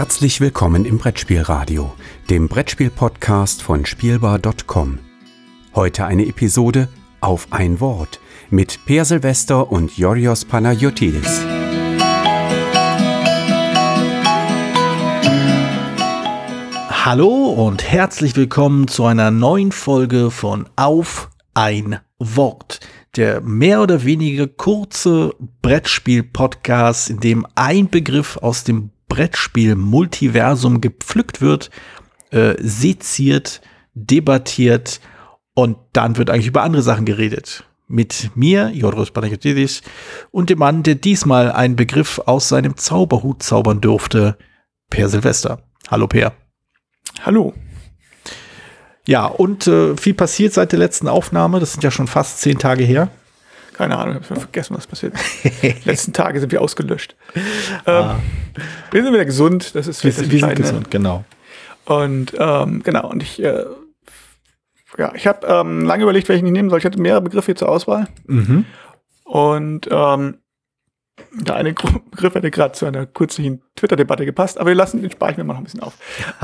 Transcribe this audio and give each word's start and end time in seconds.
Herzlich 0.00 0.40
willkommen 0.40 0.86
im 0.86 0.96
Brettspielradio, 0.96 1.92
dem 2.30 2.48
Brettspiel-Podcast 2.48 3.60
von 3.60 3.84
Spielbar.com. 3.84 4.98
Heute 5.74 6.06
eine 6.06 6.24
Episode 6.24 6.88
auf 7.20 7.48
ein 7.50 7.80
Wort 7.80 8.18
mit 8.48 8.86
Per 8.86 9.04
Silvester 9.04 9.70
und 9.70 9.98
Yorios 9.98 10.46
Panayotidis. 10.46 11.42
Hallo 17.04 17.50
und 17.50 17.84
herzlich 17.84 18.34
willkommen 18.36 18.88
zu 18.88 19.04
einer 19.04 19.30
neuen 19.30 19.70
Folge 19.70 20.30
von 20.30 20.66
Auf 20.76 21.28
ein 21.52 22.00
Wort. 22.18 22.80
Der 23.16 23.42
mehr 23.42 23.82
oder 23.82 24.02
weniger 24.02 24.46
kurze 24.46 25.34
Brettspiel-Podcast, 25.60 27.10
in 27.10 27.20
dem 27.20 27.46
ein 27.54 27.90
Begriff 27.90 28.38
aus 28.38 28.64
dem 28.64 28.92
Brettspiel-Multiversum 29.10 30.80
gepflückt 30.80 31.42
wird, 31.42 31.70
äh, 32.30 32.54
seziert, 32.58 33.60
debattiert 33.92 35.00
und 35.52 35.76
dann 35.92 36.16
wird 36.16 36.30
eigentlich 36.30 36.46
über 36.46 36.62
andere 36.62 36.80
Sachen 36.80 37.04
geredet. 37.04 37.64
Mit 37.86 38.30
mir, 38.34 38.70
Jodros 38.70 39.10
Panagiotis, 39.10 39.82
und 40.30 40.48
dem 40.48 40.60
Mann, 40.60 40.84
der 40.84 40.94
diesmal 40.94 41.52
einen 41.52 41.76
Begriff 41.76 42.20
aus 42.24 42.48
seinem 42.48 42.76
Zauberhut 42.78 43.42
zaubern 43.42 43.82
durfte, 43.82 44.38
Per 44.88 45.08
Silvester. 45.08 45.62
Hallo 45.88 46.06
Per. 46.06 46.32
Hallo. 47.22 47.52
Ja, 49.06 49.26
und 49.26 49.66
äh, 49.66 49.96
viel 49.96 50.14
passiert 50.14 50.52
seit 50.52 50.72
der 50.72 50.78
letzten 50.78 51.08
Aufnahme. 51.08 51.58
Das 51.58 51.72
sind 51.72 51.82
ja 51.82 51.90
schon 51.90 52.06
fast 52.06 52.40
zehn 52.40 52.58
Tage 52.58 52.84
her. 52.84 53.10
Keine 53.80 53.96
Ahnung, 53.96 54.18
ich 54.20 54.28
habe 54.28 54.40
vergessen, 54.40 54.76
was 54.76 54.86
passiert. 54.86 55.14
Die 55.62 55.74
letzten 55.86 56.12
Tage 56.12 56.38
sind 56.38 56.52
wir 56.52 56.60
ausgelöscht. 56.60 57.16
Ah. 57.86 58.16
Ähm, 58.16 58.20
wir 58.90 59.02
sind 59.02 59.14
wieder 59.14 59.24
gesund. 59.24 59.74
Das 59.74 59.86
ist 59.86 60.04
wir, 60.04 60.14
wir 60.14 60.38
sind 60.38 60.56
gesund, 60.56 60.90
genau. 60.90 61.24
Und 61.86 62.34
ähm, 62.38 62.82
genau, 62.82 63.08
und 63.08 63.22
ich, 63.22 63.42
äh, 63.42 63.64
ja, 64.98 65.14
ich 65.14 65.26
habe 65.26 65.46
ähm, 65.46 65.86
lange 65.86 66.02
überlegt, 66.02 66.28
welchen 66.28 66.44
ich 66.44 66.52
nehmen 66.52 66.68
soll. 66.68 66.78
Ich 66.78 66.84
hatte 66.84 67.00
mehrere 67.00 67.22
Begriffe 67.22 67.46
hier 67.46 67.56
zur 67.56 67.70
Auswahl. 67.70 68.08
Mhm. 68.26 68.66
Und 69.24 69.88
ähm, 69.90 70.40
der 71.32 71.54
eine 71.54 71.72
Begriff 72.10 72.34
hätte 72.34 72.50
gerade 72.50 72.74
zu 72.74 72.84
einer 72.84 73.06
kurzen 73.06 73.62
Twitter-Debatte 73.76 74.26
gepasst, 74.26 74.58
aber 74.58 74.68
wir 74.68 74.74
lassen 74.74 75.00
den 75.00 75.10
spare 75.10 75.32
ich 75.32 75.38
mir 75.38 75.44
mal 75.44 75.54
noch 75.54 75.60
ein 75.60 75.64
bisschen 75.64 75.80
auf. 75.80 75.94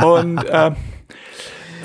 Und 0.02 0.42
ähm, 0.48 0.76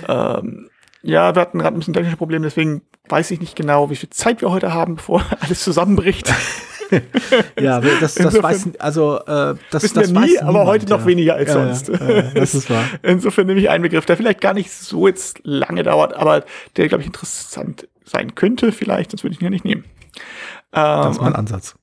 ähm, 0.08 0.70
ja, 1.02 1.36
wir 1.36 1.42
hatten 1.42 1.59
gerade 1.59 1.75
ein 1.75 1.80
bisschen 1.80 1.94
technische 1.94 2.16
Probleme, 2.16 2.45
deswegen 2.45 2.84
weiß 3.09 3.31
ich 3.31 3.39
nicht 3.39 3.55
genau, 3.55 3.89
wie 3.89 3.95
viel 3.95 4.09
Zeit 4.09 4.41
wir 4.41 4.52
heute 4.52 4.73
haben, 4.73 4.95
bevor 4.95 5.25
alles 5.39 5.63
zusammenbricht. 5.63 6.33
ja, 7.59 7.80
das, 7.80 8.16
das 8.16 8.41
weiß, 8.41 8.69
also 8.80 9.19
äh, 9.19 9.55
das, 9.69 9.83
wissen 9.83 9.99
das 9.99 10.13
wir 10.13 10.19
nie, 10.21 10.39
aber 10.39 10.66
heute 10.66 10.88
noch 10.88 11.02
ja. 11.02 11.05
weniger 11.05 11.35
als 11.35 11.49
ja, 11.49 11.53
sonst. 11.53 11.88
Ja, 11.88 12.22
das 12.33 12.53
ist 12.53 12.69
wahr. 12.69 12.83
Insofern 13.02 13.47
nehme 13.47 13.59
ich 13.59 13.69
einen 13.69 13.83
Begriff, 13.83 14.05
der 14.05 14.17
vielleicht 14.17 14.41
gar 14.41 14.53
nicht 14.53 14.72
so 14.72 15.07
jetzt 15.07 15.39
lange 15.44 15.83
dauert, 15.83 16.13
aber 16.13 16.44
der, 16.75 16.88
glaube 16.88 17.02
ich, 17.02 17.07
interessant 17.07 17.88
sein 18.03 18.35
könnte 18.35 18.72
vielleicht, 18.72 19.11
sonst 19.11 19.23
würde 19.23 19.35
ich 19.35 19.41
ihn 19.41 19.45
ja 19.45 19.49
nicht 19.49 19.66
nehmen. 19.66 19.85
Ähm, 20.73 21.03
das 21.03 21.16
ist 21.16 21.22
mein 21.22 21.35
Ansatz. 21.35 21.75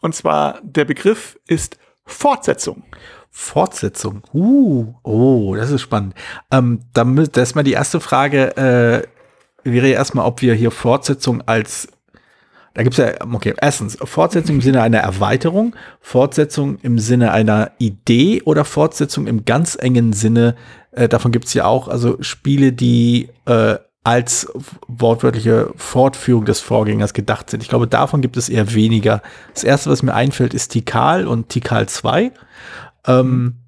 Und 0.00 0.14
zwar, 0.14 0.60
der 0.62 0.84
Begriff 0.84 1.38
ist 1.46 1.78
Fortsetzung. 2.04 2.84
Fortsetzung. 3.30 4.22
Uh, 4.34 4.94
oh, 5.02 5.54
das 5.56 5.70
ist 5.70 5.80
spannend. 5.80 6.14
Ähm, 6.50 6.80
damit, 6.92 7.36
das 7.36 7.50
ist 7.50 7.54
mal 7.54 7.62
die 7.62 7.72
erste 7.72 7.98
Frage, 7.98 8.56
äh, 8.56 9.08
wäre 9.64 9.88
ja 9.88 9.94
erstmal, 9.94 10.26
ob 10.26 10.42
wir 10.42 10.54
hier 10.54 10.70
Fortsetzung 10.70 11.42
als 11.46 11.88
da 12.74 12.82
gibt's 12.82 12.96
ja, 12.96 13.12
okay, 13.32 13.54
erstens, 13.60 13.98
Fortsetzung 14.02 14.56
im 14.56 14.62
Sinne 14.62 14.80
einer 14.80 14.98
Erweiterung, 14.98 15.76
Fortsetzung 16.00 16.78
im 16.80 16.98
Sinne 16.98 17.32
einer 17.32 17.72
Idee 17.78 18.40
oder 18.44 18.64
Fortsetzung 18.64 19.26
im 19.26 19.44
ganz 19.44 19.76
engen 19.78 20.14
Sinne, 20.14 20.56
äh, 20.92 21.08
davon 21.08 21.32
gibt's 21.32 21.52
ja 21.52 21.66
auch, 21.66 21.88
also 21.88 22.16
Spiele, 22.22 22.72
die 22.72 23.28
äh, 23.44 23.76
als 24.04 24.50
wortwörtliche 24.88 25.70
Fortführung 25.76 26.44
des 26.44 26.60
Vorgängers 26.60 27.12
gedacht 27.14 27.50
sind. 27.50 27.62
Ich 27.62 27.68
glaube, 27.68 27.86
davon 27.86 28.20
gibt 28.20 28.36
es 28.36 28.48
eher 28.48 28.74
weniger. 28.74 29.22
Das 29.54 29.64
erste, 29.64 29.90
was 29.90 30.02
mir 30.02 30.14
einfällt, 30.14 30.54
ist 30.54 30.72
Tikal 30.72 31.26
und 31.26 31.50
Tikal 31.50 31.88
2. 31.88 32.32
Ähm, 33.06 33.58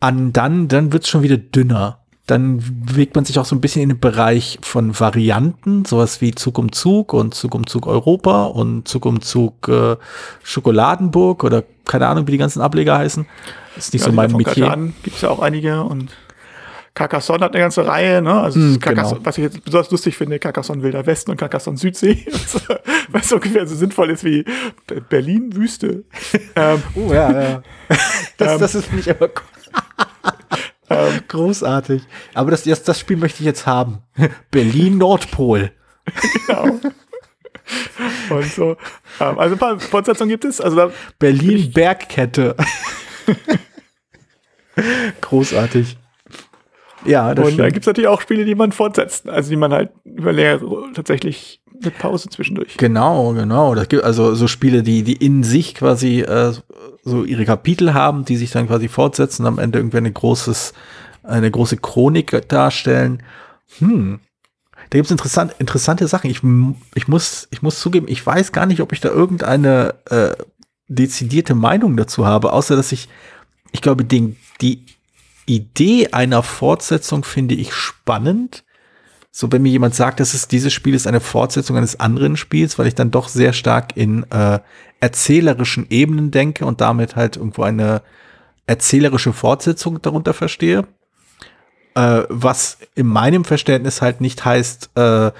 an 0.00 0.32
dann, 0.32 0.68
dann 0.68 0.92
wird's 0.92 1.08
schon 1.08 1.22
wieder 1.22 1.38
dünner. 1.38 2.03
Dann 2.26 2.62
bewegt 2.86 3.16
man 3.16 3.26
sich 3.26 3.38
auch 3.38 3.44
so 3.44 3.54
ein 3.54 3.60
bisschen 3.60 3.82
in 3.82 3.90
den 3.90 4.00
Bereich 4.00 4.58
von 4.62 4.98
Varianten, 4.98 5.84
sowas 5.84 6.22
wie 6.22 6.34
Zug 6.34 6.58
um 6.58 6.72
Zug 6.72 7.12
und 7.12 7.34
Zug 7.34 7.54
um 7.54 7.66
Zug 7.66 7.86
Europa 7.86 8.46
und 8.46 8.88
Zug 8.88 9.04
um 9.04 9.20
Zug 9.20 9.68
äh, 9.68 9.96
Schokoladenburg 10.42 11.44
oder 11.44 11.64
keine 11.84 12.06
Ahnung, 12.06 12.26
wie 12.26 12.32
die 12.32 12.38
ganzen 12.38 12.62
Ableger 12.62 12.96
heißen. 12.96 13.26
Das 13.74 13.86
ist 13.86 13.92
nicht 13.92 14.02
ja, 14.02 14.10
so 14.10 14.14
mein 14.14 14.32
Metier. 14.32 14.74
Gibt 15.02 15.16
es 15.16 15.22
ja 15.22 15.30
auch 15.30 15.40
einige 15.40 15.82
und 15.82 16.10
Carcassonne 16.94 17.44
hat 17.44 17.52
eine 17.52 17.60
ganze 17.64 17.86
Reihe, 17.86 18.22
ne? 18.22 18.40
Also 18.40 18.60
mm, 18.60 18.78
Carcassonne, 18.78 19.16
genau. 19.16 19.26
was 19.26 19.36
ich 19.36 19.44
jetzt 19.44 19.64
besonders 19.64 19.90
lustig 19.90 20.16
finde, 20.16 20.38
Carcassonne 20.38 20.80
Wilder 20.80 21.04
Westen 21.04 21.32
und 21.32 21.36
Carcassonne 21.36 21.76
Südsee, 21.76 22.24
was 23.08 23.32
ungefähr 23.32 23.66
so 23.66 23.74
sinnvoll 23.74 24.10
ist 24.10 24.22
wie 24.22 24.44
Berlin 25.08 25.54
Wüste. 25.56 26.04
ähm, 26.54 26.82
oh 26.94 27.12
ja, 27.12 27.42
ja. 27.42 27.62
Das, 28.36 28.52
ähm, 28.52 28.60
das 28.60 28.74
ist 28.76 28.92
nicht 28.92 29.08
aber 29.08 29.26
ähm, 29.26 29.32
großartig. 31.34 32.02
Aber 32.32 32.50
das, 32.50 32.64
das, 32.64 32.82
das 32.82 32.98
Spiel 32.98 33.16
möchte 33.16 33.40
ich 33.40 33.46
jetzt 33.46 33.66
haben. 33.66 33.98
Berlin 34.50 34.98
Nordpol. 34.98 35.72
genau. 36.46 36.80
Und 38.30 38.44
so. 38.44 38.76
Ähm, 39.20 39.38
also 39.38 39.54
ein 39.54 39.58
paar 39.58 39.80
Fortsetzungen 39.80 40.30
gibt 40.30 40.44
es. 40.44 40.60
Also 40.60 40.92
Berlin 41.18 41.72
Bergkette. 41.72 42.56
Großartig. 45.20 45.96
Ja, 47.04 47.34
das 47.34 47.48
Und 47.48 47.58
da 47.58 47.68
gibt 47.68 47.80
es 47.80 47.86
natürlich 47.86 48.08
auch 48.08 48.20
Spiele, 48.20 48.44
die 48.44 48.54
man 48.54 48.72
fortsetzt. 48.72 49.28
Also 49.28 49.50
die 49.50 49.56
man 49.56 49.72
halt 49.72 49.90
über 50.04 50.32
Lehre 50.32 50.60
tatsächlich 50.94 51.60
mit 51.82 51.98
Pause 51.98 52.28
zwischendurch. 52.28 52.76
Genau, 52.76 53.32
genau. 53.32 53.74
Das 53.74 53.88
gibt 53.88 54.04
also 54.04 54.34
so 54.34 54.46
Spiele, 54.46 54.82
die, 54.82 55.02
die 55.02 55.14
in 55.14 55.42
sich 55.42 55.74
quasi 55.74 56.20
äh, 56.20 56.52
so 57.02 57.24
ihre 57.24 57.44
Kapitel 57.44 57.94
haben, 57.94 58.24
die 58.24 58.36
sich 58.36 58.50
dann 58.50 58.66
quasi 58.66 58.88
fortsetzen 58.88 59.42
und 59.42 59.48
am 59.48 59.58
Ende 59.58 59.78
irgendwie 59.78 59.98
eine 59.98 60.12
großes, 60.12 60.72
eine 61.24 61.50
große 61.50 61.78
Chronik 61.78 62.48
darstellen. 62.48 63.22
Hm. 63.78 64.20
Da 64.90 64.98
gibt 64.98 65.06
es 65.06 65.10
interessant, 65.10 65.54
interessante 65.58 66.06
Sachen. 66.06 66.30
Ich, 66.30 66.42
ich, 66.94 67.08
muss, 67.08 67.48
ich 67.50 67.62
muss 67.62 67.80
zugeben, 67.80 68.06
ich 68.08 68.24
weiß 68.24 68.52
gar 68.52 68.66
nicht, 68.66 68.80
ob 68.80 68.92
ich 68.92 69.00
da 69.00 69.08
irgendeine 69.08 69.94
äh, 70.10 70.30
dezidierte 70.88 71.54
Meinung 71.54 71.96
dazu 71.96 72.26
habe, 72.26 72.52
außer 72.52 72.76
dass 72.76 72.92
ich, 72.92 73.08
ich 73.72 73.80
glaube, 73.80 74.04
den, 74.04 74.36
die 74.60 74.84
Idee 75.46 76.08
einer 76.12 76.42
Fortsetzung 76.42 77.24
finde 77.24 77.54
ich 77.54 77.72
spannend. 77.72 78.64
So, 79.30 79.50
wenn 79.50 79.62
mir 79.62 79.70
jemand 79.70 79.94
sagt, 79.94 80.20
dass 80.20 80.32
es 80.32 80.46
dieses 80.46 80.72
Spiel 80.72 80.94
ist 80.94 81.06
eine 81.06 81.20
Fortsetzung 81.20 81.76
eines 81.76 81.98
anderen 81.98 82.36
Spiels, 82.36 82.78
weil 82.78 82.86
ich 82.86 82.94
dann 82.94 83.10
doch 83.10 83.28
sehr 83.28 83.52
stark 83.52 83.96
in 83.96 84.30
äh, 84.30 84.60
erzählerischen 85.00 85.86
Ebenen 85.90 86.30
denke 86.30 86.64
und 86.64 86.80
damit 86.80 87.16
halt 87.16 87.36
irgendwo 87.36 87.62
eine 87.62 88.02
erzählerische 88.66 89.32
Fortsetzung 89.32 90.00
darunter 90.00 90.34
verstehe. 90.34 90.86
Äh, 91.94 92.22
was 92.28 92.78
in 92.94 93.06
meinem 93.06 93.44
Verständnis 93.44 94.02
halt 94.02 94.20
nicht 94.20 94.44
heißt, 94.44 94.90
äh, 94.96 95.30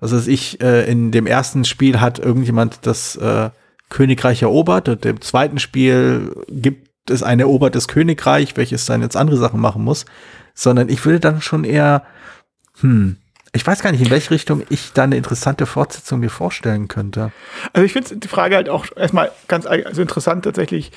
was 0.00 0.12
weiß 0.12 0.26
ich, 0.28 0.60
äh, 0.60 0.90
in 0.90 1.10
dem 1.10 1.26
ersten 1.26 1.64
Spiel 1.64 2.00
hat 2.00 2.18
irgendjemand 2.18 2.80
das 2.82 3.16
äh, 3.16 3.50
Königreich 3.88 4.42
erobert 4.42 4.88
und 4.88 5.04
im 5.06 5.20
zweiten 5.20 5.58
Spiel 5.58 6.32
gibt 6.48 7.10
es 7.10 7.22
ein 7.22 7.40
erobertes 7.40 7.88
Königreich, 7.88 8.56
welches 8.56 8.84
dann 8.86 9.02
jetzt 9.02 9.16
andere 9.16 9.38
Sachen 9.38 9.60
machen 9.60 9.82
muss, 9.82 10.04
sondern 10.54 10.88
ich 10.88 11.04
würde 11.04 11.20
dann 11.20 11.40
schon 11.40 11.64
eher, 11.64 12.04
hm, 12.80 13.16
ich 13.52 13.66
weiß 13.66 13.82
gar 13.82 13.92
nicht, 13.92 14.02
in 14.02 14.10
welche 14.10 14.30
Richtung 14.30 14.62
ich 14.68 14.92
da 14.92 15.04
eine 15.04 15.16
interessante 15.16 15.66
Fortsetzung 15.66 16.20
mir 16.20 16.30
vorstellen 16.30 16.88
könnte. 16.88 17.32
Also 17.72 17.84
ich 17.84 17.92
finde 17.92 18.16
die 18.16 18.28
Frage 18.28 18.56
halt 18.56 18.68
auch 18.68 18.86
erstmal 18.94 19.32
ganz 19.48 19.66
also 19.66 20.02
interessant 20.02 20.44
tatsächlich, 20.44 20.92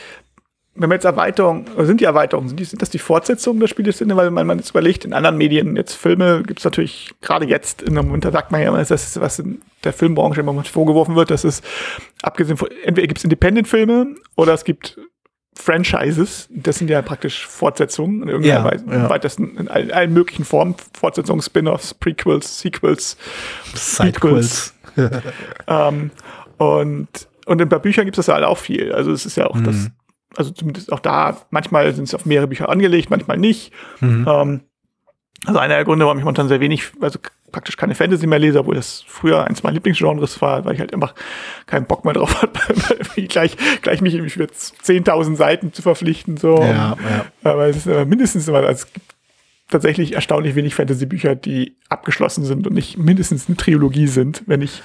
wenn 0.74 0.88
man 0.88 0.96
jetzt 0.96 1.06
Erweiterungen, 1.06 1.66
sind 1.80 2.00
die 2.00 2.06
Erweiterungen, 2.06 2.48
sind, 2.48 2.60
die, 2.60 2.64
sind 2.64 2.82
das 2.82 2.90
die 2.90 3.00
Fortsetzungen 3.00 3.60
des 3.60 3.70
Spieles, 3.70 4.02
weil 4.02 4.32
man, 4.32 4.48
man 4.48 4.58
jetzt 4.58 4.70
überlegt, 4.70 5.04
in 5.04 5.14
anderen 5.14 5.38
Medien, 5.38 5.76
jetzt 5.76 5.94
Filme, 5.94 6.44
gibt 6.44 6.60
es 6.60 6.66
natürlich 6.66 7.12
gerade 7.22 7.46
jetzt, 7.46 7.82
in 7.82 7.98
einem 7.98 8.08
Moment, 8.08 8.24
da 8.24 8.32
sagt 8.32 8.52
man 8.52 8.62
ja 8.62 8.70
immer, 8.70 8.78
das 8.78 8.92
ist, 8.92 9.20
was 9.20 9.40
in 9.40 9.62
der 9.84 9.92
Filmbranche 9.92 10.40
immer 10.40 10.64
vorgeworfen 10.64 11.16
wird, 11.16 11.30
dass 11.30 11.44
es, 11.44 11.62
abgesehen 12.22 12.58
von, 12.58 12.70
entweder 12.86 13.08
gibt 13.08 13.18
es 13.18 13.24
Independent-Filme 13.26 14.16
oder 14.36 14.54
es 14.54 14.64
gibt 14.64 14.98
Franchises, 15.54 16.48
das 16.50 16.78
sind 16.78 16.90
ja 16.90 17.02
praktisch 17.02 17.46
Fortsetzungen 17.46 18.24
in 18.24 18.30
irgendeiner 18.30 18.66
ja, 18.66 18.72
Weise, 18.72 18.86
ja. 18.90 19.10
weitesten 19.10 19.58
in 19.58 19.68
allen, 19.68 19.92
allen, 19.92 20.14
möglichen 20.14 20.46
Formen, 20.46 20.76
Fortsetzungen, 20.98 21.42
Spin-offs, 21.42 21.94
Prequels, 21.94 22.60
Sequels, 22.60 23.18
Sequels. 23.74 24.74
ähm, 25.68 26.12
und, 26.58 27.28
und 27.46 27.62
in 27.62 27.70
bei 27.70 27.80
Büchern 27.80 28.06
gibt 28.06 28.18
es 28.18 28.26
das 28.26 28.34
halt 28.34 28.46
auch 28.46 28.58
viel. 28.58 28.94
Also 28.94 29.12
es 29.12 29.26
ist 29.26 29.36
ja 29.36 29.48
auch 29.48 29.56
mhm. 29.56 29.66
das, 29.66 29.92
also 30.36 30.52
zumindest 30.52 30.92
auch 30.92 31.00
da, 31.00 31.38
manchmal 31.50 31.94
sind 31.94 32.06
es 32.06 32.16
auf 32.16 32.26
mehrere 32.26 32.48
Bücher 32.48 32.70
angelegt, 32.70 33.10
manchmal 33.10 33.38
nicht. 33.38 33.72
Mhm. 34.00 34.26
Ähm, 34.28 34.62
also 35.46 35.60
einer 35.60 35.76
der 35.76 35.86
Gründe, 35.86 36.06
warum 36.06 36.20
ich 36.20 36.24
momentan 36.24 36.48
sehr 36.48 36.60
wenig, 36.60 36.92
also 37.02 37.18
praktisch 37.52 37.76
keine 37.76 37.96
Fantasy 37.96 38.28
mehr 38.28 38.40
lese, 38.40 38.60
obwohl 38.60 38.76
das 38.76 39.04
früher 39.08 39.46
eins 39.46 39.64
meiner 39.64 39.74
Lieblingsgenres 39.74 40.42
war, 40.42 40.66
weil 40.66 40.76
ich 40.76 40.80
halt 40.80 40.94
einfach 40.94 41.16
keinen 41.66 41.86
Bock 41.86 42.06
mehr 42.06 42.14
drauf 42.14 42.42
hatte, 42.42 43.26
gleich, 43.28 43.58
gleich 43.82 44.02
mich 44.02 44.14
für 44.32 44.46
10.000 44.46 45.36
Seiten 45.36 45.74
zu 45.74 45.82
verpflichten. 45.82 46.38
So. 46.38 46.58
Ja, 46.60 46.96
ja. 47.10 47.26
Aber 47.44 47.68
es 47.68 47.78
ist 47.78 47.88
aber 47.88 48.06
mindestens 48.06 48.48
immer, 48.48 48.60
also 48.60 48.72
es 48.72 48.94
gibt 48.94 49.16
tatsächlich 49.70 50.14
erstaunlich 50.14 50.56
wenig 50.56 50.76
Fantasy-Bücher, 50.76 51.36
die 51.36 51.76
abgeschlossen 51.90 52.46
sind 52.46 52.68
und 52.68 52.74
nicht 52.74 52.98
mindestens 52.98 53.48
eine 53.48 53.58
Trilogie 53.58 54.08
sind, 54.08 54.44
wenn 54.46 54.62
ich 54.62 54.84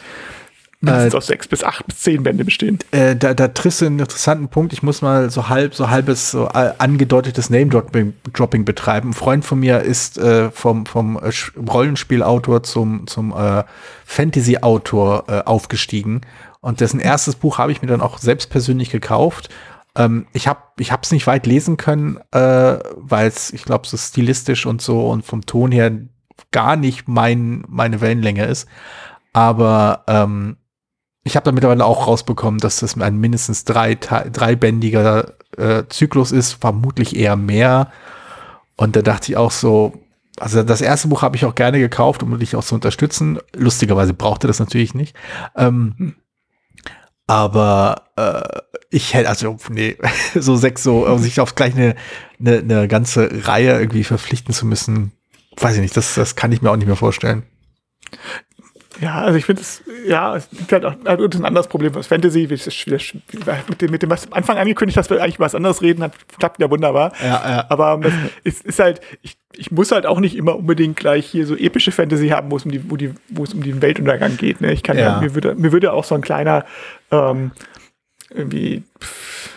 mindestens 0.86 1.14
äh, 1.14 1.16
aus 1.16 1.26
sechs 1.26 1.48
bis 1.48 1.62
acht 1.62 1.86
bis 1.86 2.00
zehn 2.00 2.22
Bände 2.22 2.44
bestehen. 2.44 2.78
Äh, 2.90 3.16
da, 3.16 3.34
da 3.34 3.48
triffst 3.48 3.80
du 3.80 3.86
einen 3.86 3.98
interessanten 3.98 4.48
Punkt. 4.48 4.72
Ich 4.72 4.82
muss 4.82 5.02
mal 5.02 5.30
so 5.30 5.48
halb, 5.48 5.74
so 5.74 5.90
halbes 5.90 6.30
so 6.30 6.48
äh, 6.48 6.72
angedeutetes 6.78 7.50
Name-Dropping 7.50 8.64
betreiben. 8.64 9.10
Ein 9.10 9.14
Freund 9.14 9.44
von 9.44 9.60
mir 9.60 9.80
ist 9.80 10.18
äh, 10.18 10.50
vom, 10.50 10.86
vom 10.86 11.16
äh, 11.16 11.30
Rollenspielautor 11.68 12.62
zum, 12.62 13.06
zum 13.06 13.32
äh, 13.36 13.64
Fantasy-Autor 14.04 15.24
äh, 15.28 15.42
aufgestiegen. 15.42 16.22
Und 16.60 16.80
dessen 16.80 17.00
erstes 17.00 17.36
Buch 17.36 17.58
habe 17.58 17.72
ich 17.72 17.82
mir 17.82 17.88
dann 17.88 18.00
auch 18.00 18.18
selbst 18.18 18.50
persönlich 18.50 18.90
gekauft. 18.90 19.50
Ähm, 19.96 20.26
ich 20.32 20.48
habe 20.48 20.60
ich 20.78 20.90
es 20.90 21.12
nicht 21.12 21.26
weit 21.26 21.46
lesen 21.46 21.76
können, 21.76 22.18
äh, 22.32 22.78
weil 22.96 23.28
es, 23.28 23.52
ich 23.52 23.64
glaube, 23.64 23.86
so 23.86 23.96
stilistisch 23.96 24.66
und 24.66 24.82
so 24.82 25.08
und 25.08 25.24
vom 25.24 25.46
Ton 25.46 25.72
her 25.72 25.92
gar 26.50 26.76
nicht 26.76 27.08
mein, 27.08 27.64
meine 27.68 28.00
Wellenlänge 28.00 28.44
ist. 28.44 28.68
Aber 29.32 30.04
ähm, 30.06 30.56
ich 31.26 31.34
habe 31.34 31.42
da 31.42 31.50
mittlerweile 31.50 31.84
auch 31.84 32.06
rausbekommen, 32.06 32.60
dass 32.60 32.78
das 32.78 32.96
ein 32.96 33.18
mindestens 33.18 33.64
drei, 33.64 33.96
dreibändiger 33.96 35.32
äh, 35.56 35.82
Zyklus 35.88 36.30
ist, 36.30 36.52
vermutlich 36.52 37.16
eher 37.16 37.34
mehr. 37.34 37.90
Und 38.76 38.94
da 38.94 39.02
dachte 39.02 39.32
ich 39.32 39.36
auch 39.36 39.50
so, 39.50 39.92
also 40.38 40.62
das 40.62 40.80
erste 40.80 41.08
Buch 41.08 41.22
habe 41.22 41.34
ich 41.34 41.44
auch 41.44 41.56
gerne 41.56 41.80
gekauft, 41.80 42.22
um 42.22 42.38
dich 42.38 42.54
auch 42.54 42.62
zu 42.62 42.76
unterstützen. 42.76 43.40
Lustigerweise 43.56 44.14
brauchte 44.14 44.46
das 44.46 44.60
natürlich 44.60 44.94
nicht. 44.94 45.16
Ähm, 45.56 46.14
aber 47.26 48.02
äh, 48.14 48.60
ich 48.90 49.14
hätte, 49.14 49.28
also, 49.28 49.56
nee, 49.68 49.96
so 50.36 50.54
sechs, 50.54 50.84
so, 50.84 51.18
sich 51.18 51.40
auf 51.40 51.56
gleich 51.56 51.74
eine, 51.74 51.96
eine, 52.38 52.58
eine 52.58 52.86
ganze 52.86 53.48
Reihe 53.48 53.80
irgendwie 53.80 54.04
verpflichten 54.04 54.54
zu 54.54 54.64
müssen, 54.64 55.10
weiß 55.56 55.74
ich 55.74 55.80
nicht, 55.80 55.96
das, 55.96 56.14
das 56.14 56.36
kann 56.36 56.52
ich 56.52 56.62
mir 56.62 56.70
auch 56.70 56.76
nicht 56.76 56.86
mehr 56.86 56.94
vorstellen. 56.94 57.42
Ja, 59.00 59.22
also 59.22 59.38
ich 59.38 59.44
finde 59.44 59.62
es, 59.62 59.82
ja, 60.06 60.36
es 60.36 60.48
gibt 60.50 60.72
halt 60.72 60.84
auch 60.84 60.94
also 61.04 61.24
ein 61.24 61.44
anderes 61.44 61.68
Problem 61.68 61.94
was 61.94 62.06
Fantasy, 62.06 62.48
wie 62.48 62.54
es 62.54 62.86
mit 63.68 63.80
dem, 63.82 63.90
mit 63.90 64.02
dem 64.02 64.10
was 64.10 64.26
am 64.26 64.32
Anfang 64.32 64.58
angekündigt, 64.58 64.96
dass 64.96 65.10
wir 65.10 65.22
eigentlich 65.22 65.40
was 65.40 65.54
anderes 65.54 65.82
reden, 65.82 66.02
hat 66.02 66.12
klappt 66.38 66.60
ja 66.60 66.70
wunderbar. 66.70 67.12
Ja, 67.22 67.28
ja. 67.28 67.66
Aber 67.68 67.98
das 68.02 68.12
ist, 68.44 68.64
ist 68.64 68.78
halt, 68.78 69.00
ich, 69.22 69.36
ich 69.52 69.70
muss 69.70 69.92
halt 69.92 70.06
auch 70.06 70.20
nicht 70.20 70.36
immer 70.36 70.56
unbedingt 70.56 70.96
gleich 70.96 71.26
hier 71.26 71.46
so 71.46 71.56
epische 71.56 71.92
Fantasy 71.92 72.28
haben, 72.28 72.50
wo 72.50 72.56
es 72.56 72.64
um 72.64 72.70
die, 72.70 72.90
wo 72.90 72.96
die, 72.96 73.12
wo 73.28 73.44
es 73.44 73.52
um 73.52 73.62
den 73.62 73.82
Weltuntergang 73.82 74.36
geht. 74.36 74.60
Ne? 74.60 74.72
Ich 74.72 74.82
kann 74.82 74.96
ja, 74.96 75.14
ja 75.14 75.20
mir 75.20 75.34
würde, 75.34 75.54
mir 75.54 75.72
würde 75.72 75.92
auch 75.92 76.04
so 76.04 76.14
ein 76.14 76.22
kleiner 76.22 76.64
ähm, 77.10 77.52
irgendwie 78.30 78.82
pff, 79.00 79.55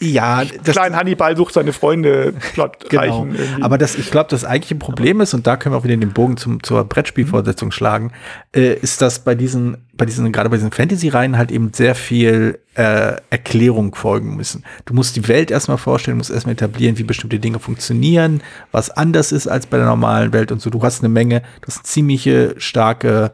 ja, 0.00 0.44
das 0.44 0.76
kleinen 0.76 0.96
Hannibal 0.96 1.36
sucht 1.36 1.54
seine 1.54 1.72
Freunde 1.72 2.34
Plot 2.54 2.72
genau. 2.90 3.26
Aber 3.60 3.78
das, 3.78 3.96
ich 3.96 4.10
glaube, 4.10 4.28
das 4.30 4.44
eigentliche 4.44 4.76
Problem 4.76 5.20
ist, 5.20 5.34
und 5.34 5.46
da 5.46 5.56
können 5.56 5.74
wir 5.74 5.78
auch 5.78 5.84
wieder 5.84 5.96
den 5.96 6.12
Bogen 6.12 6.36
zum, 6.36 6.62
zur 6.62 6.84
Brettspielfortsetzung 6.84 7.68
mhm. 7.68 7.72
schlagen, 7.72 8.12
äh, 8.54 8.74
ist, 8.74 9.02
dass 9.02 9.20
bei 9.20 9.34
diesen, 9.34 9.78
bei 9.94 10.04
diesen, 10.04 10.30
gerade 10.32 10.50
bei 10.50 10.56
diesen 10.56 10.72
Fantasy-Reihen 10.72 11.36
halt 11.36 11.50
eben 11.50 11.72
sehr 11.72 11.94
viel 11.94 12.58
äh, 12.74 13.16
Erklärung 13.30 13.94
folgen 13.94 14.36
müssen. 14.36 14.64
Du 14.84 14.94
musst 14.94 15.16
die 15.16 15.28
Welt 15.28 15.50
erstmal 15.50 15.78
vorstellen, 15.78 16.16
musst 16.16 16.30
erstmal 16.30 16.54
etablieren, 16.54 16.98
wie 16.98 17.04
bestimmte 17.04 17.38
Dinge 17.38 17.58
funktionieren, 17.58 18.42
was 18.70 18.90
anders 18.90 19.32
ist 19.32 19.46
als 19.46 19.66
bei 19.66 19.76
der 19.76 19.86
normalen 19.86 20.32
Welt 20.32 20.52
und 20.52 20.60
so. 20.60 20.70
Du 20.70 20.82
hast 20.82 21.00
eine 21.00 21.08
Menge, 21.08 21.40
du 21.60 21.68
hast 21.68 21.86
ziemliche 21.86 22.54
starke 22.58 23.32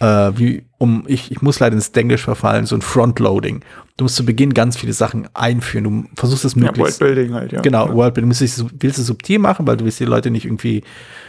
äh, 0.00 0.32
wie 0.36 0.64
um, 0.78 1.04
ich, 1.06 1.30
ich 1.30 1.42
muss 1.42 1.60
leider 1.60 1.74
ins 1.74 1.92
Denglisch 1.92 2.24
verfallen, 2.24 2.64
so 2.66 2.74
ein 2.74 2.82
Frontloading. 2.82 3.60
Du 3.98 4.04
musst 4.04 4.16
zu 4.16 4.24
Beginn 4.24 4.54
ganz 4.54 4.78
viele 4.78 4.94
Sachen 4.94 5.28
einführen. 5.34 5.84
Du 5.84 6.04
versuchst 6.16 6.44
es 6.46 6.56
möglichst. 6.56 7.00
Ja, 7.00 7.06
Worldbuilding 7.06 7.34
halt, 7.34 7.52
ja. 7.52 7.60
Genau, 7.60 7.86
ja. 7.86 7.94
Worldbuilding. 7.94 8.30
Du 8.30 8.40
willst, 8.40 8.64
willst 8.78 8.98
es 8.98 9.06
subtil 9.06 9.38
machen, 9.38 9.66
weil 9.66 9.76
du 9.76 9.84
willst 9.84 10.00
die 10.00 10.06
Leute 10.06 10.30
nicht 10.30 10.46
irgendwie, 10.46 10.82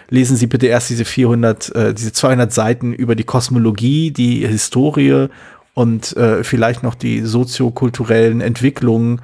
lesen 0.09 0.37
sie 0.37 0.47
bitte 0.47 0.67
erst 0.67 0.89
diese 0.89 1.03
400, 1.03 1.75
äh, 1.75 1.93
diese 1.93 2.13
200 2.13 2.51
Seiten 2.53 2.93
über 2.93 3.15
die 3.15 3.25
Kosmologie, 3.25 4.11
die 4.11 4.47
Historie 4.47 5.27
und 5.73 6.15
äh, 6.15 6.45
vielleicht 6.45 6.81
noch 6.81 6.95
die 6.95 7.21
soziokulturellen 7.21 8.39
Entwicklungen 8.39 9.21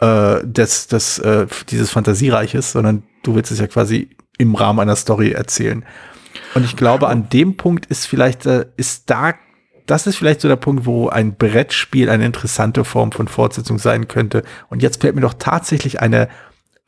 äh, 0.00 0.44
des, 0.44 0.88
des, 0.88 1.20
äh, 1.20 1.46
dieses 1.70 1.90
Fantasiereiches, 1.90 2.72
sondern 2.72 3.04
du 3.22 3.36
willst 3.36 3.52
es 3.52 3.60
ja 3.60 3.68
quasi 3.68 4.10
im 4.38 4.56
Rahmen 4.56 4.80
einer 4.80 4.96
Story 4.96 5.30
erzählen. 5.30 5.84
Und 6.54 6.64
ich 6.64 6.76
glaube, 6.76 7.08
an 7.08 7.28
dem 7.28 7.56
Punkt 7.56 7.86
ist 7.86 8.06
vielleicht, 8.06 8.46
äh, 8.46 8.66
ist 8.76 9.10
da, 9.10 9.34
das 9.86 10.06
ist 10.06 10.16
vielleicht 10.16 10.40
so 10.40 10.48
der 10.48 10.56
Punkt, 10.56 10.86
wo 10.86 11.08
ein 11.08 11.36
Brettspiel 11.36 12.10
eine 12.10 12.26
interessante 12.26 12.84
Form 12.84 13.12
von 13.12 13.28
Fortsetzung 13.28 13.78
sein 13.78 14.08
könnte. 14.08 14.42
Und 14.68 14.82
jetzt 14.82 15.00
fällt 15.00 15.14
mir 15.14 15.22
doch 15.22 15.34
tatsächlich 15.34 16.00
eine 16.00 16.28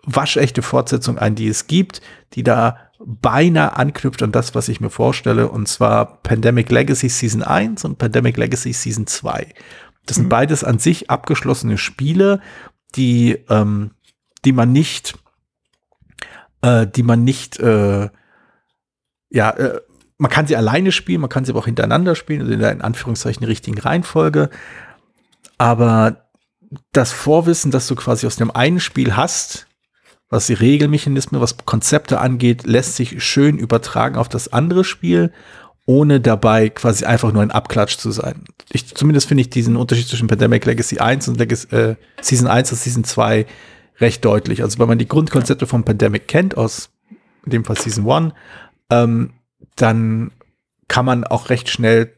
waschechte 0.05 0.62
Fortsetzung 0.62 1.19
ein, 1.19 1.35
die 1.35 1.49
es 1.49 1.67
gibt, 1.67 2.01
die 2.35 2.43
da 2.43 2.79
beinahe 3.05 3.77
anknüpft 3.77 4.23
an 4.23 4.33
das, 4.33 4.55
was 4.55 4.69
ich 4.69 4.81
mir 4.81 4.91
vorstelle, 4.91 5.49
und 5.49 5.67
zwar 5.69 6.23
Pandemic 6.23 6.71
Legacy 6.71 7.09
Season 7.09 7.43
1 7.43 7.85
und 7.85 7.99
Pandemic 7.99 8.37
Legacy 8.37 8.73
Season 8.73 9.06
2. 9.06 9.47
Das 10.06 10.17
sind 10.17 10.27
mhm. 10.27 10.31
beides 10.31 10.65
an 10.65 10.79
sich 10.79 11.09
abgeschlossene 11.09 11.79
Spiele, 11.79 12.41
die, 12.95 13.39
ähm, 13.49 13.93
die 14.45 14.53
man 14.53 14.73
nicht, 14.73 15.15
äh, 16.63 16.87
die 16.87 17.03
man 17.03 17.25
nicht 17.25 17.59
äh, 17.59 18.11
ja, 19.31 19.50
äh, 19.50 19.81
man 20.19 20.31
kann 20.31 20.47
sie 20.47 20.56
alleine 20.56 20.93
spielen, 20.93 21.23
man 21.23 21.31
kann 21.31 21.44
sie 21.44 21.53
aber 21.53 21.61
auch 21.61 21.67
hintereinander 21.67 22.15
spielen, 22.15 22.43
also 22.43 22.53
in 22.53 22.61
der 22.61 22.73
in 22.73 22.82
Anführungszeichen 22.82 23.44
richtigen 23.44 23.79
Reihenfolge. 23.79 24.50
Aber 25.56 26.29
das 26.93 27.12
Vorwissen, 27.12 27.71
das 27.71 27.87
du 27.87 27.94
quasi 27.94 28.27
aus 28.27 28.37
dem 28.37 28.50
einen 28.50 28.81
Spiel 28.81 29.17
hast, 29.17 29.67
was 30.29 30.47
die 30.47 30.55
Regelmechanismen, 30.55 31.41
was 31.41 31.56
Konzepte 31.65 32.21
angeht, 32.21 32.65
lässt 32.65 32.97
sich 32.97 33.23
schön 33.23 33.59
übertragen 33.59 34.17
auf 34.17 34.29
das 34.29 34.53
andere 34.53 34.85
Spiel, 34.85 35.32
ohne 35.87 36.21
dabei 36.21 36.69
quasi 36.69 37.05
einfach 37.05 37.32
nur 37.32 37.43
ein 37.43 37.50
Abklatsch 37.50 37.97
zu 37.97 38.12
sein. 38.12 38.44
Ich, 38.71 38.94
zumindest 38.94 39.27
finde 39.27 39.41
ich 39.41 39.50
diesen 39.50 39.77
Unterschied 39.77 40.06
zwischen 40.06 40.29
Pandemic 40.29 40.65
Legacy 40.67 40.99
1 40.99 41.27
und 41.29 41.38
Legacy, 41.38 41.75
äh, 41.75 41.97
Season 42.21 42.47
1 42.47 42.71
und 42.71 42.79
Season 42.79 43.03
2 43.05 43.47
recht 43.99 44.25
deutlich. 44.25 44.62
Also 44.62 44.79
wenn 44.79 44.87
man 44.87 44.99
die 44.99 45.09
Grundkonzepte 45.09 45.67
von 45.67 45.85
Pandemic 45.85 46.29
kennt, 46.29 46.56
aus 46.56 46.91
in 47.44 47.50
dem 47.50 47.65
Fall 47.65 47.77
Season 47.77 48.09
1, 48.09 48.32
ähm, 48.91 49.31
dann 49.77 50.33
kann 50.89 51.05
man 51.05 51.25
auch 51.25 51.51
recht 51.51 51.69
schnell 51.69 52.13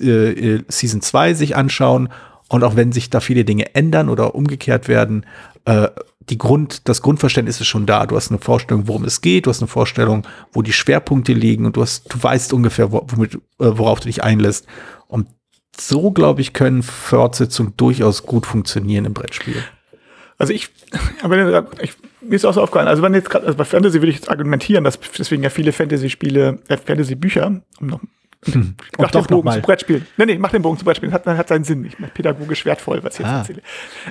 äh, 0.00 0.30
äh 0.56 0.64
Season 0.68 1.00
2 1.00 1.34
sich 1.34 1.56
anschauen. 1.56 2.08
Und 2.48 2.64
auch 2.64 2.76
wenn 2.76 2.92
sich 2.92 3.10
da 3.10 3.20
viele 3.20 3.44
Dinge 3.44 3.74
ändern 3.74 4.08
oder 4.08 4.34
umgekehrt 4.34 4.88
werden, 4.88 5.26
äh, 5.66 5.88
die 6.30 6.38
Grund, 6.38 6.88
das 6.88 7.02
Grundverständnis 7.02 7.60
ist 7.60 7.66
schon 7.66 7.86
da. 7.86 8.06
Du 8.06 8.16
hast 8.16 8.30
eine 8.30 8.38
Vorstellung, 8.38 8.86
worum 8.86 9.04
es 9.04 9.20
geht, 9.20 9.46
du 9.46 9.50
hast 9.50 9.60
eine 9.60 9.68
Vorstellung, 9.68 10.26
wo 10.52 10.62
die 10.62 10.72
Schwerpunkte 10.72 11.32
liegen 11.32 11.66
und 11.66 11.76
du 11.76 11.82
hast, 11.82 12.12
du 12.12 12.22
weißt 12.22 12.52
ungefähr, 12.52 12.92
womit, 12.92 13.34
äh, 13.34 13.38
worauf 13.58 14.00
du 14.00 14.06
dich 14.06 14.22
einlässt. 14.22 14.66
Und 15.06 15.28
so, 15.78 16.10
glaube 16.10 16.40
ich, 16.40 16.52
können 16.52 16.82
Fortsetzungen 16.82 17.74
durchaus 17.76 18.24
gut 18.24 18.46
funktionieren 18.46 19.04
im 19.04 19.14
Brettspiel. 19.14 19.62
Also 20.38 20.52
ich, 20.52 20.70
aber 21.22 21.66
ich, 21.82 21.92
mir 22.20 22.36
ist 22.36 22.44
auch 22.44 22.54
so 22.54 22.62
aufgefallen, 22.62 22.88
also 22.88 23.02
wenn 23.02 23.14
jetzt 23.14 23.30
gerade, 23.30 23.46
also 23.46 23.58
bei 23.58 23.64
Fantasy 23.64 24.00
würde 24.00 24.10
ich 24.10 24.16
jetzt 24.16 24.30
argumentieren, 24.30 24.84
dass 24.84 24.98
deswegen 25.18 25.42
ja 25.42 25.50
viele 25.50 25.72
Fantasy-Spiele, 25.72 26.58
äh, 26.68 26.76
Fantasy-Bücher, 26.76 27.60
um 27.80 27.86
noch 27.86 28.00
hm. 28.52 28.76
Mach 28.98 29.10
den 29.10 29.24
Bogen 29.24 29.50
zum 29.50 29.62
Brettspiel. 29.62 30.06
Nee, 30.16 30.26
nee, 30.26 30.38
mach 30.38 30.52
den 30.52 30.62
Bogen 30.62 30.78
zum 30.78 30.84
Brettspiel. 30.84 31.10
Hat, 31.10 31.26
hat 31.26 31.48
seinen 31.48 31.64
Sinn. 31.64 31.84
Ich 31.84 31.98
meine, 31.98 32.12
pädagogisch 32.12 32.64
wertvoll, 32.64 33.02
was 33.02 33.14
ich 33.14 33.26
jetzt 33.26 33.28
ah. 33.28 33.38
erzähle. 33.38 33.62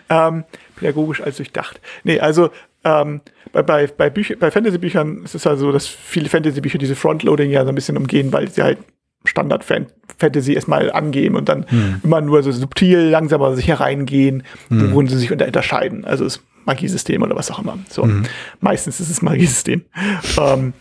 Ähm, 0.09 0.43
pädagogisch 0.75 1.21
als 1.21 1.37
durchdacht. 1.37 1.79
Nee, 2.03 2.19
also 2.19 2.49
ähm, 2.83 3.21
bei, 3.53 3.63
bei, 3.63 3.87
bei, 3.87 4.09
Bücher, 4.09 4.35
bei 4.35 4.51
Fantasy-Büchern 4.51 5.23
ist 5.23 5.33
es 5.33 5.45
halt 5.45 5.59
so, 5.59 5.71
dass 5.71 5.87
viele 5.87 6.27
Fantasy-Bücher 6.27 6.77
diese 6.77 6.97
Frontloading 6.97 7.51
ja 7.51 7.63
so 7.63 7.69
ein 7.69 7.75
bisschen 7.75 7.95
umgehen, 7.95 8.33
weil 8.33 8.49
sie 8.49 8.63
halt 8.63 8.79
Standard-Fantasy 9.27 10.53
erstmal 10.53 10.91
angehen 10.91 11.35
und 11.35 11.49
dann 11.49 11.69
hm. 11.69 12.01
immer 12.03 12.21
nur 12.21 12.43
so 12.43 12.51
subtil, 12.51 12.99
langsamer 12.99 13.55
sich 13.55 13.67
hereingehen, 13.67 14.43
hm. 14.69 14.93
worin 14.93 15.07
sie 15.07 15.17
sich 15.17 15.31
unterscheiden. 15.31 16.05
Also 16.05 16.23
das 16.23 16.41
Magiesystem 16.65 17.21
oder 17.21 17.35
was 17.35 17.51
auch 17.51 17.59
immer. 17.59 17.77
So. 17.89 18.03
Hm. 18.03 18.23
Meistens 18.59 18.99
ist 18.99 19.09
es 19.09 19.21
Magiesystem. 19.21 19.85
ähm, 20.39 20.73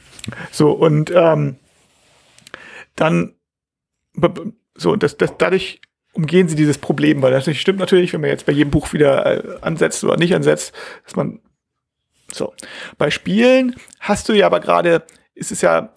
so, 0.50 0.72
und 0.72 1.12
ähm, 1.14 1.56
dann 2.96 3.34
so, 4.74 4.96
das, 4.96 5.16
das, 5.16 5.36
dadurch 5.38 5.80
umgehen 6.12 6.48
sie 6.48 6.56
dieses 6.56 6.78
Problem, 6.78 7.22
weil 7.22 7.30
das 7.30 7.54
stimmt 7.56 7.78
natürlich, 7.78 8.12
wenn 8.12 8.22
man 8.22 8.30
jetzt 8.30 8.46
bei 8.46 8.52
jedem 8.52 8.70
Buch 8.70 8.92
wieder 8.92 9.44
äh, 9.44 9.58
ansetzt 9.60 10.02
oder 10.02 10.16
nicht 10.16 10.34
ansetzt, 10.34 10.72
dass 11.04 11.16
man 11.16 11.40
so. 12.32 12.54
Bei 12.98 13.10
Spielen 13.10 13.76
hast 14.00 14.28
du 14.28 14.32
ja 14.32 14.46
aber 14.46 14.60
gerade, 14.60 15.04
ist 15.34 15.52
es 15.52 15.60
ja 15.60 15.92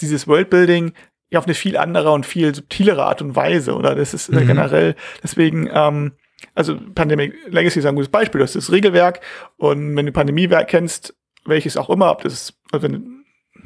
dieses 0.00 0.28
Worldbuilding 0.28 0.92
ja 1.34 1.38
auf 1.38 1.46
eine 1.46 1.54
viel 1.54 1.76
andere 1.76 2.10
und 2.10 2.26
viel 2.26 2.54
subtilere 2.54 3.04
Art 3.04 3.22
und 3.22 3.36
Weise, 3.36 3.74
oder? 3.74 3.94
Das 3.94 4.14
ist 4.14 4.30
mhm. 4.30 4.46
generell, 4.46 4.96
deswegen, 5.22 5.68
ähm, 5.72 6.12
also 6.54 6.76
Pandemic 6.94 7.34
Legacy 7.48 7.78
ist 7.80 7.86
ein 7.86 7.94
gutes 7.94 8.10
Beispiel. 8.10 8.40
Das 8.40 8.54
ist 8.54 8.68
das 8.68 8.72
Regelwerk 8.72 9.20
und 9.56 9.96
wenn 9.96 10.06
du 10.06 10.12
Pandemiewerk 10.12 10.68
kennst, 10.68 11.14
welches 11.44 11.76
auch 11.76 11.90
immer, 11.90 12.10
ob 12.10 12.22
das, 12.22 12.54
also 12.72 12.88
wenn, 12.88 13.24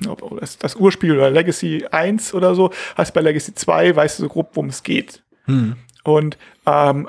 ob 0.08 0.38
das, 0.40 0.58
das 0.58 0.74
Urspiel 0.76 1.12
oder 1.12 1.30
Legacy 1.30 1.86
1 1.90 2.34
oder 2.34 2.54
so, 2.54 2.70
hast 2.96 3.12
bei 3.12 3.20
Legacy 3.20 3.54
2, 3.54 3.96
weißt 3.96 4.18
du 4.18 4.24
so 4.24 4.28
grob, 4.28 4.50
worum 4.54 4.68
es 4.68 4.82
geht. 4.82 5.22
Hm. 5.44 5.76
Und 6.04 6.38
ähm, 6.66 7.08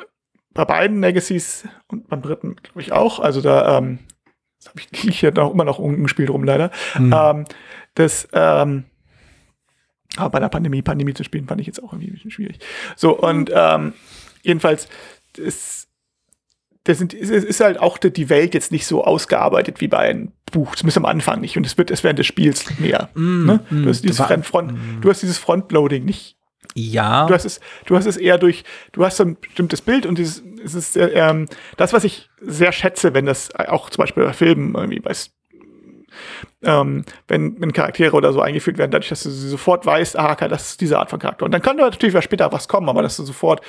bei 0.54 0.66
beiden 0.66 1.01
Legacies 1.01 1.68
und 1.88 2.08
beim 2.08 2.22
dritten, 2.22 2.56
glaube 2.58 2.82
ich, 2.82 2.92
auch, 2.92 3.20
also 3.20 3.42
da, 3.42 3.78
ähm, 3.78 4.00
das 4.58 4.70
habe 4.70 4.80
ich 4.80 4.89
hier 5.20 5.32
noch 5.32 5.54
immer 5.54 5.66
noch 5.66 5.80
umgespielt 5.80 6.30
rum, 6.30 6.44
leider. 6.44 6.72
Hm. 6.94 7.13
Ähm, 7.16 7.46
das, 7.96 8.28
ähm, 8.34 8.86
aber 10.18 10.30
bei 10.32 10.39
der 10.39 10.50
Pandemie, 10.50 10.82
Pandemie 10.82 11.13
zu 11.13 11.24
spielen, 11.24 11.48
fand 11.48 11.62
ich 11.62 11.68
jetzt 11.68 11.82
auch 11.84 11.94
irgendwie 11.94 12.08
ein 12.10 12.13
bisschen 12.13 12.32
schwierig. 12.32 12.60
So, 12.96 13.18
und 13.18 13.51
ähm, 13.54 13.94
jedenfalls, 14.42 14.88
das, 15.34 15.88
das 16.84 16.98
sind, 16.98 17.13
es 17.13 17.30
ist 17.30 17.60
halt 17.60 17.80
auch 17.80 17.98
die 17.98 18.30
Welt 18.30 18.54
jetzt 18.54 18.72
nicht 18.72 18.86
so 18.86 19.04
ausgearbeitet 19.04 19.82
wie 19.82 19.88
bei 19.88 20.00
einem 20.00 20.32
Buch, 20.51 20.75
zumindest 20.75 20.98
am 20.98 21.06
Anfang 21.06 21.42
nicht. 21.42 21.58
Und 21.58 21.66
es 21.66 21.78
wird 21.78 21.92
es 21.92 22.04
während 22.04 22.18
des 22.20 22.25
Spiels 22.25 22.66
mehr. 22.80 23.10
Mm, 23.13 23.46
ne? 23.46 23.60
mm, 23.70 23.84
du, 23.84 23.89
hast 23.89 24.04
dieses 24.04 24.20
war- 24.20 24.28
Front, 24.28 24.46
Front, 24.46 24.74
du 25.01 25.10
hast 25.10 25.22
dieses 25.22 25.38
Frontloading 25.38 26.04
nicht 26.06 26.38
Ja. 26.74 27.28
Du 27.28 27.34
hast 27.34 27.46
es, 27.46 27.60
du 27.86 27.96
hast 27.96 28.06
es 28.08 28.18
eher 28.18 28.38
durch, 28.38 28.63
du 28.92 29.06
hast 29.06 29.18
so 29.18 29.24
ein 29.24 29.38
bestimmtes 29.39 29.82
Bild 29.82 30.06
und 30.08 30.18
dieses, 30.18 30.44
es 30.63 30.74
ist 30.74 30.98
äh, 30.98 31.10
ähm, 31.13 31.48
das, 31.78 31.94
was 31.94 32.04
ich 32.04 32.30
sehr 32.42 32.72
schätze, 32.72 33.13
wenn 33.13 33.25
das 33.25 33.54
auch 33.56 33.89
zum 33.92 34.01
Beispiel 34.01 34.24
bei 34.24 34.34
Filmen 34.34 34.74
irgendwie 34.74 35.00
bei 35.00 35.13
ähm, 36.63 37.04
wenn, 37.28 37.60
wenn 37.60 37.74
Charaktere 37.74 38.16
oder 38.16 38.34
so 38.34 38.42
eingeführt 38.42 38.78
werden, 38.78 38.92
dadurch, 38.92 39.10
dass 39.10 39.24
du 39.24 39.30
sie 39.30 39.50
sofort 39.50 39.86
weißt, 39.86 40.18
ah, 40.18 40.36
das 40.36 40.72
ist 40.72 40.82
diese 40.82 41.00
Art 41.00 41.10
von 41.10 41.20
Charakter. 41.20 41.46
Und 41.46 41.51
dann 41.51 41.62
kann 41.62 41.78
natürlich 41.78 42.24
später 42.24 42.51
was 42.51 42.68
kommen, 42.68 42.89
aber 42.89 43.01
dass 43.01 43.18
du 43.18 43.24
sofort 43.24 43.62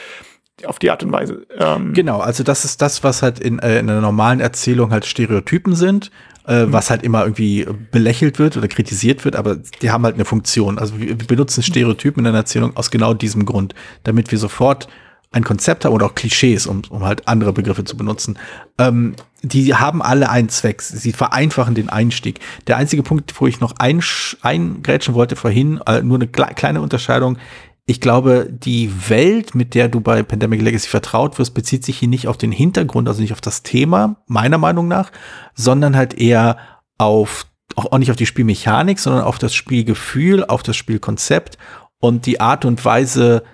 auf 0.64 0.78
die 0.78 0.90
Art 0.90 1.02
und 1.02 1.12
Weise. 1.12 1.46
Ähm, 1.58 1.92
Genau, 1.92 2.18
also 2.18 2.42
das 2.42 2.64
ist 2.64 2.82
das, 2.82 3.02
was 3.02 3.22
halt 3.22 3.40
in, 3.40 3.58
äh, 3.60 3.78
in 3.78 3.88
einer 3.88 4.00
normalen 4.00 4.40
Erzählung 4.40 4.90
halt 4.90 5.06
Stereotypen 5.06 5.74
sind, 5.74 6.10
äh, 6.46 6.66
was 6.66 6.90
halt 6.90 7.02
immer 7.02 7.22
irgendwie 7.22 7.66
belächelt 7.90 8.38
wird 8.38 8.56
oder 8.56 8.68
kritisiert 8.68 9.24
wird, 9.24 9.36
aber 9.36 9.56
die 9.56 9.90
haben 9.90 10.04
halt 10.04 10.14
eine 10.14 10.24
Funktion. 10.24 10.78
Also 10.78 10.98
wir, 10.98 11.08
wir 11.08 11.26
benutzen 11.26 11.62
Stereotypen 11.62 12.24
in 12.24 12.28
einer 12.28 12.38
Erzählung 12.38 12.76
aus 12.76 12.90
genau 12.90 13.14
diesem 13.14 13.46
Grund, 13.46 13.74
damit 14.04 14.30
wir 14.30 14.38
sofort 14.38 14.88
ein 15.32 15.44
Konzept 15.44 15.84
haben 15.84 15.92
oder 15.92 16.06
auch 16.06 16.14
Klischees, 16.14 16.66
um, 16.66 16.82
um 16.90 17.04
halt 17.04 17.28
andere 17.28 17.52
Begriffe 17.52 17.84
zu 17.84 17.96
benutzen. 17.96 18.38
Ähm, 18.78 19.14
die 19.42 19.74
haben 19.74 20.02
alle 20.02 20.28
einen 20.28 20.48
Zweck. 20.48 20.82
Sie 20.82 21.12
vereinfachen 21.12 21.74
den 21.74 21.88
Einstieg. 21.88 22.40
Der 22.66 22.76
einzige 22.76 23.02
Punkt, 23.02 23.32
wo 23.40 23.46
ich 23.46 23.60
noch 23.60 23.74
einsch- 23.76 24.36
eingrätschen 24.42 25.14
wollte 25.14 25.36
vorhin, 25.36 25.80
äh, 25.86 26.02
nur 26.02 26.16
eine 26.18 26.26
kle- 26.26 26.52
kleine 26.54 26.80
Unterscheidung. 26.80 27.38
Ich 27.86 28.00
glaube, 28.00 28.48
die 28.50 28.92
Welt, 29.08 29.54
mit 29.54 29.74
der 29.74 29.88
du 29.88 30.00
bei 30.00 30.22
Pandemic 30.22 30.62
Legacy 30.62 30.88
vertraut 30.88 31.38
wirst, 31.38 31.54
bezieht 31.54 31.84
sich 31.84 31.98
hier 31.98 32.08
nicht 32.08 32.26
auf 32.28 32.36
den 32.36 32.52
Hintergrund, 32.52 33.08
also 33.08 33.20
nicht 33.20 33.32
auf 33.32 33.40
das 33.40 33.62
Thema, 33.62 34.16
meiner 34.26 34.58
Meinung 34.58 34.88
nach, 34.88 35.10
sondern 35.54 35.96
halt 35.96 36.14
eher 36.14 36.58
auf, 36.98 37.46
auch 37.76 37.98
nicht 37.98 38.10
auf 38.10 38.16
die 38.16 38.26
Spielmechanik, 38.26 38.98
sondern 38.98 39.22
auf 39.24 39.38
das 39.38 39.54
Spielgefühl, 39.54 40.44
auf 40.44 40.62
das 40.62 40.76
Spielkonzept 40.76 41.56
und 42.00 42.26
die 42.26 42.40
Art 42.40 42.64
und 42.64 42.84
Weise, 42.84 43.44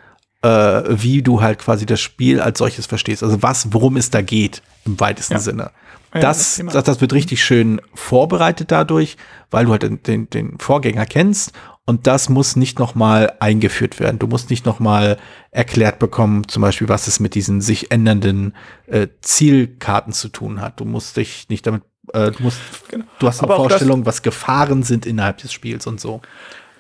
äh, 0.43 0.83
wie 0.89 1.23
du 1.23 1.41
halt 1.43 1.59
quasi 1.59 1.87
das 1.87 2.01
Spiel 2.01 2.41
als 2.41 2.59
solches 2.59 2.87
verstehst. 2.87 3.23
Also 3.23 3.43
was, 3.43 3.73
worum 3.73 3.97
es 3.97 4.11
da 4.11 4.23
geht, 4.23 4.63
im 4.85 4.99
weitesten 5.01 5.35
Ja. 5.35 5.41
Sinne. 5.41 5.71
Das, 6.13 6.63
das 6.73 6.85
das, 6.85 7.01
wird 7.03 7.13
richtig 7.13 7.45
schön 7.45 7.81
vorbereitet 7.95 8.71
dadurch, 8.71 9.17
weil 9.51 9.67
du 9.67 9.73
halt 9.73 9.83
den, 9.83 10.03
den, 10.03 10.31
den 10.31 10.59
Vorgänger 10.59 11.05
kennst 11.05 11.53
und 11.85 12.07
das 12.07 12.29
muss 12.31 12.57
nicht 12.57 12.79
noch 12.79 12.95
mal 12.95 13.35
eingeführt 13.39 14.01
werden. 14.01 14.19
Du 14.19 14.27
musst 14.27 14.49
nicht 14.49 14.65
noch 14.65 14.81
mal 14.81 15.19
erklärt 15.51 15.99
bekommen, 15.99 16.49
zum 16.49 16.63
Beispiel, 16.63 16.89
was 16.89 17.07
es 17.07 17.21
mit 17.21 17.35
diesen 17.35 17.61
sich 17.61 17.91
ändernden 17.91 18.55
äh, 18.87 19.09
Zielkarten 19.21 20.13
zu 20.15 20.29
tun 20.29 20.61
hat. 20.63 20.81
Du 20.81 20.85
musst 20.87 21.17
dich 21.19 21.49
nicht 21.51 21.67
damit, 21.67 21.83
äh, 22.15 22.31
du 22.31 22.43
musst, 22.45 22.61
Genau. 22.89 23.05
du 23.19 23.27
hast 23.27 23.41
eine 23.43 23.53
Aber 23.53 23.57
Vorstellung, 23.69 24.07
was 24.07 24.23
Gefahren 24.23 24.83
sind 24.85 25.05
innerhalb 25.07 25.39
des 25.39 25.53
Spiels 25.53 25.87
und 25.87 26.01
so. 26.01 26.23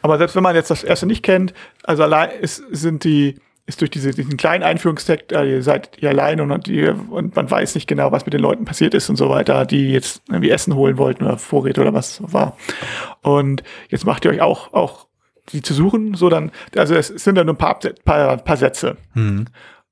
Aber 0.03 0.19
selbst 0.19 0.35
wenn 0.35 0.43
man 0.43 0.55
jetzt 0.55 0.71
das 0.71 0.83
erste 0.83 1.05
nicht 1.07 1.23
kennt, 1.23 1.53
also 1.83 2.03
allein 2.05 2.31
ist, 2.41 2.63
sind 2.71 3.05
die, 3.05 3.39
ist 3.67 3.81
durch 3.81 3.91
diese, 3.91 4.13
diesen 4.13 4.37
kleinen 4.37 4.63
Einführungstext, 4.63 5.33
äh, 5.33 5.45
ihr 5.45 5.63
seid 5.63 5.99
ihr 6.01 6.09
allein 6.09 6.41
und, 6.41 6.67
die, 6.67 6.87
und 6.87 7.35
man 7.35 7.51
weiß 7.51 7.75
nicht 7.75 7.89
genau, 7.89 8.13
was 8.13 8.25
mit 8.25 8.33
den 8.33 8.41
Leuten 8.41 8.65
passiert 8.65 8.95
ist 8.95 9.11
und 9.11 9.17
so 9.17 9.29
weiter, 9.29 9.67
die 9.67 9.91
jetzt 9.91 10.23
irgendwie 10.29 10.51
Essen 10.51 10.75
holen 10.75 10.99
wollten 10.99 11.25
oder 11.25 11.37
Vorräte 11.37 11.81
oder 11.81 11.93
was 11.93 12.23
war. 12.33 12.57
Und 13.23 13.65
jetzt 13.89 14.07
macht 14.07 14.25
ihr 14.25 14.31
euch 14.31 14.41
auch, 14.41 14.73
auch 14.73 15.09
die 15.51 15.63
zu 15.63 15.75
suchen, 15.75 16.15
so 16.15 16.29
dann, 16.29 16.53
also 16.77 16.95
es 16.95 17.09
sind 17.09 17.37
dann 17.37 17.47
nur 17.47 17.55
ein 17.55 17.59
paar, 17.59 17.79
paar, 18.05 18.37
paar 18.37 18.57
Sätze. 18.57 18.97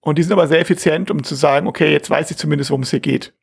Und 0.00 0.19
die 0.19 0.23
sind 0.23 0.33
aber 0.33 0.47
sehr 0.47 0.61
effizient, 0.61 1.11
um 1.11 1.23
zu 1.25 1.35
sagen, 1.35 1.66
okay, 1.66 1.90
jetzt 1.90 2.11
weiß 2.11 2.31
ich 2.31 2.37
zumindest, 2.37 2.71
worum 2.71 2.83
es 2.83 2.90
hier 2.90 3.00
geht. 3.00 3.35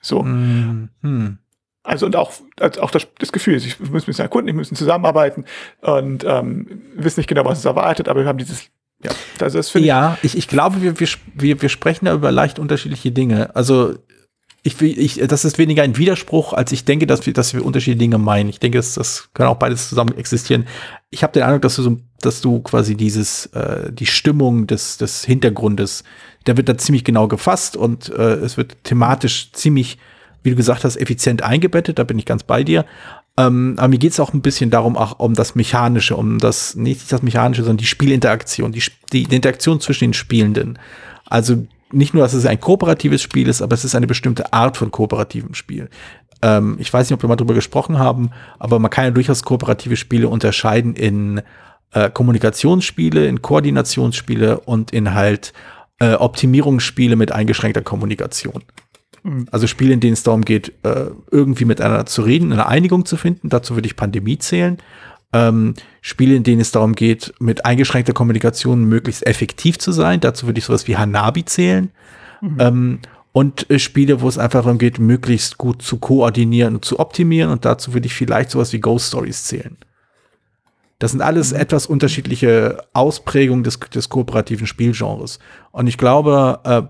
So. 0.00 0.22
Hm. 0.22 0.90
Hm. 1.02 1.38
Also 1.82 2.06
und 2.06 2.16
auch, 2.16 2.32
also 2.58 2.80
auch 2.82 2.90
das, 2.90 3.06
das 3.18 3.32
Gefühl, 3.32 3.56
ich 3.56 3.78
muss 3.78 4.06
mich 4.06 4.18
erkunden, 4.18 4.48
ich 4.48 4.54
müssen 4.54 4.74
zusammenarbeiten 4.74 5.44
und 5.82 6.24
ähm, 6.24 6.82
wissen 6.94 7.20
nicht 7.20 7.28
genau, 7.28 7.44
was 7.44 7.58
es 7.58 7.64
erwartet, 7.64 8.08
aber 8.08 8.20
wir 8.20 8.28
haben 8.28 8.38
dieses, 8.38 8.70
ja, 9.04 9.10
also 9.40 9.58
das 9.58 9.72
Ja, 9.74 10.18
ich, 10.22 10.36
ich 10.36 10.48
glaube, 10.48 10.82
wir, 10.82 10.98
wir, 10.98 11.62
wir, 11.62 11.68
sprechen 11.68 12.06
da 12.06 12.14
über 12.14 12.32
leicht 12.32 12.58
unterschiedliche 12.58 13.12
Dinge. 13.12 13.54
Also 13.54 13.94
ich, 14.66 14.80
ich, 14.80 15.20
das 15.26 15.44
ist 15.44 15.58
weniger 15.58 15.82
ein 15.82 15.98
Widerspruch, 15.98 16.54
als 16.54 16.72
ich 16.72 16.86
denke, 16.86 17.06
dass 17.06 17.26
wir, 17.26 17.34
dass 17.34 17.52
wir 17.52 17.64
unterschiedliche 17.64 17.98
Dinge 17.98 18.16
meinen. 18.16 18.48
Ich 18.48 18.60
denke, 18.60 18.78
das, 18.78 18.94
das 18.94 19.28
kann 19.34 19.46
auch 19.46 19.58
beides 19.58 19.90
zusammen 19.90 20.16
existieren. 20.16 20.66
Ich 21.10 21.22
habe 21.22 21.34
den 21.34 21.42
Eindruck, 21.42 21.62
dass 21.62 21.76
du 21.76 21.82
so, 21.82 21.98
dass 22.22 22.40
du 22.40 22.60
quasi 22.60 22.96
dieses, 22.96 23.46
äh, 23.46 23.92
die 23.92 24.06
Stimmung 24.06 24.66
des, 24.66 24.96
des 24.96 25.22
Hintergrundes, 25.22 26.02
der 26.46 26.56
wird 26.56 26.70
da 26.70 26.78
ziemlich 26.78 27.04
genau 27.04 27.28
gefasst 27.28 27.76
und 27.76 28.08
äh, 28.08 28.36
es 28.36 28.56
wird 28.56 28.82
thematisch 28.84 29.52
ziemlich, 29.52 29.98
wie 30.42 30.50
du 30.50 30.56
gesagt 30.56 30.84
hast, 30.84 30.96
effizient 30.96 31.42
eingebettet. 31.42 31.98
Da 31.98 32.04
bin 32.04 32.18
ich 32.18 32.24
ganz 32.24 32.42
bei 32.42 32.64
dir. 32.64 32.86
Ähm, 33.36 33.74
aber 33.78 33.88
mir 33.88 33.98
geht 33.98 34.12
es 34.12 34.20
auch 34.20 34.32
ein 34.32 34.42
bisschen 34.42 34.70
darum, 34.70 34.96
auch 34.96 35.18
um 35.18 35.34
das 35.34 35.54
Mechanische, 35.54 36.16
um 36.16 36.38
das, 36.38 36.76
nicht 36.76 37.10
das 37.12 37.22
Mechanische, 37.22 37.62
sondern 37.62 37.78
die 37.78 37.86
Spielinteraktion, 37.86 38.72
die, 38.72 38.82
die 39.12 39.22
Interaktion 39.24 39.80
zwischen 39.80 40.04
den 40.04 40.14
Spielenden. 40.14 40.78
Also 41.26 41.66
nicht 41.90 42.14
nur, 42.14 42.22
dass 42.22 42.34
es 42.34 42.46
ein 42.46 42.60
kooperatives 42.60 43.22
Spiel 43.22 43.48
ist, 43.48 43.62
aber 43.62 43.74
es 43.74 43.84
ist 43.84 43.94
eine 43.94 44.06
bestimmte 44.06 44.52
Art 44.52 44.76
von 44.76 44.90
kooperativem 44.90 45.54
Spiel. 45.54 45.88
Ähm, 46.42 46.76
ich 46.78 46.92
weiß 46.92 47.08
nicht, 47.08 47.14
ob 47.14 47.22
wir 47.22 47.28
mal 47.28 47.36
drüber 47.36 47.54
gesprochen 47.54 47.98
haben, 47.98 48.30
aber 48.58 48.78
man 48.78 48.90
kann 48.90 49.04
ja 49.04 49.10
durchaus 49.10 49.42
kooperative 49.42 49.96
Spiele 49.96 50.28
unterscheiden 50.28 50.94
in 50.94 51.42
äh, 51.92 52.10
Kommunikationsspiele, 52.10 53.26
in 53.26 53.42
Koordinationsspiele 53.42 54.60
und 54.60 54.92
in 54.92 55.14
halt 55.14 55.52
äh, 56.00 56.14
Optimierungsspiele 56.14 57.16
mit 57.16 57.32
eingeschränkter 57.32 57.82
Kommunikation. 57.82 58.62
Also 59.50 59.66
Spiele, 59.66 59.94
in 59.94 60.00
denen 60.00 60.12
es 60.12 60.22
darum 60.22 60.42
geht, 60.42 60.72
äh, 60.82 61.06
irgendwie 61.30 61.64
miteinander 61.64 62.04
zu 62.04 62.22
reden, 62.22 62.52
eine 62.52 62.66
Einigung 62.66 63.06
zu 63.06 63.16
finden. 63.16 63.48
Dazu 63.48 63.74
würde 63.74 63.86
ich 63.86 63.96
Pandemie 63.96 64.38
zählen. 64.38 64.78
Ähm, 65.32 65.74
Spiele, 66.02 66.36
in 66.36 66.42
denen 66.42 66.60
es 66.60 66.72
darum 66.72 66.94
geht, 66.94 67.32
mit 67.40 67.64
eingeschränkter 67.64 68.12
Kommunikation 68.12 68.84
möglichst 68.84 69.26
effektiv 69.26 69.78
zu 69.78 69.92
sein. 69.92 70.20
Dazu 70.20 70.46
würde 70.46 70.58
ich 70.58 70.66
sowas 70.66 70.86
wie 70.86 70.96
Hanabi 70.96 71.44
zählen. 71.44 71.90
Ähm, 72.58 72.98
und 73.32 73.68
äh, 73.70 73.78
Spiele, 73.78 74.20
wo 74.20 74.28
es 74.28 74.38
einfach 74.38 74.62
darum 74.62 74.78
geht, 74.78 74.98
möglichst 74.98 75.58
gut 75.58 75.82
zu 75.82 75.98
koordinieren 75.98 76.76
und 76.76 76.84
zu 76.84 77.00
optimieren. 77.00 77.50
Und 77.50 77.64
dazu 77.64 77.94
würde 77.94 78.06
ich 78.06 78.14
vielleicht 78.14 78.50
sowas 78.50 78.72
wie 78.72 78.80
Ghost 78.80 79.08
Stories 79.08 79.44
zählen. 79.44 79.76
Das 80.98 81.10
sind 81.10 81.20
alles 81.20 81.52
etwas 81.52 81.86
unterschiedliche 81.86 82.84
Ausprägungen 82.92 83.64
des, 83.64 83.80
des 83.80 84.08
kooperativen 84.08 84.66
Spielgenres. 84.66 85.38
Und 85.72 85.88
ich 85.88 85.98
glaube, 85.98 86.60
äh, 86.64 86.82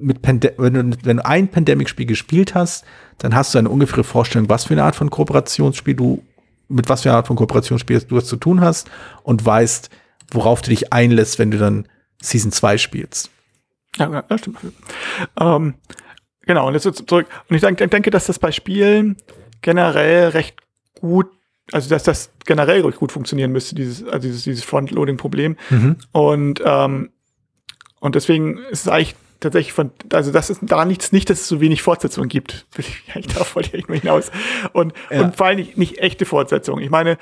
mit 0.00 0.22
Pande 0.22 0.54
wenn, 0.56 0.74
du, 0.74 0.96
wenn 1.04 1.16
du 1.18 1.26
ein 1.26 1.48
Pandemic-Spiel 1.48 2.06
gespielt 2.06 2.54
hast, 2.54 2.84
dann 3.18 3.34
hast 3.34 3.54
du 3.54 3.58
eine 3.58 3.68
ungefähre 3.68 4.04
Vorstellung, 4.04 4.48
was 4.48 4.64
für 4.64 4.74
eine 4.74 4.84
Art 4.84 4.96
von 4.96 5.10
Kooperationsspiel 5.10 5.94
du, 5.94 6.22
mit 6.68 6.88
was 6.88 7.02
für 7.02 7.10
eine 7.10 7.16
Art 7.16 7.26
von 7.26 7.36
Kooperationsspiel 7.36 8.00
du 8.00 8.16
es 8.16 8.26
zu 8.26 8.36
tun 8.36 8.60
hast 8.60 8.90
und 9.22 9.44
weißt, 9.44 9.90
worauf 10.30 10.62
du 10.62 10.70
dich 10.70 10.92
einlässt, 10.92 11.38
wenn 11.38 11.50
du 11.50 11.58
dann 11.58 11.88
Season 12.20 12.52
2 12.52 12.78
spielst. 12.78 13.30
Ja, 13.96 14.22
das 14.22 14.40
stimmt. 14.40 14.58
Ähm, 15.40 15.74
genau, 16.42 16.68
und 16.68 16.74
jetzt 16.74 17.08
zurück. 17.08 17.26
Und 17.48 17.56
ich 17.56 17.62
denke, 17.62 17.88
denke, 17.88 18.10
dass 18.10 18.26
das 18.26 18.38
bei 18.38 18.52
Spielen 18.52 19.16
generell 19.62 20.28
recht 20.28 20.56
gut, 21.00 21.26
also 21.72 21.88
dass 21.88 22.02
das 22.04 22.30
generell 22.44 22.82
recht 22.82 22.98
gut 22.98 23.12
funktionieren 23.12 23.50
müsste, 23.50 23.74
dieses, 23.74 24.04
also 24.04 24.28
dieses, 24.28 24.44
dieses 24.44 24.64
Frontloading-Problem. 24.64 25.56
Und, 26.12 26.62
ähm, 26.64 27.10
und 28.00 28.14
deswegen 28.14 28.58
ist 28.58 28.82
es 28.82 28.88
eigentlich 28.88 29.16
tatsächlich 29.40 29.72
von, 29.72 29.90
also 30.12 30.32
das 30.32 30.50
ist 30.50 30.60
da 30.62 30.84
nichts, 30.84 31.12
nicht, 31.12 31.30
dass 31.30 31.40
es 31.40 31.48
so 31.48 31.60
wenig 31.60 31.82
Fortsetzungen 31.82 32.28
gibt. 32.28 32.66
Ich 33.14 33.26
darauf 33.28 33.54
wollte 33.56 33.68
ich 33.68 33.74
eigentlich 33.74 33.88
nur 33.88 34.14
hinaus. 34.14 34.30
Und, 34.72 34.92
Ja. 35.10 35.22
und 35.22 35.36
vor 35.36 35.46
allem 35.46 35.58
nicht, 35.58 35.76
nicht 35.78 35.98
echte 35.98 36.24
Fortsetzungen. 36.26 36.82
Ich 36.84 36.90
meine, 36.90 37.18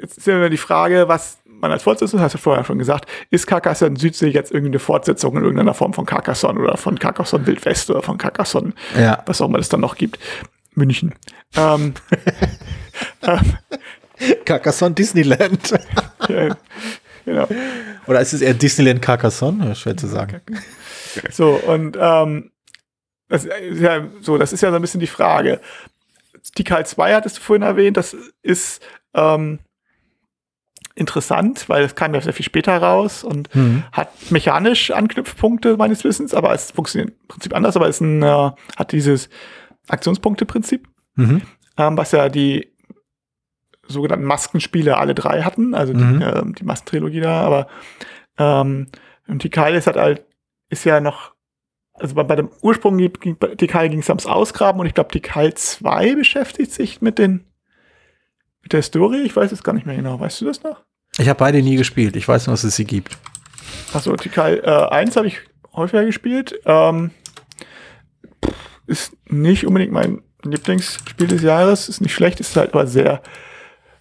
jetzt 0.00 0.18
ist 0.18 0.26
ja 0.26 0.36
immer 0.36 0.50
die 0.50 0.56
Frage, 0.56 1.08
was 1.08 1.38
man 1.60 1.72
als 1.72 1.82
Fortsetzung, 1.82 2.20
hast 2.20 2.34
du 2.34 2.38
vorher 2.38 2.64
schon 2.64 2.78
gesagt, 2.78 3.08
ist 3.30 3.46
Carcassonne 3.48 3.98
Südsee 3.98 4.28
jetzt 4.28 4.52
irgendeine 4.52 4.78
Fortsetzung 4.78 5.36
in 5.36 5.42
irgendeiner 5.42 5.74
Form 5.74 5.92
von 5.92 6.06
Carcassonne 6.06 6.60
oder 6.60 6.76
von 6.76 6.98
Carcassonne 6.98 7.46
Wildwest 7.48 7.90
oder 7.90 8.02
von 8.02 8.16
Carcassonne, 8.16 8.72
Ja. 8.96 9.22
was 9.26 9.40
auch 9.40 9.48
immer 9.48 9.58
es 9.58 9.68
dann 9.68 9.80
noch 9.80 9.96
gibt. 9.96 10.18
München. 10.74 11.14
ähm, 11.56 11.94
ähm, 13.22 13.40
Carcassonne 14.44 14.94
Disneyland. 14.94 15.70
ja, 16.28 16.56
genau. 17.24 17.48
Oder 18.06 18.20
ist 18.20 18.32
es 18.32 18.40
eher 18.40 18.54
Disneyland 18.54 19.02
Carcassonne? 19.02 19.74
Schwer 19.74 19.96
zu 19.96 20.06
sagen. 20.06 20.40
So, 21.30 21.54
und 21.54 21.96
ähm, 22.00 22.50
das 23.28 23.44
ist 23.44 23.80
ja 23.80 24.06
so, 24.20 24.38
das 24.38 24.52
ist 24.52 24.62
ja 24.62 24.70
so 24.70 24.76
ein 24.76 24.82
bisschen 24.82 25.00
die 25.00 25.06
Frage. 25.06 25.60
Tikal 26.54 26.86
2 26.86 27.14
hattest 27.14 27.38
du 27.38 27.40
vorhin 27.42 27.62
erwähnt, 27.62 27.96
das 27.96 28.16
ist 28.42 28.82
ähm, 29.14 29.58
interessant, 30.94 31.68
weil 31.68 31.84
es 31.84 31.94
kam 31.94 32.14
ja 32.14 32.20
sehr 32.20 32.32
viel 32.32 32.44
später 32.46 32.76
raus 32.78 33.22
und 33.24 33.54
Mhm. 33.54 33.84
hat 33.92 34.08
mechanisch 34.30 34.90
Anknüpfpunkte 34.90 35.76
meines 35.76 36.02
Wissens, 36.04 36.34
aber 36.34 36.52
es 36.54 36.70
funktioniert 36.72 37.10
im 37.10 37.28
Prinzip 37.28 37.54
anders, 37.54 37.76
aber 37.76 37.88
es 37.88 38.00
ein, 38.00 38.22
äh, 38.22 38.50
hat 38.76 38.92
dieses 38.92 39.28
Aktionspunkte-Prinzip, 39.88 40.88
Mhm. 41.14 41.42
ähm, 41.76 41.96
was 41.96 42.12
ja 42.12 42.28
die 42.28 42.72
sogenannten 43.86 44.24
Maskenspiele 44.26 44.96
alle 44.96 45.14
drei 45.14 45.42
hatten, 45.42 45.74
also 45.74 45.94
Mhm. 45.94 46.18
die, 46.20 46.24
ähm, 46.24 46.54
die 46.54 46.64
Maskentrilogie 46.64 47.20
da, 47.20 47.40
aber 47.42 47.68
ähm, 48.38 48.88
und 49.28 49.40
Tikal 49.42 49.74
ist 49.74 49.86
halt, 49.86 49.96
halt 49.96 50.24
ist 50.68 50.84
ja 50.84 51.00
noch, 51.00 51.34
also 51.94 52.14
bei, 52.14 52.22
bei 52.22 52.36
dem 52.36 52.50
Ursprung 52.62 52.98
Tikal 52.98 53.88
ging 53.88 54.00
es 54.00 54.08
ums 54.08 54.26
Ausgraben 54.26 54.80
und 54.80 54.86
ich 54.86 54.94
glaube, 54.94 55.10
Tikal 55.10 55.54
2 55.54 56.14
beschäftigt 56.14 56.72
sich 56.72 57.00
mit 57.00 57.18
den 57.18 57.44
mit 58.62 58.72
der 58.72 58.82
Story, 58.82 59.22
ich 59.22 59.34
weiß 59.34 59.52
es 59.52 59.62
gar 59.62 59.72
nicht 59.72 59.86
mehr 59.86 59.96
genau, 59.96 60.20
weißt 60.20 60.40
du 60.40 60.44
das 60.44 60.62
noch? 60.62 60.84
Ich 61.16 61.28
habe 61.28 61.38
beide 61.38 61.62
nie 61.62 61.76
gespielt. 61.76 62.16
Ich 62.16 62.28
weiß 62.28 62.46
nur, 62.46 62.52
dass 62.52 62.64
es 62.64 62.76
sie 62.76 62.84
gibt. 62.84 63.16
Achso, 63.92 64.14
Tikal 64.16 64.60
äh, 64.62 64.94
1 64.94 65.16
habe 65.16 65.26
ich 65.26 65.40
häufiger 65.72 66.04
gespielt. 66.04 66.60
Ähm, 66.64 67.10
ist 68.86 69.16
nicht 69.26 69.66
unbedingt 69.66 69.92
mein 69.92 70.22
Lieblingsspiel 70.44 71.26
des 71.26 71.42
Jahres. 71.42 71.88
Ist 71.88 72.00
nicht 72.00 72.14
schlecht, 72.14 72.40
ist 72.40 72.56
halt 72.56 72.74
aber 72.74 72.86
sehr 72.86 73.22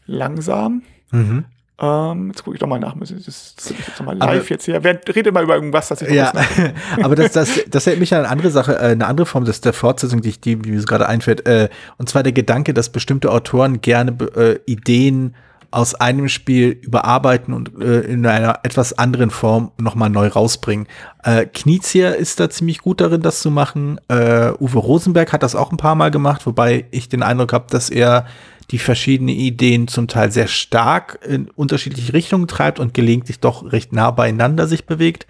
langsam. 0.05 0.83
Mhm. 1.11 1.45
Ähm, 1.79 2.29
jetzt 2.29 2.43
gucke 2.43 2.55
ich 2.55 2.59
doch 2.59 2.67
mal 2.67 2.79
nach. 2.79 2.95
Das 2.99 3.11
ist, 3.11 3.27
jetzt 3.27 4.01
mal 4.03 4.15
Aber- 4.19 4.33
live 4.33 4.49
jetzt 4.49 4.65
hier. 4.65 4.83
Wer 4.83 4.99
redet 5.13 5.33
mal 5.33 5.43
über 5.43 5.55
irgendwas, 5.55 5.89
das 5.89 6.01
ich 6.01 6.09
Ja, 6.09 6.31
aber 7.03 7.15
das, 7.15 7.33
das, 7.33 7.49
das 7.69 7.85
erinnert 7.85 7.99
mich 7.99 8.13
an 8.13 8.19
eine 8.21 8.29
andere 8.29 8.49
Sache, 8.49 8.75
äh, 8.75 8.91
eine 8.91 9.05
andere 9.05 9.27
Form 9.27 9.45
des, 9.45 9.61
der 9.61 9.73
Fortsetzung, 9.73 10.21
die, 10.21 10.29
ich, 10.29 10.39
die, 10.39 10.55
die 10.55 10.71
mir 10.71 10.79
so 10.79 10.87
gerade 10.87 11.07
einfällt. 11.07 11.45
Äh, 11.47 11.69
und 11.97 12.09
zwar 12.09 12.23
der 12.23 12.33
Gedanke, 12.33 12.73
dass 12.73 12.89
bestimmte 12.89 13.31
Autoren 13.31 13.81
gerne 13.81 14.17
äh, 14.35 14.59
Ideen 14.65 15.35
aus 15.69 15.93
einem 15.95 16.29
Spiel 16.29 16.69
überarbeiten 16.81 17.53
und 17.53 17.79
äh, 17.81 17.99
in 17.99 18.25
einer 18.25 18.61
etwas 18.63 18.97
anderen 18.97 19.29
Form 19.29 19.71
nochmal 19.77 20.09
neu 20.09 20.27
rausbringen. 20.29 20.87
Äh, 21.23 21.45
Knizia 21.45 22.11
ist 22.11 22.39
da 22.39 22.49
ziemlich 22.49 22.79
gut 22.79 23.01
darin, 23.01 23.21
das 23.21 23.41
zu 23.41 23.51
machen. 23.51 23.99
Äh, 24.07 24.51
Uwe 24.59 24.79
Rosenberg 24.79 25.33
hat 25.33 25.43
das 25.43 25.55
auch 25.55 25.71
ein 25.71 25.77
paar 25.77 25.95
Mal 25.95 26.09
gemacht, 26.09 26.45
wobei 26.45 26.85
ich 26.91 27.09
den 27.09 27.21
Eindruck 27.21 27.51
habe, 27.53 27.65
dass 27.69 27.89
er 27.89 28.25
die 28.71 28.79
verschiedenen 28.79 29.35
Ideen 29.35 29.87
zum 29.87 30.07
Teil 30.07 30.31
sehr 30.31 30.47
stark 30.47 31.19
in 31.25 31.49
unterschiedliche 31.51 32.13
Richtungen 32.13 32.47
treibt 32.47 32.79
und 32.79 32.93
gelegentlich 32.93 33.39
doch 33.39 33.71
recht 33.71 33.93
nah 33.93 34.11
beieinander 34.11 34.67
sich 34.67 34.85
bewegt. 34.85 35.25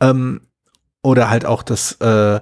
Ähm, 0.00 0.40
oder 1.02 1.30
halt 1.30 1.44
auch 1.44 1.62
das, 1.62 1.92
äh, 2.00 2.40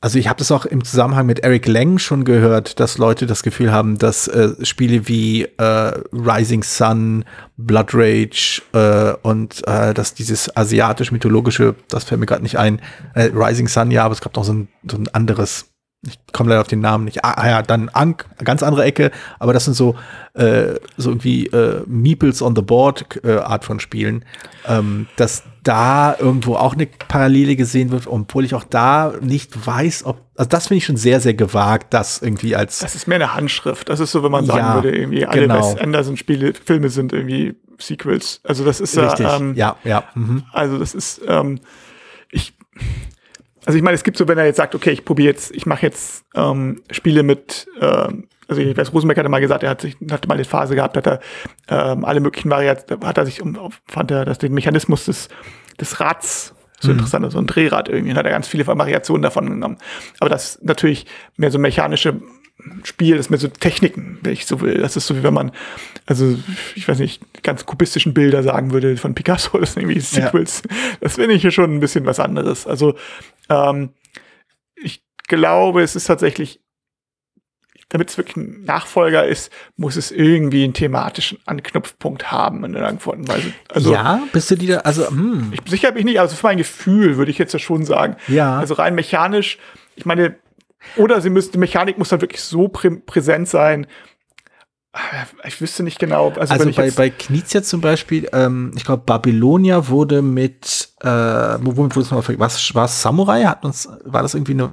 also 0.00 0.18
ich 0.18 0.28
habe 0.28 0.38
das 0.38 0.52
auch 0.52 0.66
im 0.66 0.84
Zusammenhang 0.84 1.26
mit 1.26 1.40
Eric 1.40 1.66
Lang 1.66 1.98
schon 1.98 2.24
gehört, 2.24 2.80
dass 2.80 2.98
Leute 2.98 3.26
das 3.26 3.42
Gefühl 3.42 3.72
haben, 3.72 3.98
dass 3.98 4.28
äh, 4.28 4.64
Spiele 4.64 5.08
wie 5.08 5.44
äh, 5.44 5.92
Rising 6.12 6.62
Sun, 6.62 7.24
Blood 7.56 7.90
Rage 7.92 8.62
äh, 8.72 9.14
und 9.26 9.66
äh, 9.66 9.94
dass 9.94 10.14
dieses 10.14 10.54
asiatisch-mythologische, 10.56 11.74
das 11.88 12.04
fällt 12.04 12.20
mir 12.20 12.26
gerade 12.26 12.42
nicht 12.42 12.58
ein, 12.58 12.80
äh, 13.14 13.30
Rising 13.32 13.68
Sun 13.68 13.90
ja, 13.90 14.04
aber 14.04 14.12
es 14.12 14.20
gab 14.20 14.36
noch 14.36 14.44
so 14.44 14.52
ein, 14.52 14.68
so 14.88 14.96
ein 14.96 15.08
anderes, 15.08 15.72
ich 16.06 16.18
komme 16.32 16.50
leider 16.50 16.60
auf 16.60 16.68
den 16.68 16.80
Namen 16.80 17.04
nicht. 17.04 17.24
Ah 17.24 17.48
ja, 17.48 17.62
dann 17.62 17.88
Ankh, 17.88 18.24
ganz 18.44 18.62
andere 18.62 18.84
Ecke, 18.84 19.10
aber 19.38 19.52
das 19.52 19.64
sind 19.64 19.74
so, 19.74 19.96
äh, 20.34 20.74
so 20.96 21.10
irgendwie 21.10 21.46
äh, 21.46 21.82
Meeples 21.86 22.42
on 22.42 22.54
the 22.54 22.62
Board 22.62 23.20
äh, 23.24 23.38
Art 23.38 23.64
von 23.64 23.80
Spielen, 23.80 24.24
ähm, 24.66 25.06
dass 25.16 25.42
da 25.62 26.16
irgendwo 26.18 26.54
auch 26.54 26.74
eine 26.74 26.86
Parallele 26.86 27.56
gesehen 27.56 27.90
wird, 27.90 28.06
obwohl 28.06 28.44
ich 28.44 28.54
auch 28.54 28.64
da 28.64 29.14
nicht 29.20 29.66
weiß, 29.66 30.04
ob, 30.04 30.20
also 30.36 30.48
das 30.48 30.68
finde 30.68 30.78
ich 30.78 30.84
schon 30.84 30.96
sehr, 30.96 31.20
sehr 31.20 31.34
gewagt, 31.34 31.92
das 31.92 32.22
irgendwie 32.22 32.54
als, 32.54 32.78
Das 32.78 32.94
ist 32.94 33.08
mehr 33.08 33.16
eine 33.16 33.34
Handschrift. 33.34 33.88
Das 33.88 33.98
ist 34.00 34.12
so, 34.12 34.22
wenn 34.22 34.30
man 34.30 34.46
sagen 34.46 34.58
Ja, 34.58 34.74
würde, 34.74 34.96
irgendwie 34.96 35.26
alle 35.26 35.42
genau. 35.42 35.74
Wes 35.74 35.80
Anderson-Spiele, 35.80 36.54
Filme 36.54 36.88
sind 36.88 37.12
irgendwie 37.12 37.56
Sequels. 37.78 38.40
Also 38.44 38.64
das 38.64 38.80
ist 38.80 38.94
ja, 38.94 39.08
richtig, 39.08 39.26
ähm, 39.28 39.54
ja, 39.54 39.76
ja, 39.84 40.04
mhm. 40.14 40.44
Also 40.52 40.78
das 40.78 40.94
ist, 40.94 41.20
ähm, 41.26 41.60
ich, 42.30 42.54
also 43.66 43.76
ich 43.76 43.82
meine, 43.82 43.96
es 43.96 44.04
gibt 44.04 44.16
so, 44.16 44.28
wenn 44.28 44.38
er 44.38 44.46
jetzt 44.46 44.56
sagt, 44.56 44.74
okay, 44.74 44.90
ich 44.90 45.04
probiere 45.04 45.32
jetzt, 45.32 45.54
ich 45.54 45.66
mache 45.66 45.82
jetzt 45.82 46.24
ähm, 46.34 46.82
Spiele 46.90 47.24
mit, 47.24 47.66
ähm, 47.80 48.28
also 48.48 48.62
ich 48.62 48.76
weiß, 48.76 48.94
Rosenberg 48.94 49.18
hatte 49.18 49.28
mal 49.28 49.40
gesagt, 49.40 49.64
er 49.64 49.70
hat 49.70 49.80
sich, 49.80 49.96
hatte 50.08 50.28
mal 50.28 50.34
eine 50.34 50.44
Phase 50.44 50.76
gehabt, 50.76 50.96
hat 50.96 51.06
er 51.06 51.20
ähm, 51.68 52.04
alle 52.04 52.20
möglichen 52.20 52.48
Varianten, 52.48 53.04
hat 53.04 53.18
er 53.18 53.26
sich, 53.26 53.42
um, 53.42 53.58
fand 53.86 54.12
er, 54.12 54.24
dass 54.24 54.38
den 54.38 54.54
Mechanismus 54.54 55.06
des, 55.06 55.28
des 55.80 56.00
Rads 56.00 56.54
so 56.78 56.92
interessant 56.92 57.24
ist, 57.24 57.32
so 57.32 57.38
ein 57.38 57.46
Drehrad 57.46 57.88
irgendwie, 57.88 58.12
und 58.12 58.18
hat 58.18 58.26
er 58.26 58.32
ganz 58.32 58.46
viele 58.46 58.66
Variationen 58.66 59.22
davon 59.22 59.48
genommen. 59.48 59.78
Aber 60.20 60.30
das 60.30 60.60
natürlich 60.62 61.06
mehr 61.36 61.50
so 61.50 61.58
mechanische 61.58 62.20
Spiel, 62.84 63.16
das 63.16 63.26
ist 63.26 63.30
mehr 63.30 63.38
so 63.38 63.48
Techniken, 63.48 64.18
wenn 64.22 64.32
ich 64.32 64.46
so 64.46 64.60
will. 64.60 64.78
Das 64.78 64.96
ist 64.96 65.06
so 65.06 65.16
wie 65.16 65.22
wenn 65.22 65.34
man, 65.34 65.52
also 66.06 66.38
ich 66.74 66.88
weiß 66.88 66.98
nicht, 66.98 67.22
ganz 67.42 67.66
kubistischen 67.66 68.14
Bilder 68.14 68.42
sagen 68.42 68.72
würde 68.72 68.96
von 68.96 69.14
Picasso, 69.14 69.58
das 69.60 69.74
sind 69.74 69.82
irgendwie 69.82 70.00
Sequels. 70.00 70.62
Das 71.00 71.16
finde 71.16 71.34
ich 71.34 71.42
hier 71.42 71.50
schon 71.50 71.74
ein 71.74 71.80
bisschen 71.80 72.06
was 72.06 72.18
anderes. 72.18 72.66
Also 72.66 72.94
ähm, 73.48 73.90
ich 74.74 75.02
glaube, 75.28 75.82
es 75.82 75.96
ist 75.96 76.04
tatsächlich, 76.04 76.60
damit 77.88 78.10
es 78.10 78.18
wirklich 78.18 78.36
ein 78.36 78.64
Nachfolger 78.64 79.26
ist, 79.26 79.52
muss 79.76 79.96
es 79.96 80.10
irgendwie 80.10 80.64
einen 80.64 80.74
thematischen 80.74 81.38
Anknüpfpunkt 81.46 82.30
haben 82.30 82.64
in 82.64 82.74
irgendeiner 82.74 83.08
Art 83.08 83.18
und 83.18 83.28
Weise. 83.28 83.52
Also 83.68 83.92
ja, 83.92 84.22
bist 84.32 84.50
du 84.50 84.56
die 84.56 84.66
da, 84.66 84.78
also, 84.78 85.08
hm, 85.08 85.52
ich 85.52 85.60
sicher 85.70 85.92
bin 85.92 86.00
ich 86.00 86.04
nicht, 86.06 86.20
also 86.20 86.34
für 86.34 86.46
mein 86.46 86.58
Gefühl 86.58 87.16
würde 87.16 87.30
ich 87.30 87.38
jetzt 87.38 87.52
ja 87.52 87.58
schon 87.58 87.84
sagen. 87.84 88.16
Ja. 88.28 88.58
Also 88.58 88.74
rein 88.74 88.94
mechanisch, 88.94 89.58
ich 89.94 90.04
meine, 90.04 90.36
oder 90.96 91.20
sie 91.20 91.30
müsste, 91.30 91.52
die 91.52 91.58
Mechanik 91.58 91.98
muss 91.98 92.10
dann 92.10 92.20
wirklich 92.20 92.42
so 92.42 92.68
prä 92.68 92.90
präsent 92.90 93.48
sein. 93.48 93.86
Ich 95.44 95.60
wüsste 95.60 95.82
nicht 95.82 95.98
genau. 95.98 96.30
Also, 96.30 96.52
Also 96.54 96.70
bei, 96.72 96.90
bei 96.90 97.10
Knizia 97.10 97.62
zum 97.62 97.80
Beispiel, 97.80 98.28
ähm, 98.32 98.72
ich 98.76 98.84
glaube, 98.84 99.02
Babylonia 99.04 99.88
wurde 99.88 100.22
mit, 100.22 100.88
äh, 101.02 101.08
wo- 101.08 101.76
womit 101.76 101.94
wurde 101.96 102.04
es 102.06 102.10
nochmal, 102.10 102.38
was 102.38 102.74
war 102.74 102.86
es 102.86 103.02
Samurai? 103.02 103.44
Hat 103.44 103.64
uns, 103.64 103.88
war 104.04 104.22
das 104.22 104.34
irgendwie 104.34 104.52
eine 104.52 104.70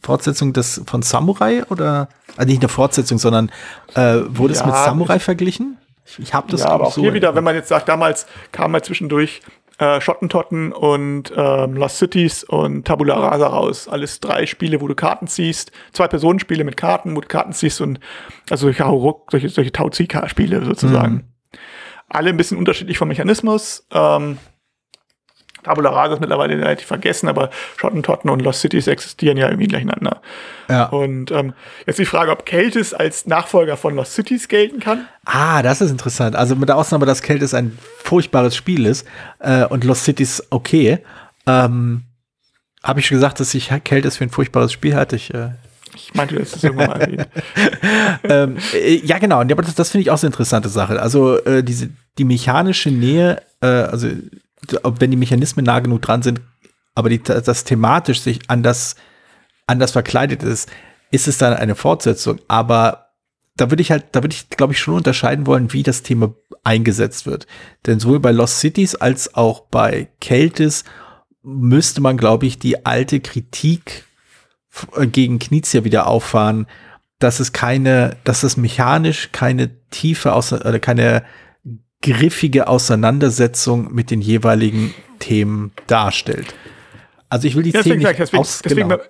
Fortsetzung 0.00 0.52
des 0.52 0.82
von 0.86 1.02
Samurai 1.02 1.64
oder 1.70 2.08
also 2.36 2.48
nicht 2.48 2.62
eine 2.62 2.68
Fortsetzung, 2.68 3.18
sondern 3.18 3.50
äh, 3.94 4.20
wurde 4.28 4.54
es 4.54 4.60
Ja, 4.60 4.66
mit 4.66 4.74
Samurai 4.76 5.18
verglichen? 5.18 5.78
Ich, 6.06 6.18
ich 6.18 6.34
habe 6.34 6.50
das 6.50 6.60
ja, 6.60 6.68
aber 6.68 6.86
auch 6.88 6.92
so 6.92 7.00
hier 7.02 7.14
wieder, 7.14 7.34
wenn 7.34 7.44
man 7.44 7.54
jetzt 7.54 7.68
sagt, 7.68 7.88
damals 7.88 8.26
kam 8.52 8.72
mal 8.72 8.82
zwischendurch 8.82 9.40
äh, 9.78 10.00
Schottentotten 10.00 10.72
und 10.72 11.32
ähm, 11.36 11.74
Lost 11.74 11.98
Cities 11.98 12.44
und 12.44 12.86
Tabula 12.86 13.16
Rasa 13.16 13.48
raus. 13.48 13.88
Alles 13.88 14.20
drei 14.20 14.46
Spiele, 14.46 14.80
wo 14.80 14.88
du 14.88 14.94
Karten 14.94 15.26
ziehst. 15.26 15.72
Zwei 15.92 16.08
Personenspiele 16.08 16.64
mit 16.64 16.76
Karten, 16.76 17.16
wo 17.16 17.20
du 17.20 17.28
Karten 17.28 17.52
ziehst 17.52 17.80
und 17.80 18.00
also 18.50 18.66
solche 18.66 18.84
Hauruck, 18.84 19.30
solche, 19.30 19.48
solche 19.48 19.72
Tau-Zieh-Spiele 19.72 20.64
sozusagen. 20.64 21.32
Alle 22.08 22.30
ein 22.30 22.36
bisschen 22.36 22.58
unterschiedlich 22.58 22.98
vom 22.98 23.08
Mechanismus. 23.08 23.86
Ähm, 23.92 24.38
Tabula 25.64 25.90
Rasa 25.90 26.14
ist 26.14 26.20
mittlerweile 26.20 26.56
relativ 26.56 26.86
vergessen, 26.86 27.28
aber 27.28 27.50
Schottentotten 27.76 28.30
und 28.30 28.42
Lost 28.42 28.60
Cities 28.60 28.86
existieren 28.86 29.36
ja 29.36 29.48
irgendwie 29.48 29.66
glecheinander. 29.66 30.20
ja. 30.68 30.86
Und 30.86 31.30
ähm, 31.30 31.54
jetzt 31.86 31.98
die 31.98 32.04
Frage, 32.04 32.30
ob 32.30 32.46
Keltis 32.46 32.94
als 32.94 33.26
Nachfolger 33.26 33.76
von 33.76 33.96
Lost 33.96 34.14
Cities 34.14 34.48
gelten 34.48 34.80
kann. 34.80 35.06
Ah, 35.24 35.62
das 35.62 35.80
ist 35.80 35.90
interessant. 35.90 36.36
Also 36.36 36.54
mit 36.54 36.68
der 36.68 36.76
Ausnahme, 36.76 37.06
dass 37.06 37.22
Kälte 37.22 37.44
ein 37.56 37.76
furchtbares 37.98 38.54
Spiel 38.54 38.86
ist 38.86 39.06
äh, 39.40 39.64
und 39.64 39.84
Lost 39.84 40.04
Cities 40.04 40.42
okay. 40.50 40.98
Ähm, 41.46 42.02
habe 42.82 43.00
ich 43.00 43.06
schon 43.06 43.16
gesagt, 43.16 43.40
dass 43.40 43.54
ich 43.54 43.70
Kälte 43.84 44.10
für 44.10 44.24
ein 44.24 44.30
furchtbares 44.30 44.72
Spiel 44.72 44.94
hatte. 44.94 45.16
Ich 45.16 45.32
äh, 45.32 45.50
Ich 45.94 46.14
meinte, 46.14 46.36
das 46.36 46.54
ist 46.54 46.64
irgendwann 46.64 46.88
mal 46.88 47.00
erwähnt. 47.00 47.28
ähm, 48.24 48.56
äh, 48.74 48.96
ja, 48.96 49.18
genau. 49.18 49.40
Aber 49.40 49.62
das, 49.62 49.74
das 49.74 49.90
finde 49.90 50.02
ich 50.02 50.10
auch 50.10 50.18
so 50.18 50.26
eine 50.26 50.32
interessante 50.32 50.68
Sache. 50.68 51.00
Also 51.00 51.42
äh, 51.44 51.62
diese 51.62 51.90
die 52.18 52.24
mechanische 52.24 52.90
Nähe, 52.90 53.42
äh, 53.60 53.66
also 53.66 54.08
wenn 54.82 55.10
die 55.10 55.16
Mechanismen 55.16 55.64
nah 55.64 55.80
genug 55.80 56.02
dran 56.02 56.22
sind, 56.22 56.40
aber 56.94 57.08
die, 57.08 57.22
das 57.22 57.64
thematisch 57.64 58.20
sich 58.20 58.40
anders 58.48 58.96
anders 59.66 59.92
verkleidet 59.92 60.42
ist, 60.42 60.70
ist 61.10 61.28
es 61.28 61.38
dann 61.38 61.54
eine 61.54 61.74
Fortsetzung. 61.74 62.38
Aber 62.48 63.08
da 63.56 63.70
würde 63.70 63.82
ich 63.82 63.90
halt, 63.90 64.06
da 64.12 64.22
würde 64.22 64.34
ich, 64.34 64.50
glaube 64.50 64.72
ich, 64.72 64.80
schon 64.80 64.94
unterscheiden 64.94 65.46
wollen, 65.46 65.72
wie 65.72 65.82
das 65.82 66.02
Thema 66.02 66.34
eingesetzt 66.64 67.26
wird. 67.26 67.46
Denn 67.86 68.00
sowohl 68.00 68.20
bei 68.20 68.32
Lost 68.32 68.60
Cities 68.60 68.94
als 68.94 69.34
auch 69.34 69.60
bei 69.60 70.08
Keltis 70.20 70.84
müsste 71.42 72.00
man, 72.00 72.16
glaube 72.16 72.46
ich, 72.46 72.58
die 72.58 72.84
alte 72.86 73.20
Kritik 73.20 74.04
äh, 74.96 75.06
gegen 75.06 75.38
Knizia 75.38 75.84
wieder 75.84 76.06
auffahren, 76.06 76.66
dass 77.18 77.38
es 77.38 77.52
keine, 77.52 78.16
dass 78.24 78.42
es 78.42 78.56
mechanisch 78.56 79.30
keine 79.30 79.70
tiefe 79.90 80.32
außer, 80.32 80.66
oder 80.66 80.80
keine 80.80 81.22
griffige 82.12 82.68
Auseinandersetzung 82.68 83.92
mit 83.94 84.10
den 84.10 84.20
jeweiligen 84.20 84.94
Themen 85.18 85.72
darstellt. 85.86 86.54
Also 87.28 87.46
ich 87.48 87.56
will 87.56 87.62
die 87.62 87.70
Ja, 87.70 87.78
deswegen, 87.78 88.00
Themen 88.00 88.08
nicht 88.10 88.18
deswegen, 88.20 88.40
aus, 88.40 88.62
deswegen, 88.62 88.88
genau. 88.90 89.02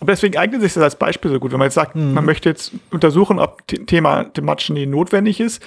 aber 0.00 0.12
deswegen 0.12 0.36
eignet 0.36 0.60
sich 0.62 0.74
das 0.74 0.82
als 0.82 0.96
Beispiel 0.98 1.30
so 1.30 1.38
gut, 1.40 1.52
wenn 1.52 1.58
man 1.58 1.66
jetzt 1.66 1.74
sagt, 1.74 1.94
Mhm. 1.96 2.14
man 2.14 2.24
möchte 2.24 2.48
jetzt 2.48 2.72
untersuchen, 2.90 3.38
ob 3.38 3.62
The- 3.70 3.86
Thema 3.86 4.24
thematisch 4.24 4.68
notwendig 4.70 5.40
ist. 5.40 5.62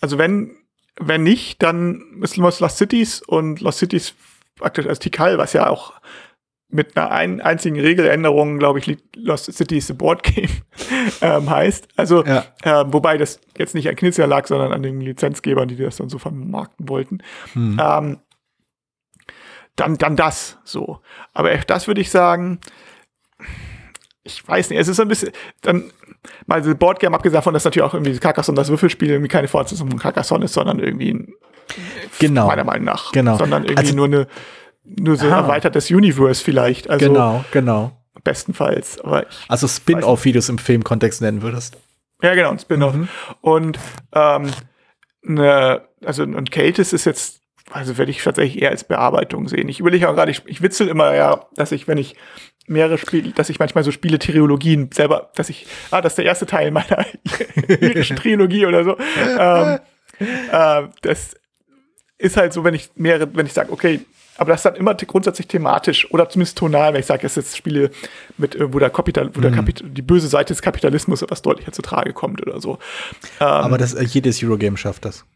Also 0.00 0.16
wenn, 0.18 0.52
wenn 0.98 1.22
nicht, 1.22 1.62
dann 1.62 2.02
ist 2.22 2.36
Lost 2.36 2.60
Cities 2.76 3.22
und 3.26 3.60
Lost 3.60 3.78
Cities 3.80 4.14
praktisch 4.56 4.86
als 4.86 4.98
Tikal, 4.98 5.38
was 5.38 5.52
ja 5.52 5.68
auch 5.68 5.92
mit 6.70 6.96
einer 6.96 7.10
ein, 7.10 7.40
einzigen 7.40 7.78
Regeländerung, 7.78 8.58
glaube 8.58 8.78
ich, 8.78 8.98
Lost 9.16 9.52
City 9.52 9.80
the 9.80 9.92
Board 9.92 10.22
Game 10.22 10.50
ähm, 11.20 11.50
heißt. 11.50 11.88
Also, 11.96 12.24
ja. 12.24 12.44
äh, 12.62 12.84
wobei 12.88 13.18
das 13.18 13.40
jetzt 13.58 13.74
nicht 13.74 13.88
an 13.88 13.96
Knizia 13.96 14.26
lag, 14.26 14.46
sondern 14.46 14.72
an 14.72 14.82
den 14.82 15.00
Lizenzgebern, 15.00 15.68
die 15.68 15.76
das 15.76 15.96
dann 15.96 16.08
so 16.08 16.18
vermarkten 16.18 16.88
wollten. 16.88 17.18
Mhm. 17.54 17.80
Ähm, 17.82 18.18
dann, 19.76 19.96
dann 19.96 20.16
das 20.16 20.58
so. 20.64 21.00
Aber 21.32 21.56
das 21.56 21.86
würde 21.86 22.00
ich 22.00 22.10
sagen, 22.10 22.60
ich 24.22 24.46
weiß 24.46 24.70
nicht, 24.70 24.78
es 24.78 24.88
ist 24.88 25.00
ein 25.00 25.08
bisschen, 25.08 25.30
dann 25.62 25.90
mal 26.46 26.60
das 26.60 26.74
Boardgame, 26.74 27.16
abgesehen 27.16 27.36
davon, 27.36 27.54
dass 27.54 27.64
natürlich 27.64 27.84
auch 27.84 27.94
irgendwie 27.94 28.18
Carcassonne, 28.18 28.56
das 28.56 28.68
Würfelspiel, 28.68 29.10
irgendwie 29.10 29.28
keine 29.28 29.48
Fortsetzung 29.48 29.88
von 29.88 29.98
Carcassonne 29.98 30.44
ist, 30.44 30.52
sondern 30.52 30.78
irgendwie 30.78 31.14
ein, 31.14 31.34
genau. 32.18 32.46
meiner 32.46 32.64
Meinung 32.64 32.84
nach, 32.84 33.12
genau. 33.12 33.38
sondern 33.38 33.64
irgendwie 33.64 33.78
also, 33.78 33.96
nur 33.96 34.06
eine 34.06 34.26
nur 34.98 35.16
so 35.16 35.26
ein 35.26 35.32
erweitertes 35.32 35.90
Universe 35.90 36.42
vielleicht. 36.42 36.88
Also 36.90 37.06
genau, 37.06 37.44
genau. 37.52 37.92
Bestenfalls. 38.24 38.98
Also 39.48 39.68
Spin-off, 39.68 40.24
wie 40.24 40.32
du 40.32 40.38
es 40.40 40.48
im 40.48 40.58
Filmkontext 40.58 41.22
nennen 41.22 41.42
würdest. 41.42 41.76
Ja, 42.22 42.34
genau, 42.34 42.50
ein 42.50 42.58
Spin-off. 42.58 42.94
Mhm. 42.94 43.08
Und 43.40 43.78
ähm, 44.12 44.50
ne, 45.22 45.82
also 46.04 46.22
und 46.22 46.50
Keltis 46.50 46.92
ist 46.92 47.06
jetzt, 47.06 47.40
also 47.70 47.96
werde 47.98 48.10
ich 48.10 48.22
tatsächlich 48.22 48.62
eher 48.62 48.70
als 48.70 48.84
Bearbeitung 48.84 49.48
sehen. 49.48 49.68
Ich 49.68 49.80
überlege 49.80 50.08
auch 50.08 50.14
gerade, 50.14 50.30
ich, 50.30 50.42
ich 50.46 50.60
witzel 50.60 50.88
immer 50.88 51.14
ja, 51.14 51.46
dass 51.54 51.72
ich, 51.72 51.88
wenn 51.88 51.98
ich 51.98 52.16
mehrere 52.66 52.98
Spiele, 52.98 53.32
dass 53.32 53.48
ich 53.48 53.58
manchmal 53.58 53.84
so 53.84 53.90
Spiele 53.90 54.18
Trilogien 54.18 54.90
selber, 54.92 55.30
dass 55.34 55.48
ich, 55.48 55.66
ah, 55.90 56.00
das 56.00 56.12
ist 56.12 56.18
der 56.18 56.24
erste 56.26 56.46
Teil 56.46 56.70
meiner 56.70 57.04
Trilogie 58.16 58.66
oder 58.66 58.84
so. 58.84 58.96
ähm, 59.38 59.78
äh, 60.50 60.88
das 61.02 61.34
ist 62.18 62.36
halt 62.36 62.52
so, 62.52 62.64
wenn 62.64 62.74
ich 62.74 62.90
mehrere, 62.96 63.34
wenn 63.34 63.46
ich 63.46 63.52
sage, 63.54 63.72
okay, 63.72 64.00
aber 64.40 64.52
das 64.52 64.60
ist 64.60 64.64
dann 64.64 64.76
immer 64.76 64.94
grundsätzlich 64.94 65.48
thematisch 65.48 66.10
oder 66.12 66.26
zumindest 66.26 66.56
tonal, 66.56 66.94
wenn 66.94 67.00
ich 67.00 67.06
sage, 67.06 67.26
es 67.26 67.36
ist 67.36 67.58
Spiele 67.58 67.90
mit, 68.38 68.54
äh, 68.54 68.72
wo 68.72 68.78
der 68.78 68.88
Kapital, 68.88 69.30
wo 69.34 69.40
der 69.42 69.50
mhm. 69.50 69.56
Kapital, 69.56 69.90
die 69.90 70.00
böse 70.00 70.28
Seite 70.28 70.54
des 70.54 70.62
Kapitalismus 70.62 71.20
etwas 71.20 71.42
deutlicher 71.42 71.72
zu 71.72 71.82
Trage 71.82 72.14
kommt 72.14 72.40
oder 72.40 72.58
so. 72.58 72.78
Ähm, 73.38 73.46
aber 73.46 73.76
das, 73.76 73.92
äh, 73.92 74.02
jedes 74.02 74.42
Eurogame 74.42 74.78
schafft 74.78 75.04
das. 75.04 75.26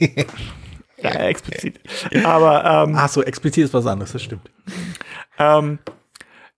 ja, 1.00 1.10
explizit. 1.10 1.78
Aber 2.24 2.64
ähm, 2.88 2.96
Ach 2.96 3.08
so, 3.08 3.22
explizit 3.22 3.66
ist 3.66 3.74
was 3.74 3.86
anderes, 3.86 4.10
das 4.10 4.22
stimmt. 4.24 4.50
Ähm, 5.38 5.78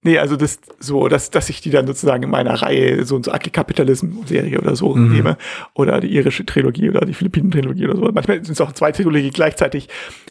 Nee, 0.02 0.18
also 0.18 0.36
das 0.36 0.60
so, 0.78 1.08
dass, 1.08 1.28
dass 1.30 1.50
ich 1.50 1.60
die 1.60 1.70
dann 1.70 1.86
sozusagen 1.86 2.22
in 2.22 2.30
meiner 2.30 2.54
Reihe 2.54 3.04
so 3.04 3.16
und 3.16 3.26
so 3.26 3.32
Kapitalismus-Serie 3.32 4.58
oder 4.58 4.74
so 4.74 4.94
mhm. 4.94 5.12
nehme. 5.12 5.36
Oder 5.74 6.00
die 6.00 6.14
irische 6.14 6.46
Trilogie 6.46 6.88
oder 6.88 7.04
die 7.04 7.12
Philippinen-Trilogie 7.12 7.86
oder 7.86 7.96
so. 7.96 8.02
Manchmal 8.12 8.42
sind 8.42 8.52
es 8.52 8.60
auch 8.62 8.72
zwei 8.72 8.92
Trilogien 8.92 9.30
gleichzeitig. 9.30 9.88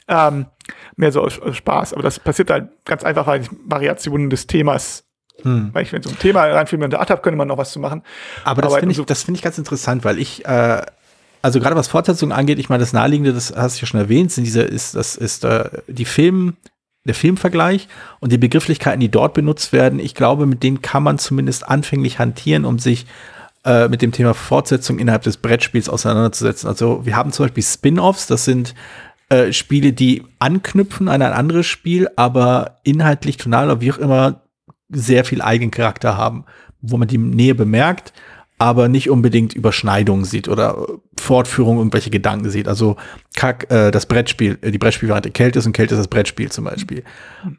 Ähm, 0.07 0.47
mehr 0.95 1.11
so 1.11 1.21
aus, 1.21 1.39
aus 1.39 1.55
Spaß. 1.55 1.93
Aber 1.93 2.01
das 2.01 2.19
passiert 2.19 2.49
halt 2.49 2.69
ganz 2.85 3.03
einfach, 3.03 3.27
weil 3.27 3.41
ich 3.41 3.49
Variationen 3.65 4.29
des 4.29 4.47
Themas 4.47 5.03
hm. 5.43 5.69
Weil 5.73 5.83
ich, 5.83 5.93
wenn 5.93 6.03
so 6.03 6.09
ein 6.09 6.19
Thema 6.19 6.43
reinfühlen 6.43 6.83
in 6.83 6.89
der 6.89 6.99
Art 6.99 7.09
habe, 7.09 7.21
könnte 7.21 7.37
man 7.37 7.47
noch 7.47 7.57
was 7.57 7.71
zu 7.71 7.79
machen. 7.79 8.03
Aber 8.43 8.61
das 8.61 8.75
finde 8.75 8.91
ich, 8.91 8.97
so 8.97 9.05
das 9.05 9.23
finde 9.23 9.37
ich 9.37 9.41
ganz 9.41 9.57
interessant, 9.57 10.03
weil 10.03 10.19
ich, 10.19 10.45
äh, 10.45 10.81
also 11.41 11.59
gerade 11.59 11.75
was 11.75 11.87
Fortsetzungen 11.87 12.33
angeht, 12.33 12.59
ich 12.59 12.69
meine, 12.69 12.81
das 12.81 12.93
Naheliegende, 12.93 13.33
das 13.33 13.53
hast 13.55 13.77
du 13.77 13.81
ja 13.81 13.87
schon 13.87 13.99
erwähnt, 13.99 14.31
sind 14.31 14.43
diese, 14.43 14.61
ist, 14.61 14.95
das 14.95 15.15
ist 15.15 15.45
äh, 15.45 15.69
die 15.87 16.05
Film, 16.05 16.57
der 17.05 17.15
Filmvergleich 17.15 17.87
und 18.19 18.31
die 18.31 18.37
Begrifflichkeiten, 18.37 18.99
die 18.99 19.09
dort 19.09 19.33
benutzt 19.33 19.73
werden, 19.73 19.99
ich 19.99 20.15
glaube, 20.15 20.45
mit 20.45 20.63
denen 20.63 20.81
kann 20.81 21.03
man 21.03 21.17
zumindest 21.17 21.67
anfänglich 21.67 22.19
hantieren, 22.19 22.65
um 22.65 22.79
sich 22.79 23.05
äh, 23.65 23.87
mit 23.87 24.01
dem 24.01 24.11
Thema 24.11 24.33
Fortsetzung 24.33 24.99
innerhalb 24.99 25.23
des 25.23 25.37
Brettspiels 25.37 25.89
auseinanderzusetzen. 25.89 26.67
Also 26.67 27.05
wir 27.05 27.15
haben 27.15 27.31
zum 27.31 27.45
Beispiel 27.45 27.63
Spin-offs, 27.63 28.27
das 28.27 28.45
sind 28.45 28.75
äh, 29.29 29.53
Spiele, 29.53 29.93
die 29.93 30.23
anknüpfen 30.39 31.07
an 31.07 31.21
ein 31.21 31.33
anderes 31.33 31.67
Spiel, 31.67 32.09
aber 32.15 32.79
inhaltlich, 32.83 33.37
tonal 33.37 33.65
oder 33.65 33.81
wie 33.81 33.91
auch 33.91 33.97
immer 33.97 34.41
sehr 34.89 35.23
viel 35.23 35.41
Eigencharakter 35.41 36.17
haben, 36.17 36.45
wo 36.81 36.97
man 36.97 37.07
die 37.07 37.17
Nähe 37.17 37.55
bemerkt 37.55 38.13
aber 38.59 38.89
nicht 38.89 39.09
unbedingt 39.09 39.53
Überschneidungen 39.53 40.25
sieht 40.25 40.49
oder 40.49 40.85
Fortführung 41.17 41.77
irgendwelche 41.77 42.09
Gedanken 42.09 42.49
sieht. 42.49 42.67
Also 42.67 42.97
Kack, 43.33 43.71
äh, 43.71 43.89
das 43.89 44.05
Brettspiel, 44.05 44.59
äh, 44.61 44.71
die 44.71 44.77
Brettspielvariante 44.77 45.31
Kälte 45.31 45.59
ist 45.59 45.65
und 45.65 45.71
Kälte 45.71 45.95
ist 45.95 45.99
das 45.99 46.09
Brettspiel 46.09 46.51
zum 46.51 46.65
Beispiel. 46.65 47.03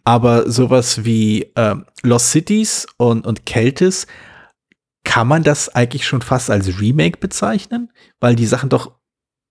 Aber 0.05 0.49
sowas 0.51 1.05
wie 1.05 1.51
äh, 1.55 1.75
Lost 2.03 2.31
Cities 2.31 2.87
und, 2.99 3.27
und 3.27 3.47
Keltis, 3.47 4.07
kann 5.03 5.27
man 5.27 5.43
das 5.43 5.71
eigentlich 5.71 6.07
schon 6.07 6.21
fast 6.21 6.51
als 6.51 6.79
Remake 6.79 7.19
bezeichnen? 7.19 7.91
Weil 8.21 8.37
die 8.37 8.47
Sachen 8.47 8.69
doch 8.69 8.93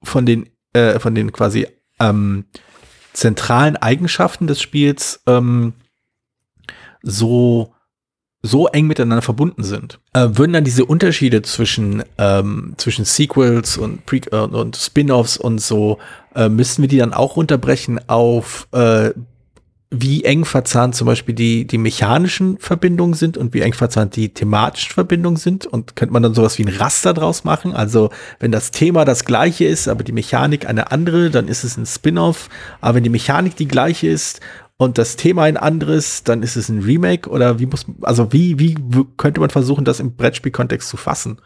von 0.04 0.28
den, 0.28 0.50
äh, 0.74 1.00
von 1.00 1.16
den 1.16 1.32
quasi 1.32 1.68
ähm, 2.00 2.46
zentralen 3.14 3.76
Eigenschaften 3.76 4.46
des 4.46 4.62
Spiels 4.62 5.24
ähm, 5.26 5.74
so 7.02 7.74
so 8.42 8.68
eng 8.68 8.88
miteinander 8.88 9.22
verbunden 9.22 9.64
sind, 9.64 10.00
äh, 10.14 10.28
würden 10.32 10.54
dann 10.54 10.64
diese 10.64 10.86
Unterschiede 10.86 11.42
zwischen, 11.42 12.04
ähm, 12.18 12.74
zwischen 12.78 13.04
Sequels 13.06 13.78
und, 13.78 14.02
äh, 14.12 14.36
und 14.36 14.78
Spin-offs 14.78 15.38
und 15.38 15.60
so, 15.60 16.00
äh, 16.36 16.48
müssten 16.48 16.82
wir 16.82 16.90
die 16.90 16.98
dann 16.98 17.14
auch 17.14 17.36
runterbrechen 17.36 18.00
auf 18.08 18.68
äh, 18.72 19.12
wie 19.92 20.24
eng 20.24 20.46
verzahnt 20.46 20.94
zum 20.96 21.08
Beispiel 21.08 21.34
die, 21.34 21.66
die 21.66 21.80
mechanischen 21.80 22.60
Verbindungen 22.60 23.16
sind 23.16 23.38
und 23.38 23.56
wie 23.56 23.62
eng 23.62 23.74
verzahnt 23.74 24.16
die 24.16 24.30
thematischen 24.30 24.94
Verbindungen 24.94 25.38
sind. 25.38 25.66
Und 25.66 25.96
könnte 25.96 26.14
man 26.14 26.22
dann 26.22 26.36
sowas 26.36 26.60
wie 26.60 26.64
ein 26.64 26.76
Raster 26.76 27.16
draus 27.16 27.44
machen? 27.44 27.74
Also, 27.74 28.12
wenn 28.40 28.52
das 28.52 28.70
Thema 28.70 29.04
das 29.04 29.26
gleiche 29.26 29.66
ist, 29.66 29.88
aber 29.88 30.04
die 30.04 30.12
Mechanik 30.12 30.68
eine 30.68 30.92
andere, 30.92 31.32
dann 31.32 31.48
ist 31.48 31.64
es 31.64 31.76
ein 31.76 31.88
Spin-off. 31.88 32.50
Aber 32.82 32.96
wenn 32.96 33.04
die 33.04 33.10
Mechanik 33.10 33.56
die 33.56 33.68
gleiche 33.68 34.08
ist 34.08 34.42
und 34.78 35.00
das 35.00 35.16
Thema 35.16 35.44
ein 35.44 35.58
anderes, 35.58 36.24
dann 36.24 36.44
ist 36.44 36.56
es 36.56 36.70
ein 36.70 36.84
Remake 36.84 37.28
oder 37.28 37.58
wie 37.58 37.66
muss, 37.66 37.88
also 38.02 38.32
wie, 38.32 38.60
wie 38.60 38.78
könnte 39.18 39.40
man 39.40 39.50
versuchen, 39.50 39.86
das 39.86 40.00
im 40.00 40.16
Brettspielkontext 40.16 40.88
zu 40.88 40.98
fassen? 40.98 41.40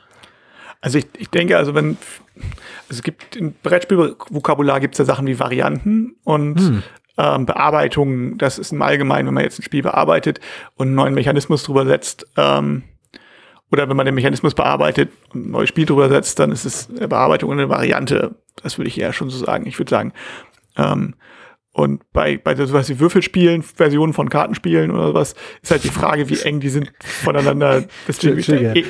Also 0.81 0.97
ich, 0.97 1.07
ich 1.17 1.29
denke, 1.29 1.57
also 1.57 1.73
wenn, 1.75 1.97
also 2.89 2.99
es 2.99 3.03
gibt 3.03 3.37
im 3.37 3.53
Brettspielvokabular 3.63 4.81
gibt 4.81 4.95
es 4.95 4.99
ja 4.99 5.05
Sachen 5.05 5.25
wie 5.27 5.39
Varianten 5.39 6.17
und 6.25 6.59
hm. 6.59 6.83
Ähm, 7.17 7.45
Bearbeitungen. 7.45 8.37
Das 8.37 8.57
ist 8.59 8.71
im 8.71 8.81
Allgemeinen, 8.81 9.27
wenn 9.27 9.33
man 9.33 9.43
jetzt 9.43 9.59
ein 9.59 9.63
Spiel 9.63 9.83
bearbeitet 9.83 10.39
und 10.75 10.87
einen 10.87 10.95
neuen 10.95 11.13
Mechanismus 11.13 11.63
drüber 11.63 11.85
setzt, 11.85 12.27
ähm, 12.37 12.83
oder 13.71 13.89
wenn 13.89 13.97
man 13.97 14.05
den 14.05 14.13
Mechanismus 14.13 14.53
bearbeitet 14.53 15.09
und 15.33 15.47
ein 15.47 15.51
neues 15.51 15.69
Spiel 15.69 15.87
drüber 15.87 16.07
setzt, 16.07 16.37
dann 16.37 16.51
ist 16.51 16.63
es 16.63 16.89
eine 16.95 17.07
Bearbeitung 17.07 17.49
und 17.49 17.59
eine 17.59 17.69
Variante. 17.69 18.35
Das 18.61 18.77
würde 18.77 18.87
ich 18.87 19.01
eher 19.01 19.13
schon 19.13 19.31
so 19.31 19.43
sagen. 19.43 19.65
Ich 19.65 19.79
würde 19.79 19.89
sagen, 19.89 20.13
ähm, 20.77 21.15
und 21.71 22.03
bei, 22.13 22.37
bei 22.37 22.55
so 22.55 22.71
was 22.71 22.87
wie 22.89 22.99
Würfelspielen, 22.99 23.63
Versionen 23.63 24.13
von 24.13 24.29
Kartenspielen 24.29 24.91
oder 24.91 25.07
sowas, 25.07 25.33
ist 25.63 25.71
halt 25.71 25.83
die 25.83 25.89
Frage, 25.89 26.29
wie 26.29 26.39
eng 26.39 26.59
die 26.59 26.69
sind 26.69 26.93
voneinander. 26.99 27.85
Deswegen, 28.07 28.85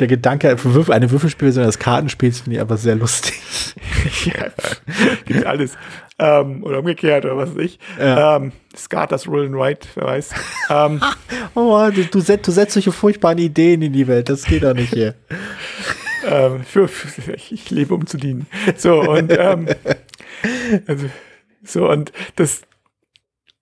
der 0.00 0.08
Gedanke, 0.08 0.48
eine 0.48 1.10
Würfelspielversion 1.10 1.64
des 1.64 1.78
Kartenspiels 1.78 2.40
finde 2.40 2.56
ich 2.56 2.60
aber 2.60 2.76
sehr 2.76 2.96
lustig. 2.96 3.34
ja, 4.24 4.46
gibt 5.24 5.46
alles. 5.46 5.76
Ähm, 6.18 6.64
oder 6.64 6.80
umgekehrt 6.80 7.24
oder 7.24 7.36
was 7.36 7.50
weiß 7.50 7.64
ich. 7.64 7.78
Ja. 7.98 8.36
Ähm, 8.36 8.52
Skat, 8.76 9.12
das 9.12 9.28
Roll 9.28 9.46
and 9.46 9.54
Write, 9.54 9.88
wer 9.94 10.04
weiß. 10.04 10.30
ähm, 10.70 11.00
oh, 11.54 11.88
du, 11.94 12.04
du, 12.04 12.20
setzt, 12.20 12.48
du 12.48 12.52
setzt 12.52 12.74
solche 12.74 12.92
furchtbaren 12.92 13.38
Ideen 13.38 13.82
in 13.82 13.92
die 13.92 14.06
Welt, 14.08 14.28
das 14.28 14.44
geht 14.44 14.64
doch 14.64 14.74
nicht 14.74 14.92
hier. 14.92 15.14
ähm, 16.28 16.64
für, 16.64 16.88
für, 16.88 17.34
ich 17.34 17.70
lebe, 17.70 17.94
um 17.94 18.06
zu 18.06 18.16
dienen. 18.16 18.46
So, 18.76 19.00
und 19.00 19.32
ähm, 19.36 19.68
also 20.86 21.08
so, 21.62 21.88
und 21.88 22.12
das 22.36 22.62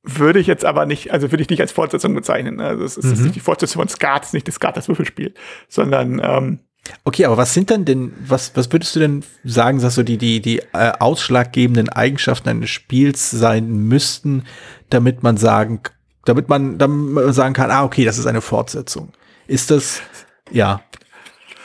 würde 0.03 0.41
ich 0.41 0.47
jetzt 0.47 0.65
aber 0.65 0.87
nicht, 0.87 1.13
also 1.13 1.31
würde 1.31 1.43
ich 1.43 1.51
nicht 1.51 1.61
als 1.61 1.73
Fortsetzung 1.73 2.15
bezeichnen. 2.15 2.61
Also 2.61 2.85
es 2.85 2.97
ist, 2.97 3.19
mhm. 3.19 3.25
nicht 3.25 3.37
die 3.37 3.41
Fortsetzung 3.41 3.81
von 3.81 3.89
Skat, 3.89 4.23
es 4.23 4.29
ist 4.29 4.35
nicht 4.35 4.49
das 4.49 4.57
Skat, 4.57 4.77
das 4.77 4.89
Würfelspiel, 4.89 5.35
sondern 5.69 6.21
ähm, 6.23 6.61
Okay, 7.05 7.25
aber 7.27 7.37
was 7.37 7.55
sind 7.55 7.71
dann 7.71 7.85
denn, 7.85 8.13
was, 8.27 8.57
was 8.57 8.73
würdest 8.73 8.97
du 8.97 9.01
denn 9.01 9.25
sagen, 9.45 9.81
dass 9.81 9.95
so 9.95 10.03
die, 10.03 10.19
die, 10.19 10.41
die 10.41 10.59
äh, 10.73 10.93
ausschlaggebenden 10.99 11.89
Eigenschaften 11.89 12.49
eines 12.49 12.71
Spiels 12.71 13.31
sein 13.31 13.69
müssten, 13.69 14.45
damit 14.91 15.23
man 15.23 15.37
sagen, 15.37 15.81
damit 16.25 16.49
man, 16.49 16.79
damit 16.79 17.13
man 17.13 17.33
sagen 17.33 17.55
kann, 17.55 17.71
ah, 17.71 17.85
okay, 17.85 18.05
das 18.05 18.19
ist 18.19 18.27
eine 18.27 18.41
Fortsetzung. 18.41 19.13
Ist 19.47 19.71
das, 19.71 20.03
ja, 20.51 20.83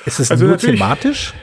ist 0.05 0.19
das 0.19 0.29
also 0.29 0.45
nur 0.45 0.57
thematisch? 0.57 1.33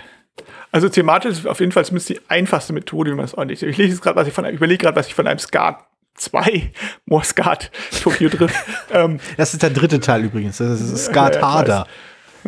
Also 0.70 0.88
thematisch 0.88 1.32
ist 1.32 1.46
auf 1.46 1.60
jeden 1.60 1.72
Fall 1.72 1.84
zumindest 1.84 2.10
die 2.10 2.20
einfachste 2.28 2.72
Methode, 2.72 3.12
wie 3.12 3.16
man 3.16 3.24
es 3.24 3.34
ordentlich. 3.34 3.62
Ich 3.62 3.76
lese 3.76 4.00
gerade, 4.00 4.16
was 4.16 4.28
ich 4.28 4.34
von, 4.34 4.44
ich 4.44 4.54
überlege 4.54 4.78
gerade, 4.78 4.96
was 4.96 5.08
ich 5.08 5.14
von 5.14 5.26
einem 5.26 5.38
Skat 5.38 5.84
2 6.14 6.72
More 7.06 7.24
Skat 7.24 7.70
Tokyo 8.02 8.28
Drift. 8.28 8.54
ähm, 8.92 9.20
das 9.36 9.52
ist 9.52 9.62
der 9.62 9.70
dritte 9.70 10.00
Teil 10.00 10.24
übrigens. 10.24 10.58
Das 10.58 10.80
ist 10.80 11.06
Skat 11.06 11.40
Harder. 11.40 11.86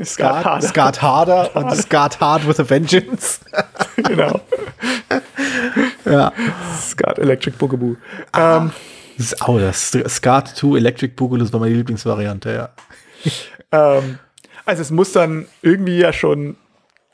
Skat, 0.04 0.44
Harder. 0.44 0.66
Skat 0.68 1.02
Harder 1.02 1.56
und 1.56 1.74
Skat 1.74 2.20
Hard 2.20 2.46
with 2.46 2.60
a 2.60 2.68
Vengeance. 2.68 3.40
genau. 3.96 4.40
ja. 6.04 6.32
Skat 6.78 7.18
Electric 7.18 7.56
Boogaboo. 7.56 7.96
Ah, 8.32 8.58
ähm, 8.58 8.72
das 9.16 9.32
ist, 9.32 9.48
oh, 9.48 9.58
das 9.58 9.90
Skat 10.08 10.48
2 10.48 10.76
Electric 10.76 11.14
Boogaloo 11.14 11.50
war 11.52 11.60
meine 11.60 11.74
Lieblingsvariante, 11.74 12.52
ja. 12.52 13.30
ähm, 13.72 14.18
also 14.66 14.82
es 14.82 14.90
muss 14.90 15.12
dann 15.12 15.46
irgendwie 15.62 15.98
ja 15.98 16.12
schon 16.12 16.56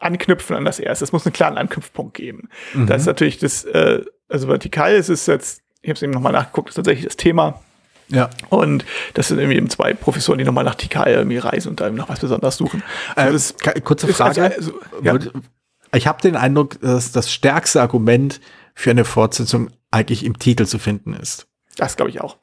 anknüpfen 0.00 0.56
an 0.56 0.64
das 0.64 0.80
erste. 0.80 1.04
Es 1.04 1.12
muss 1.12 1.24
einen 1.24 1.32
klaren 1.32 1.58
Anknüpfpunkt 1.58 2.14
geben. 2.14 2.48
Mhm. 2.74 2.86
Das 2.86 3.02
ist 3.02 3.06
natürlich 3.06 3.38
das, 3.38 3.64
äh, 3.64 4.02
also 4.28 4.48
vertikal 4.48 4.94
ist 4.94 5.08
es 5.08 5.26
jetzt, 5.26 5.62
ich 5.82 5.88
habe 5.90 5.96
es 5.96 6.02
eben 6.02 6.12
nochmal 6.12 6.32
nachgeguckt, 6.32 6.70
ist 6.70 6.74
tatsächlich 6.76 7.04
das 7.04 7.16
Thema 7.16 7.60
Ja. 8.08 8.28
Und 8.50 8.84
das 9.14 9.28
sind 9.28 9.38
irgendwie 9.38 9.56
eben 9.56 9.70
zwei 9.70 9.94
Professoren, 9.94 10.38
die 10.38 10.44
nochmal 10.44 10.64
nach 10.64 10.74
Tikal 10.74 11.08
irgendwie 11.08 11.38
reisen 11.38 11.68
und 11.70 11.80
da 11.80 11.86
eben 11.86 11.96
noch 11.96 12.08
was 12.08 12.20
Besonderes 12.20 12.56
suchen. 12.56 12.82
Äh, 13.16 13.20
Also 13.22 13.54
das 13.62 13.82
kurze 13.84 14.06
ist 14.08 14.16
Frage. 14.16 14.54
also- 14.54 14.72
ja. 15.02 15.16
Ich 15.94 16.06
habe 16.06 16.20
den 16.22 16.36
Eindruck, 16.36 16.80
dass 16.80 17.12
das 17.12 17.32
stärkste 17.32 17.80
Argument 17.80 18.40
für 18.74 18.90
eine 18.90 19.04
Fortsetzung 19.04 19.70
eigentlich 19.90 20.24
im 20.24 20.38
Titel 20.38 20.66
zu 20.66 20.78
finden 20.78 21.14
ist. 21.14 21.46
Das 21.76 21.96
glaube 21.96 22.10
ich 22.10 22.20
auch. 22.20 22.36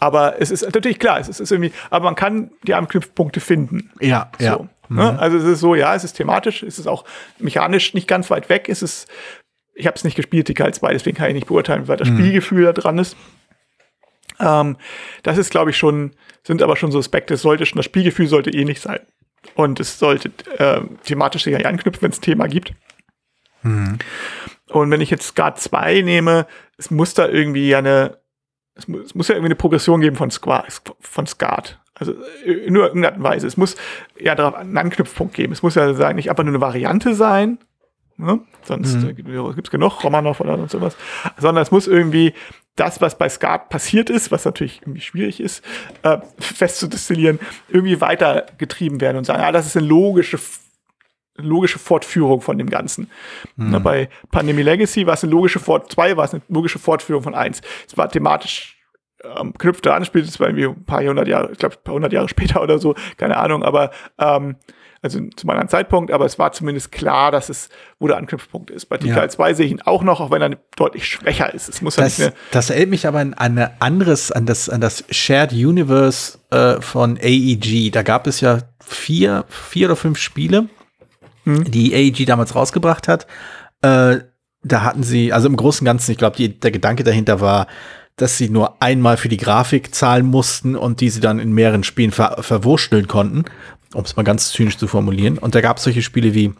Aber 0.00 0.40
es 0.40 0.50
ist 0.50 0.62
natürlich 0.62 0.98
klar, 0.98 1.20
es 1.20 1.28
ist, 1.28 1.36
es 1.36 1.40
ist 1.42 1.52
irgendwie, 1.52 1.72
aber 1.90 2.04
man 2.04 2.14
kann 2.16 2.50
die 2.66 2.74
Anknüpfpunkte 2.74 3.38
finden. 3.40 3.90
Ja, 4.00 4.30
ja. 4.40 4.54
So, 4.54 4.68
ne? 4.88 5.18
Also 5.20 5.36
es 5.38 5.44
ist 5.44 5.60
so, 5.60 5.74
ja, 5.76 5.94
es 5.94 6.02
ist 6.04 6.14
thematisch, 6.14 6.62
es 6.64 6.78
ist 6.80 6.86
auch 6.88 7.04
mechanisch 7.38 7.94
nicht 7.94 8.08
ganz 8.08 8.28
weit 8.30 8.48
weg. 8.48 8.68
Es 8.68 8.82
ist, 8.82 9.06
ich 9.74 9.86
habe 9.86 9.96
es 9.96 10.04
nicht 10.04 10.16
gespielt, 10.16 10.48
die 10.48 10.54
Kal 10.54 10.72
2, 10.72 10.92
deswegen 10.92 11.16
kann 11.16 11.28
ich 11.28 11.34
nicht 11.34 11.46
beurteilen, 11.46 11.84
wie 11.84 11.88
weit 11.88 12.00
das 12.00 12.08
Spielgefühl 12.08 12.64
da 12.64 12.72
dran 12.72 12.98
ist. 12.98 13.16
Ähm, 14.38 14.76
das 15.22 15.38
ist, 15.38 15.50
glaube 15.50 15.70
ich, 15.70 15.76
schon, 15.76 16.12
sind 16.44 16.62
aber 16.62 16.76
schon 16.76 16.92
so 16.92 16.98
Aspekte, 16.98 17.34
es 17.34 17.42
sollte 17.42 17.66
schon, 17.66 17.76
das 17.76 17.86
Spielgefühl 17.86 18.26
sollte 18.26 18.50
ähnlich 18.50 18.80
sein. 18.80 19.00
Und 19.54 19.80
es 19.80 19.98
sollte 19.98 20.30
äh, 20.58 20.82
thematisch 21.04 21.44
sicher 21.44 21.66
anknüpfen, 21.66 22.02
wenn 22.02 22.10
es 22.10 22.18
ein 22.18 22.22
Thema 22.22 22.46
gibt. 22.46 22.74
Und 24.68 24.90
wenn 24.90 25.00
ich 25.00 25.10
jetzt 25.10 25.26
Skat 25.26 25.60
2 25.60 26.02
nehme, 26.02 26.46
es 26.76 26.90
muss 26.90 27.14
da 27.14 27.28
irgendwie 27.28 27.74
eine, 27.74 28.18
es 28.74 28.88
muss, 28.88 29.02
es 29.02 29.14
muss 29.14 29.28
ja 29.28 29.34
irgendwie 29.34 29.48
eine 29.48 29.56
Progression 29.56 30.00
geben 30.00 30.16
von, 30.16 30.30
Squa, 30.30 30.64
von 31.00 31.26
Skat. 31.26 31.80
Also 31.94 32.14
äh, 32.44 32.52
in 32.52 32.72
nur 32.72 32.86
irgendeiner 32.86 33.12
Art 33.12 33.18
und 33.18 33.24
Weise. 33.24 33.46
Es 33.46 33.56
muss 33.56 33.76
ja 34.18 34.34
darauf 34.34 34.54
einen 34.54 34.76
Anknüpfpunkt 34.76 35.34
geben. 35.34 35.52
Es 35.52 35.62
muss 35.62 35.74
ja 35.74 35.92
sagen, 35.94 36.16
nicht 36.16 36.30
einfach 36.30 36.44
nur 36.44 36.52
eine 36.52 36.60
Variante 36.60 37.14
sein, 37.14 37.58
ne? 38.22 38.40
sonst 38.62 38.94
Mhm. 38.94 39.08
äh, 39.08 39.12
gibt 39.14 39.66
es 39.66 39.70
genug, 39.70 40.02
Romanov 40.04 40.40
oder 40.40 40.56
sonst 40.56 40.72
sowas, 40.72 40.96
sondern 41.38 41.62
es 41.62 41.70
muss 41.70 41.86
irgendwie 41.86 42.32
das, 42.76 43.00
was 43.00 43.18
bei 43.18 43.28
Skat 43.28 43.68
passiert 43.68 44.08
ist, 44.08 44.30
was 44.30 44.44
natürlich 44.44 44.80
irgendwie 44.82 45.00
schwierig 45.02 45.40
ist, 45.40 45.62
äh, 46.02 46.18
festzudestillieren, 46.38 47.38
irgendwie 47.68 48.00
weitergetrieben 48.00 49.00
werden 49.00 49.18
und 49.18 49.24
sagen, 49.24 49.42
ah, 49.42 49.52
das 49.52 49.66
ist 49.66 49.76
eine 49.76 49.86
logische 49.86 50.38
logische 51.36 51.78
Fortführung 51.78 52.42
von 52.42 52.58
dem 52.58 52.68
Ganzen. 52.68 53.10
Na, 53.56 53.78
bei 53.78 54.10
Pandemie 54.30 54.62
Legacy 54.62 55.06
war 55.06 55.14
es 55.14 55.22
eine 55.24 55.32
logische 55.32 55.60
Fort 55.60 55.90
2 55.90 56.16
war 56.18 56.26
es 56.26 56.34
eine 56.34 56.42
logische 56.48 56.78
Fortführung 56.78 57.22
von 57.22 57.34
1. 57.34 57.62
Es 57.88 57.96
war 57.96 58.10
thematisch 58.10 58.76
ähm, 59.24 59.54
knüpfte 59.54 59.94
an, 59.94 60.04
spielt 60.04 60.26
es 60.26 60.34
zwar 60.34 60.48
irgendwie 60.48 60.66
ein 60.66 60.84
paar 60.84 61.02
hundert 61.02 61.28
Jahre, 61.28 61.50
ich 61.52 61.58
glaube 61.58 61.76
ein 61.76 61.84
paar 61.84 61.94
hundert 61.94 62.12
Jahre 62.12 62.28
später 62.36 62.62
oder 62.62 62.78
so, 62.78 62.94
keine 63.16 63.38
Ahnung, 63.38 63.62
aber 63.62 63.90
ähm, 64.18 64.56
also 65.02 65.20
zum 65.36 65.50
anderen 65.50 65.68
Zeitpunkt, 65.68 66.12
aber 66.12 66.24
es 66.24 66.38
war 66.38 66.52
zumindest 66.52 66.92
klar, 66.92 67.32
dass 67.32 67.48
es, 67.48 67.68
wo 67.98 68.06
der 68.06 68.16
Anknüpfpunkt 68.16 68.70
ist. 68.70 68.86
Bei 68.86 68.98
TKL 68.98 69.08
Ja. 69.08 69.28
2 69.28 69.54
sehe 69.54 69.66
ich 69.66 69.72
ihn 69.72 69.82
auch 69.82 70.04
noch, 70.04 70.20
auch 70.20 70.30
wenn 70.30 70.40
er 70.40 70.56
deutlich 70.76 71.06
schwächer 71.06 71.52
ist. 71.52 71.68
Es 71.68 71.82
muss 71.82 71.96
ja 71.96 72.04
Das, 72.04 72.20
eine, 72.20 72.32
das 72.52 72.70
erinnert 72.70 72.90
mich 72.90 73.06
aber 73.08 73.18
an 73.18 73.34
ein 73.34 73.70
anderes, 73.80 74.30
an 74.30 74.46
das, 74.46 74.68
an 74.68 74.80
das 74.80 75.04
Shared 75.10 75.52
Universe 75.52 76.38
äh, 76.50 76.80
von 76.80 77.18
AEG. 77.20 77.90
Da 77.92 78.02
gab 78.02 78.28
es 78.28 78.40
ja 78.40 78.58
vier, 78.84 79.44
vier 79.48 79.88
oder 79.88 79.96
fünf 79.96 80.18
Spiele, 80.18 80.68
die 81.44 81.92
AEG 81.92 82.24
damals 82.26 82.54
rausgebracht 82.54 83.08
hat. 83.08 83.26
Äh, 83.82 84.18
da 84.62 84.82
hatten 84.82 85.02
sie, 85.02 85.32
also 85.32 85.48
im 85.48 85.56
Großen 85.56 85.84
und 85.84 85.86
Ganzen, 85.86 86.12
ich 86.12 86.18
glaube, 86.18 86.48
der 86.48 86.70
Gedanke 86.70 87.02
dahinter 87.02 87.40
war, 87.40 87.66
dass 88.14 88.38
sie 88.38 88.48
nur 88.48 88.80
einmal 88.80 89.16
für 89.16 89.28
die 89.28 89.36
Grafik 89.38 89.92
zahlen 89.94 90.26
mussten 90.26 90.76
und 90.76 91.00
die 91.00 91.10
sie 91.10 91.20
dann 91.20 91.40
in 91.40 91.50
mehreren 91.50 91.82
Spielen 91.82 92.12
ver 92.12 92.36
verwurschteln 92.42 93.08
konnten, 93.08 93.44
um 93.94 94.04
es 94.04 94.16
mal 94.16 94.22
ganz 94.22 94.50
zynisch 94.52 94.78
zu 94.78 94.86
formulieren. 94.86 95.38
Und 95.38 95.54
da 95.54 95.60
gab 95.60 95.78
es 95.78 95.84
solche 95.84 96.02
Spiele 96.02 96.34
wie 96.34 96.52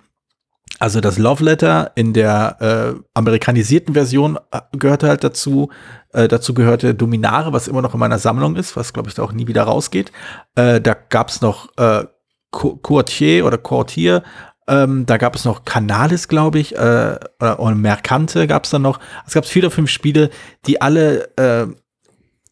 also 0.78 1.00
das 1.00 1.18
Love 1.18 1.44
Letter 1.44 1.92
in 1.94 2.12
der 2.12 2.56
äh, 2.96 3.00
amerikanisierten 3.14 3.94
Version 3.94 4.38
äh, 4.50 4.60
gehörte 4.72 5.06
halt 5.08 5.22
dazu. 5.22 5.70
Äh, 6.12 6.28
dazu 6.28 6.54
gehörte 6.54 6.94
Dominare, 6.94 7.52
was 7.52 7.68
immer 7.68 7.82
noch 7.82 7.94
in 7.94 8.00
meiner 8.00 8.18
Sammlung 8.18 8.56
ist, 8.56 8.76
was 8.76 8.92
glaube 8.92 9.08
ich 9.08 9.14
da 9.14 9.22
auch 9.22 9.32
nie 9.32 9.46
wieder 9.46 9.64
rausgeht. 9.64 10.12
Äh, 10.54 10.80
da 10.80 10.94
gab 10.94 11.28
es 11.28 11.40
noch 11.40 11.76
äh, 11.76 12.04
Co- 12.50 12.76
Courtier 12.76 13.46
oder 13.46 13.58
Courtier. 13.58 14.22
Ähm, 14.66 15.06
da 15.06 15.18
gab 15.18 15.36
es 15.36 15.44
noch 15.44 15.64
Canalis, 15.64 16.26
glaube 16.28 16.58
ich, 16.58 16.74
äh, 16.74 17.18
oder, 17.40 17.60
oder 17.60 17.74
Mercante 17.74 18.46
gab 18.46 18.64
es 18.64 18.70
dann 18.70 18.82
noch. 18.82 18.98
Es 19.26 19.34
gab 19.34 19.44
vier 19.44 19.64
oder 19.64 19.70
fünf 19.70 19.90
Spiele, 19.90 20.30
die 20.66 20.80
alle 20.80 21.36
äh, 21.36 21.66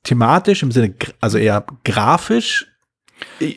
thematisch 0.02 0.62
im 0.62 0.72
Sinne, 0.72 0.94
also 1.20 1.38
eher 1.38 1.64
grafisch 1.84 2.69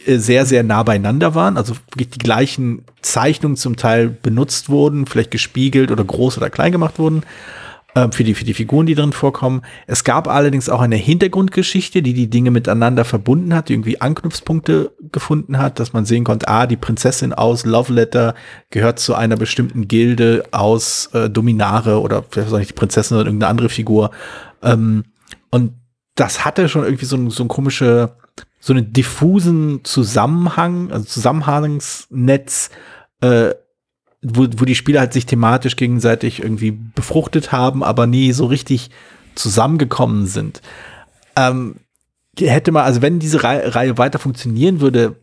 sehr, 0.05 0.45
sehr 0.45 0.63
nah 0.63 0.83
beieinander 0.83 1.35
waren, 1.35 1.57
also 1.57 1.75
wirklich 1.91 2.09
die 2.09 2.19
gleichen 2.19 2.83
Zeichnungen 3.01 3.57
zum 3.57 3.75
Teil 3.75 4.09
benutzt 4.09 4.69
wurden, 4.69 5.05
vielleicht 5.05 5.31
gespiegelt 5.31 5.91
oder 5.91 6.03
groß 6.03 6.37
oder 6.37 6.49
klein 6.49 6.71
gemacht 6.71 6.99
wurden 6.99 7.23
ähm, 7.95 8.11
für, 8.11 8.23
die, 8.23 8.33
für 8.33 8.45
die 8.45 8.53
Figuren, 8.53 8.85
die 8.85 8.95
drin 8.95 9.13
vorkommen. 9.13 9.61
Es 9.87 10.03
gab 10.03 10.27
allerdings 10.27 10.69
auch 10.69 10.81
eine 10.81 10.95
Hintergrundgeschichte, 10.95 12.01
die 12.01 12.13
die 12.13 12.29
Dinge 12.29 12.51
miteinander 12.51 13.05
verbunden 13.05 13.53
hat, 13.53 13.69
die 13.69 13.73
irgendwie 13.73 14.01
Anknüpfpunkte 14.01 14.91
gefunden 15.11 15.57
hat, 15.57 15.79
dass 15.79 15.93
man 15.93 16.05
sehen 16.05 16.23
konnte, 16.23 16.47
ah, 16.47 16.65
die 16.65 16.77
Prinzessin 16.77 17.33
aus 17.33 17.65
Love 17.65 17.93
Letter 17.93 18.35
gehört 18.69 18.99
zu 18.99 19.15
einer 19.15 19.35
bestimmten 19.35 19.87
Gilde 19.87 20.43
aus 20.51 21.09
äh, 21.13 21.29
Dominare 21.29 22.01
oder 22.01 22.23
vielleicht 22.29 22.51
nicht 22.51 22.69
die 22.71 22.73
Prinzessin 22.75 23.17
oder 23.17 23.27
irgendeine 23.27 23.49
andere 23.51 23.69
Figur. 23.69 24.11
Ähm, 24.61 25.03
und 25.51 25.73
das 26.15 26.45
hatte 26.45 26.69
schon 26.69 26.83
irgendwie 26.83 27.05
so 27.05 27.15
ein, 27.15 27.29
so 27.29 27.43
ein 27.43 27.47
komische, 27.47 28.15
so 28.65 28.71
einen 28.71 28.93
diffusen 28.93 29.83
Zusammenhang, 29.83 30.89
also 30.89 31.03
Zusammenhangsnetz, 31.03 32.69
äh, 33.19 33.49
wo, 34.21 34.47
wo 34.55 34.63
die 34.63 34.75
Spieler 34.75 35.01
halt 35.01 35.11
sich 35.11 35.25
thematisch 35.25 35.75
gegenseitig 35.75 36.41
irgendwie 36.41 36.71
befruchtet 36.71 37.51
haben, 37.51 37.83
aber 37.83 38.07
nie 38.07 38.31
so 38.31 38.45
richtig 38.45 38.89
zusammengekommen 39.35 40.27
sind. 40.27 40.61
Ähm, 41.35 41.75
hätte 42.39 42.71
man, 42.71 42.85
also 42.85 43.01
wenn 43.01 43.19
diese 43.19 43.43
Reihe, 43.43 43.75
Reihe 43.75 43.97
weiter 43.97 44.17
funktionieren 44.17 44.79
würde, 44.79 45.17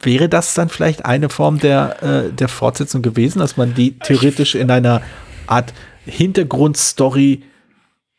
wäre 0.00 0.28
das 0.28 0.54
dann 0.54 0.68
vielleicht 0.68 1.04
eine 1.04 1.28
Form 1.28 1.60
der, 1.60 2.02
äh, 2.02 2.32
der 2.32 2.48
Fortsetzung 2.48 3.02
gewesen, 3.02 3.38
dass 3.38 3.56
man 3.56 3.72
die 3.72 4.00
theoretisch 4.00 4.56
in 4.56 4.68
einer 4.68 5.00
Art 5.46 5.72
Hintergrundstory 6.06 7.44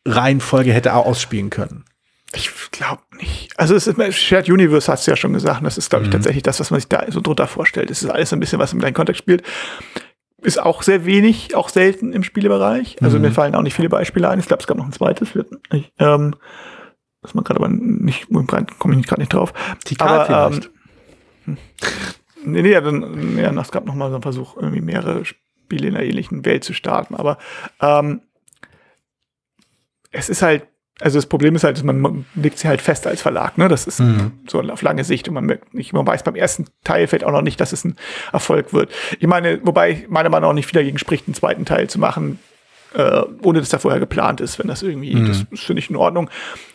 Reihenfolge 0.07 0.71
hätte 0.71 0.93
auch 0.93 1.07
ausspielen 1.07 1.49
können. 1.49 1.83
Ich 2.33 2.49
glaube 2.71 3.01
nicht. 3.17 3.57
Also 3.59 3.75
es 3.75 3.87
ist 3.87 4.15
Shared 4.15 4.47
Universe 4.49 4.89
hast 4.91 5.05
du 5.05 5.11
ja 5.11 5.17
schon 5.17 5.33
gesagt. 5.33 5.59
und 5.59 5.65
Das 5.65 5.77
ist, 5.77 5.89
glaube 5.89 6.03
ich, 6.03 6.09
Mhm. 6.09 6.13
tatsächlich 6.13 6.43
das, 6.43 6.59
was 6.59 6.71
man 6.71 6.79
sich 6.79 6.87
da 6.87 7.03
so 7.09 7.19
drunter 7.19 7.47
vorstellt. 7.47 7.91
Es 7.91 8.03
ist 8.03 8.09
alles 8.09 8.31
ein 8.31 8.39
bisschen, 8.39 8.57
was 8.59 8.71
im 8.73 8.79
gleichen 8.79 8.93
Kontext 8.93 9.19
spielt. 9.19 9.43
Ist 10.41 10.59
auch 10.61 10.81
sehr 10.81 11.05
wenig, 11.05 11.55
auch 11.55 11.69
selten 11.69 12.13
im 12.13 12.23
Spielebereich. 12.23 12.97
Also 13.03 13.17
Mhm. 13.17 13.23
mir 13.23 13.31
fallen 13.31 13.53
auch 13.55 13.61
nicht 13.61 13.75
viele 13.75 13.89
Beispiele 13.89 14.29
ein. 14.29 14.39
Ich 14.39 14.47
glaube, 14.47 14.61
es 14.61 14.67
gab 14.67 14.77
noch 14.77 14.85
ein 14.85 14.93
zweites. 14.93 15.29
Ich, 15.73 15.91
ähm, 15.99 16.35
das 17.21 17.33
man 17.33 17.43
gerade 17.43 17.59
aber 17.59 17.69
nicht, 17.69 18.29
komme 18.79 18.99
ich 18.99 19.05
gerade 19.07 19.21
nicht 19.21 19.33
drauf. 19.33 19.53
Tikal 19.83 20.07
aber, 20.21 20.49
vielleicht. 20.51 20.71
Ähm, 21.47 21.57
nee, 22.45 22.61
nee, 22.61 22.71
dann, 22.71 23.37
ja, 23.37 23.51
es 23.61 23.71
gab 23.71 23.85
noch 23.85 23.93
mal 23.93 24.09
so 24.09 24.15
einen 24.15 24.23
Versuch, 24.23 24.55
irgendwie 24.55 24.81
mehrere 24.81 25.25
Spiele 25.25 25.89
in 25.89 25.95
einer 25.95 26.05
ähnlichen 26.05 26.45
Welt 26.45 26.63
zu 26.63 26.73
starten. 26.73 27.13
Aber 27.15 27.37
ähm, 27.81 28.21
es 30.11 30.29
ist 30.29 30.41
halt, 30.41 30.67
also 31.01 31.17
das 31.17 31.25
Problem 31.25 31.55
ist 31.55 31.63
halt, 31.63 31.77
dass 31.77 31.83
man, 31.83 32.25
legt 32.35 32.57
sie 32.59 32.67
halt 32.67 32.81
fest 32.81 33.07
als 33.07 33.21
Verlag, 33.21 33.57
ne? 33.57 33.67
Das 33.67 33.87
ist 33.87 33.99
Mhm. 33.99 34.31
so 34.47 34.61
auf 34.61 34.81
lange 34.81 35.03
Sicht 35.03 35.27
und 35.27 35.33
man, 35.33 35.45
merkt 35.45 35.73
nicht, 35.73 35.93
man 35.93 36.05
weiß 36.07 36.23
beim 36.23 36.35
ersten 36.35 36.65
Teil 36.83 37.07
vielleicht 37.07 37.25
auch 37.25 37.31
noch 37.31 37.41
nicht, 37.41 37.59
dass 37.59 37.73
es 37.73 37.83
ein 37.83 37.95
Erfolg 38.31 38.73
wird. 38.73 38.91
Ich 39.19 39.27
meine, 39.27 39.59
wobei 39.65 40.05
meiner 40.09 40.29
Meinung 40.29 40.43
nach 40.43 40.49
auch 40.51 40.53
nicht 40.53 40.67
viel 40.67 40.79
dagegen 40.79 40.97
spricht, 40.97 41.27
einen 41.27 41.33
zweiten 41.33 41.65
Teil 41.65 41.89
zu 41.89 41.99
machen, 41.99 42.39
äh, 42.93 43.21
ohne 43.43 43.59
dass 43.59 43.69
da 43.69 43.79
vorher 43.79 43.99
geplant 43.99 44.41
ist, 44.41 44.59
wenn 44.59 44.67
das 44.67 44.83
irgendwie, 44.83 45.15
Mhm. 45.15 45.27
das, 45.27 45.45
das 45.49 45.59
finde 45.61 45.79
ich 45.81 45.89
in 45.89 45.95
Ordnung. 45.95 46.29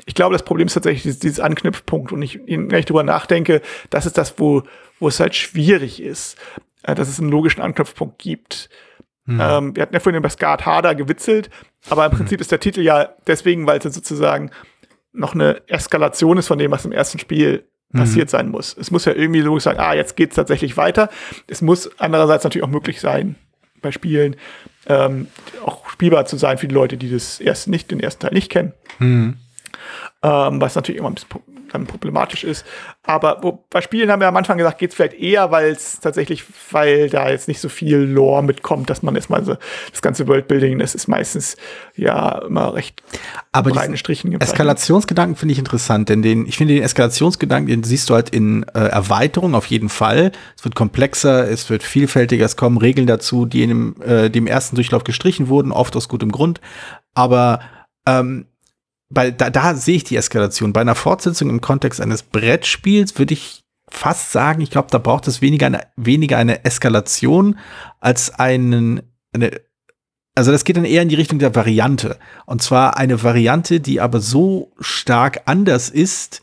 Ich 0.06 0.14
glaube, 0.14 0.32
das 0.32 0.44
Problem 0.44 0.66
ist 0.66 0.74
tatsächlich 0.74 1.02
dieses, 1.02 1.18
dieses 1.18 1.40
Anknüpfpunkt 1.40 2.10
und 2.12 2.22
ich, 2.22 2.40
wenn 2.46 2.70
ich 2.78 2.86
drüber 2.86 3.02
nachdenke, 3.02 3.60
das 3.90 4.06
ist 4.06 4.16
das, 4.18 4.34
wo, 4.38 4.62
wo 4.98 5.08
es 5.08 5.20
halt 5.20 5.34
schwierig 5.34 6.02
ist, 6.02 6.36
äh, 6.84 6.94
dass 6.94 7.08
es 7.08 7.20
einen 7.20 7.30
logischen 7.30 7.60
Anknüpfpunkt 7.62 8.18
gibt. 8.18 8.70
Ähm, 9.28 9.74
wir 9.74 9.82
hatten 9.82 9.94
ja 9.94 10.00
vorhin 10.00 10.18
über 10.18 10.30
Skat 10.30 10.66
Harder 10.66 10.94
gewitzelt, 10.94 11.50
aber 11.90 12.06
im 12.06 12.12
Prinzip 12.12 12.40
ist 12.40 12.52
der 12.52 12.60
Titel 12.60 12.80
ja 12.80 13.10
deswegen, 13.26 13.66
weil 13.66 13.78
es 13.78 13.94
sozusagen 13.94 14.50
noch 15.12 15.34
eine 15.34 15.62
Eskalation 15.68 16.38
ist 16.38 16.46
von 16.46 16.58
dem, 16.58 16.70
was 16.70 16.84
im 16.84 16.92
ersten 16.92 17.18
Spiel 17.18 17.64
passiert 17.92 18.28
sein 18.30 18.48
muss. 18.50 18.76
Es 18.78 18.90
muss 18.90 19.04
ja 19.04 19.12
irgendwie 19.12 19.40
logisch 19.40 19.64
sein, 19.64 19.78
ah, 19.78 19.94
jetzt 19.94 20.16
geht's 20.16 20.36
tatsächlich 20.36 20.76
weiter. 20.76 21.08
Es 21.46 21.62
muss 21.62 21.90
andererseits 21.98 22.44
natürlich 22.44 22.64
auch 22.64 22.70
möglich 22.70 23.00
sein, 23.00 23.36
bei 23.80 23.90
Spielen 23.92 24.36
ähm, 24.86 25.28
auch 25.64 25.88
spielbar 25.88 26.26
zu 26.26 26.36
sein 26.36 26.58
für 26.58 26.68
die 26.68 26.74
Leute, 26.74 26.96
die 26.96 27.10
das 27.10 27.40
erst 27.40 27.68
nicht, 27.68 27.90
den 27.90 28.00
ersten 28.00 28.22
Teil 28.22 28.34
nicht 28.34 28.50
kennen. 28.50 28.72
Ähm, 30.22 30.60
was 30.60 30.74
natürlich 30.74 30.98
immer 30.98 31.08
ein 31.08 31.14
bisschen 31.14 31.30
dann 31.76 31.86
problematisch 31.86 32.44
ist. 32.44 32.64
Aber 33.02 33.38
wo, 33.42 33.64
bei 33.70 33.80
Spielen 33.80 34.10
haben 34.10 34.20
wir 34.20 34.28
am 34.28 34.36
Anfang 34.36 34.58
gesagt, 34.58 34.78
geht's 34.78 34.94
vielleicht 34.94 35.14
eher, 35.14 35.50
weil 35.50 35.70
es 35.70 36.00
tatsächlich, 36.00 36.44
weil 36.70 37.08
da 37.08 37.28
jetzt 37.30 37.48
nicht 37.48 37.60
so 37.60 37.68
viel 37.68 37.98
Lore 37.98 38.42
mitkommt, 38.42 38.90
dass 38.90 39.02
man 39.02 39.14
erstmal 39.14 39.44
so 39.44 39.56
das 39.90 40.02
ganze 40.02 40.26
Worldbuilding, 40.26 40.78
das 40.78 40.94
ist 40.94 41.08
meistens 41.08 41.56
ja 41.94 42.40
immer 42.46 42.74
recht 42.74 43.02
Aber 43.52 43.70
breiten 43.70 43.96
Strichen 43.96 44.30
gezeichnet. 44.30 44.54
Eskalationsgedanken 44.54 45.36
finde 45.36 45.52
ich 45.52 45.58
interessant, 45.58 46.08
denn 46.08 46.22
den, 46.22 46.46
ich 46.46 46.56
finde 46.56 46.74
den 46.74 46.82
Eskalationsgedanken, 46.82 47.68
den 47.68 47.84
siehst 47.84 48.10
du 48.10 48.14
halt 48.14 48.30
in 48.30 48.64
äh, 48.74 48.80
Erweiterung 48.80 49.54
auf 49.54 49.66
jeden 49.66 49.88
Fall. 49.88 50.32
Es 50.56 50.64
wird 50.64 50.74
komplexer, 50.74 51.48
es 51.48 51.70
wird 51.70 51.82
vielfältiger, 51.82 52.44
es 52.44 52.56
kommen 52.56 52.78
Regeln 52.78 53.06
dazu, 53.06 53.46
die 53.46 53.62
in 53.62 53.68
dem, 53.68 54.02
äh, 54.02 54.30
dem 54.30 54.46
ersten 54.46 54.76
Durchlauf 54.76 55.04
gestrichen 55.04 55.48
wurden, 55.48 55.72
oft 55.72 55.96
aus 55.96 56.08
gutem 56.08 56.32
Grund. 56.32 56.60
Aber 57.14 57.60
ähm, 58.06 58.46
bei, 59.16 59.30
da, 59.30 59.48
da 59.48 59.74
sehe 59.74 59.96
ich 59.96 60.04
die 60.04 60.16
Eskalation. 60.16 60.74
Bei 60.74 60.82
einer 60.82 60.94
Fortsetzung 60.94 61.48
im 61.48 61.62
Kontext 61.62 62.02
eines 62.02 62.22
Brettspiels 62.22 63.18
würde 63.18 63.32
ich 63.32 63.64
fast 63.88 64.30
sagen, 64.30 64.60
ich 64.60 64.68
glaube, 64.68 64.88
da 64.90 64.98
braucht 64.98 65.26
es 65.26 65.40
weniger 65.40 65.64
eine, 65.64 65.86
weniger 65.96 66.36
eine 66.36 66.66
Eskalation 66.66 67.58
als 67.98 68.38
einen, 68.38 69.00
eine, 69.32 69.52
also 70.34 70.52
das 70.52 70.64
geht 70.64 70.76
dann 70.76 70.84
eher 70.84 71.00
in 71.00 71.08
die 71.08 71.14
Richtung 71.14 71.38
der 71.38 71.54
Variante. 71.54 72.18
Und 72.44 72.60
zwar 72.60 72.98
eine 72.98 73.22
Variante, 73.22 73.80
die 73.80 74.02
aber 74.02 74.20
so 74.20 74.74
stark 74.80 75.40
anders 75.46 75.88
ist, 75.88 76.42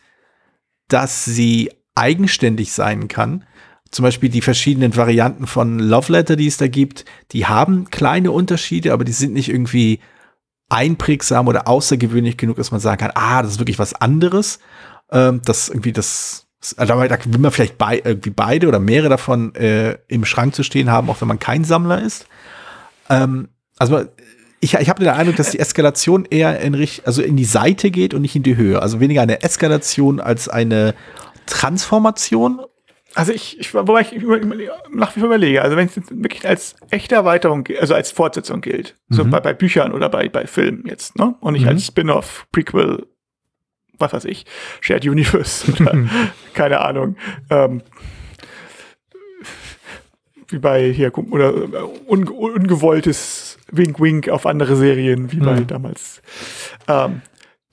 dass 0.88 1.26
sie 1.26 1.70
eigenständig 1.94 2.72
sein 2.72 3.08
kann. 3.08 3.46
Zum 3.92 4.02
Beispiel 4.02 4.30
die 4.30 4.42
verschiedenen 4.42 4.96
Varianten 4.96 5.46
von 5.46 5.78
Love 5.78 6.12
Letter, 6.12 6.36
die 6.36 6.48
es 6.48 6.58
da 6.58 6.68
gibt, 6.68 7.06
die 7.34 7.46
haben 7.46 7.92
kleine 7.92 8.32
Unterschiede, 8.32 8.94
aber 8.94 9.04
die 9.04 9.12
sind 9.12 9.34
nicht 9.34 9.50
irgendwie 9.50 10.00
einprägsam 10.74 11.48
oder 11.48 11.68
außergewöhnlich 11.68 12.36
genug, 12.36 12.58
dass 12.58 12.72
man 12.72 12.80
sagen 12.80 12.98
kann, 12.98 13.12
ah, 13.14 13.44
das 13.44 13.52
ist 13.52 13.60
wirklich 13.60 13.78
was 13.78 13.94
anderes. 13.94 14.60
Ähm, 15.12 15.42
das 15.46 15.70
irgendwie 15.70 15.94
das, 15.94 16.48
also 16.78 16.94
da 16.94 17.26
will 17.26 17.40
man 17.40 17.52
vielleicht 17.52 17.78
bei, 17.78 18.02
irgendwie 18.04 18.32
beide 18.32 18.68
oder 18.68 18.80
mehrere 18.80 19.10
davon 19.10 19.54
äh, 19.56 19.98
im 20.08 20.26
Schrank 20.26 20.56
zu 20.56 20.64
stehen 20.64 20.90
haben, 20.90 21.10
auch 21.10 21.22
wenn 21.22 21.28
man 21.28 21.40
kein 21.40 21.64
Sammler 21.64 22.02
ist. 22.02 22.26
Ähm, 23.10 23.50
also 23.78 24.04
ich, 24.62 24.74
ich 24.74 24.90
habe 24.90 25.04
den 25.04 25.14
Eindruck, 25.14 25.36
dass 25.36 25.52
die 25.52 25.60
Eskalation 25.60 26.26
eher 26.26 26.60
in, 26.60 26.88
also 27.06 27.22
in 27.22 27.38
die 27.38 27.46
Seite 27.46 27.92
geht 27.92 28.16
und 28.16 28.24
nicht 28.24 28.36
in 28.36 28.44
die 28.44 28.56
Höhe. 28.56 28.82
Also 28.82 29.00
weniger 29.00 29.22
eine 29.22 29.44
Eskalation 29.44 30.20
als 30.20 30.50
eine 30.50 30.96
Transformation. 31.46 32.62
Also 33.16 33.32
ich, 33.32 33.60
ich 33.60 33.74
wobei 33.74 34.02
ich 34.02 34.12
nach 34.92 35.16
wie 35.16 35.20
vor 35.20 35.28
überlege, 35.28 35.62
also 35.62 35.78
wenn 35.78 35.88
es 35.88 35.96
wirklich 35.96 36.48
als 36.48 36.76
echte 36.90 37.16
Erweiterung, 37.16 37.68
also 37.80 37.94
als 37.94 38.12
Fortsetzung 38.12 38.62
gilt, 38.62 38.96
mhm. 39.10 39.16
so 39.16 39.26
bei, 39.26 39.40
bei 39.40 39.54
Büchern 39.54 39.92
oder 39.92 40.10
bei, 40.10 40.30
bei 40.30 40.48
Filmen 40.48 40.86
jetzt, 40.88 41.18
ne? 41.18 41.36
Und 41.40 41.54
nicht 41.54 41.64
mhm. 41.64 41.70
als 41.70 41.86
Spin-off, 41.86 42.48
Prequel, 42.52 43.06
was 44.00 44.14
weiß 44.14 44.26
ich, 44.26 44.46
Shared 44.82 45.06
Universe 45.06 45.72
oder 45.80 45.96
keine 46.54 46.82
Ahnung. 46.82 47.16
Ähm, 47.50 47.82
wie 50.50 50.60
bei 50.60 50.92
hier, 50.92 51.16
oder 51.18 51.54
un, 52.08 52.28
ungewolltes 52.28 53.58
Wink-Wink 53.72 54.30
auf 54.30 54.46
andere 54.46 54.76
Serien, 54.76 55.32
wie 55.32 55.38
mhm. 55.38 55.46
bei 55.46 55.60
damals. 55.62 56.22
Ähm, 56.88 57.22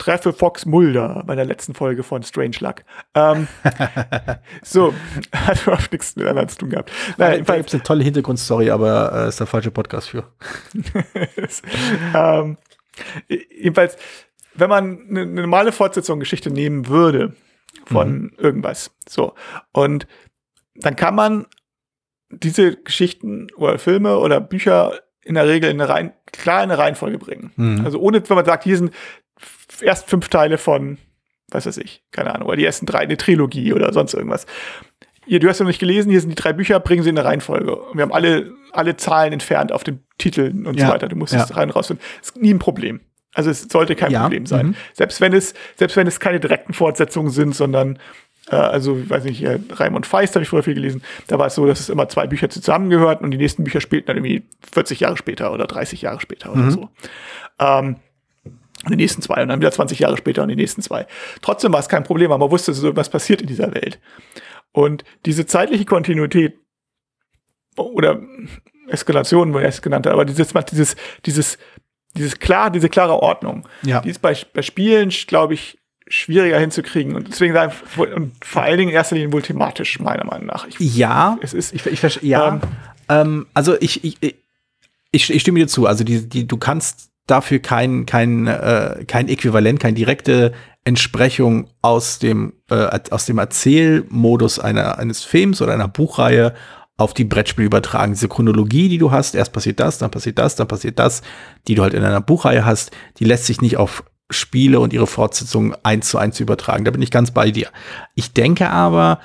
treffe 0.00 0.32
Fox 0.32 0.64
Mulder 0.64 1.22
bei 1.26 1.34
der 1.36 1.44
letzten 1.44 1.74
Folge 1.74 2.02
von 2.02 2.22
Strange 2.22 2.56
Luck. 2.60 2.82
Ähm, 3.14 3.46
so, 4.62 4.94
hat 5.34 5.62
überhaupt 5.62 5.92
nichts 5.92 6.16
miteinander 6.16 6.48
zu 6.48 6.58
tun 6.58 6.70
gehabt. 6.70 6.90
Nein, 7.18 7.44
da 7.44 7.56
gibt 7.56 7.68
es 7.68 7.74
eine 7.74 7.82
tolle 7.82 8.02
Hintergrundstory, 8.02 8.70
aber 8.70 9.12
äh, 9.12 9.28
ist 9.28 9.38
der 9.38 9.46
falsche 9.46 9.70
Podcast 9.70 10.08
für. 10.08 10.24
ähm, 12.14 12.56
jedenfalls, 13.28 13.96
wenn 14.54 14.70
man 14.70 15.06
eine, 15.08 15.20
eine 15.20 15.42
normale 15.42 15.70
Fortsetzung 15.70 16.18
Geschichte 16.18 16.50
nehmen 16.50 16.88
würde 16.88 17.34
von 17.84 18.22
mhm. 18.22 18.32
irgendwas, 18.38 18.90
so, 19.06 19.34
und 19.72 20.06
dann 20.76 20.96
kann 20.96 21.14
man 21.14 21.46
diese 22.30 22.76
Geschichten 22.76 23.48
oder 23.56 23.78
Filme 23.78 24.18
oder 24.18 24.40
Bücher 24.40 24.98
in 25.22 25.34
der 25.34 25.46
Regel 25.46 25.70
in 25.70 25.78
eine 25.78 25.90
rein, 25.90 26.12
klar 26.32 26.64
in 26.64 26.70
eine 26.70 26.78
Reihenfolge 26.78 27.18
bringen. 27.18 27.52
Mhm. 27.56 27.84
Also 27.84 28.00
ohne, 28.00 28.26
wenn 28.26 28.36
man 28.36 28.46
sagt, 28.46 28.64
hier 28.64 28.78
sind 28.78 28.94
erst 29.82 30.08
fünf 30.08 30.28
Teile 30.28 30.58
von, 30.58 30.98
was 31.48 31.66
weiß 31.66 31.78
ich, 31.78 32.02
keine 32.10 32.34
Ahnung, 32.34 32.48
oder 32.48 32.56
die 32.56 32.64
ersten 32.64 32.86
drei, 32.86 33.00
eine 33.00 33.16
Trilogie 33.16 33.72
oder 33.72 33.92
sonst 33.92 34.14
irgendwas. 34.14 34.46
Hier, 35.26 35.38
du 35.38 35.48
hast 35.48 35.58
ja 35.58 35.64
noch 35.64 35.70
nicht 35.70 35.80
gelesen, 35.80 36.10
hier 36.10 36.20
sind 36.20 36.30
die 36.30 36.42
drei 36.42 36.52
Bücher, 36.52 36.80
bringen 36.80 37.02
sie 37.02 37.10
in 37.10 37.18
eine 37.18 37.28
Reihenfolge. 37.28 37.78
Wir 37.92 38.02
haben 38.02 38.12
alle, 38.12 38.52
alle 38.72 38.96
Zahlen 38.96 39.32
entfernt 39.32 39.70
auf 39.70 39.84
den 39.84 40.02
Titeln 40.18 40.66
und 40.66 40.78
ja. 40.78 40.86
so 40.86 40.92
weiter. 40.92 41.08
Du 41.08 41.16
musst 41.16 41.32
ja. 41.32 41.44
es 41.44 41.56
rein 41.56 41.70
rausfinden. 41.70 42.04
Das 42.20 42.30
ist 42.30 42.36
nie 42.42 42.52
ein 42.52 42.58
Problem. 42.58 43.00
Also 43.32 43.50
es 43.50 43.62
sollte 43.62 43.94
kein 43.94 44.10
ja. 44.10 44.22
Problem 44.22 44.46
sein. 44.46 44.68
Mhm. 44.68 44.74
Selbst 44.92 45.20
wenn 45.20 45.32
es, 45.32 45.54
selbst 45.76 45.96
wenn 45.96 46.06
es 46.06 46.18
keine 46.18 46.40
direkten 46.40 46.72
Fortsetzungen 46.72 47.30
sind, 47.30 47.54
sondern 47.54 47.98
äh, 48.50 48.56
also, 48.56 48.98
ich 48.98 49.08
weiß 49.08 49.24
nicht, 49.24 49.38
hier 49.38 49.60
Raimund 49.70 50.06
Feist 50.06 50.34
habe 50.34 50.42
ich 50.42 50.48
früher 50.48 50.62
viel 50.62 50.74
gelesen. 50.74 51.02
Da 51.28 51.38
war 51.38 51.46
es 51.46 51.54
so, 51.54 51.66
dass 51.66 51.80
es 51.80 51.88
immer 51.88 52.08
zwei 52.08 52.26
Bücher 52.26 52.50
zusammengehörten 52.50 53.24
und 53.24 53.30
die 53.30 53.38
nächsten 53.38 53.64
Bücher 53.64 53.80
spielten 53.80 54.08
dann 54.08 54.16
irgendwie 54.16 54.42
40 54.72 55.00
Jahre 55.00 55.16
später 55.16 55.52
oder 55.52 55.66
30 55.66 56.02
Jahre 56.02 56.20
später 56.20 56.52
oder 56.52 56.62
mhm. 56.62 56.70
so. 56.70 56.88
Ähm, 57.58 57.96
die 58.88 58.96
nächsten 58.96 59.22
zwei 59.22 59.42
und 59.42 59.48
dann 59.48 59.60
wieder 59.60 59.72
20 59.72 59.98
Jahre 59.98 60.16
später 60.16 60.42
und 60.42 60.48
die 60.48 60.56
nächsten 60.56 60.82
zwei. 60.82 61.06
Trotzdem 61.42 61.72
war 61.72 61.80
es 61.80 61.88
kein 61.88 62.04
Problem, 62.04 62.32
aber 62.32 62.44
man 62.46 62.50
wusste 62.50 62.72
so, 62.72 62.96
was 62.96 63.10
passiert 63.10 63.42
in 63.42 63.46
dieser 63.46 63.74
Welt. 63.74 64.00
Und 64.72 65.04
diese 65.26 65.46
zeitliche 65.46 65.84
Kontinuität 65.84 66.58
oder 67.76 68.20
Eskalation, 68.88 69.54
wie 69.54 69.58
er 69.58 69.68
es 69.68 69.82
genannt 69.82 70.06
hat, 70.06 70.12
aber 70.12 70.24
dieses, 70.24 70.52
dieses, 70.70 70.96
dieses, 71.26 71.58
dieses 72.16 72.38
klar, 72.38 72.70
diese 72.70 72.88
klare 72.88 73.22
Ordnung, 73.22 73.66
ja. 73.82 74.00
die 74.00 74.10
ist 74.10 74.22
bei, 74.22 74.36
bei 74.52 74.62
Spielen, 74.62 75.10
glaube 75.26 75.54
ich, 75.54 75.78
schwieriger 76.08 76.58
hinzukriegen 76.58 77.14
und 77.14 77.28
deswegen 77.28 77.56
und 77.96 78.32
vor 78.44 78.62
allen 78.62 78.78
Dingen 78.78 78.90
in 78.90 78.96
erster 78.96 79.14
Linie 79.14 79.32
wohl 79.32 79.42
thematisch, 79.42 80.00
meiner 80.00 80.24
Meinung 80.24 80.46
nach. 80.46 80.66
Ich, 80.66 80.96
ja, 80.96 81.38
es 81.40 81.54
ist, 81.54 81.72
ich, 81.72 81.86
ich, 81.86 82.22
ja, 82.22 82.48
ähm, 82.48 82.60
ähm, 83.08 83.46
also 83.54 83.76
ich, 83.80 84.02
ich, 84.02 84.36
ich, 85.12 85.30
ich 85.30 85.40
stimme 85.40 85.60
dir 85.60 85.68
zu, 85.68 85.86
also 85.86 86.02
die, 86.02 86.28
die, 86.28 86.48
du 86.48 86.56
kannst 86.56 87.09
dafür 87.30 87.58
kein, 87.60 88.06
kein, 88.06 88.46
äh, 88.46 89.04
kein 89.06 89.28
Äquivalent, 89.28 89.80
keine 89.80 89.94
direkte 89.94 90.52
Entsprechung 90.84 91.68
aus 91.82 92.18
dem, 92.18 92.54
äh, 92.70 93.00
aus 93.10 93.26
dem 93.26 93.38
Erzählmodus 93.38 94.58
einer, 94.58 94.98
eines 94.98 95.22
Films 95.22 95.60
oder 95.60 95.74
einer 95.74 95.88
Buchreihe 95.88 96.54
auf 96.96 97.14
die 97.14 97.24
Brettspiele 97.24 97.66
übertragen. 97.66 98.12
Diese 98.12 98.28
Chronologie, 98.28 98.88
die 98.88 98.98
du 98.98 99.10
hast, 99.10 99.34
erst 99.34 99.52
passiert 99.52 99.80
das, 99.80 99.98
dann 99.98 100.10
passiert 100.10 100.38
das, 100.38 100.56
dann 100.56 100.68
passiert 100.68 100.98
das, 100.98 101.22
die 101.66 101.74
du 101.74 101.82
halt 101.82 101.94
in 101.94 102.04
einer 102.04 102.20
Buchreihe 102.20 102.64
hast, 102.64 102.90
die 103.18 103.24
lässt 103.24 103.46
sich 103.46 103.60
nicht 103.60 103.76
auf 103.76 104.04
Spiele 104.30 104.80
und 104.80 104.92
ihre 104.92 105.06
Fortsetzungen 105.06 105.74
eins 105.82 106.08
zu 106.08 106.18
eins 106.18 106.38
übertragen. 106.40 106.84
Da 106.84 106.90
bin 106.90 107.02
ich 107.02 107.10
ganz 107.10 107.30
bei 107.30 107.50
dir. 107.50 107.68
Ich 108.14 108.32
denke 108.32 108.70
aber, 108.70 109.18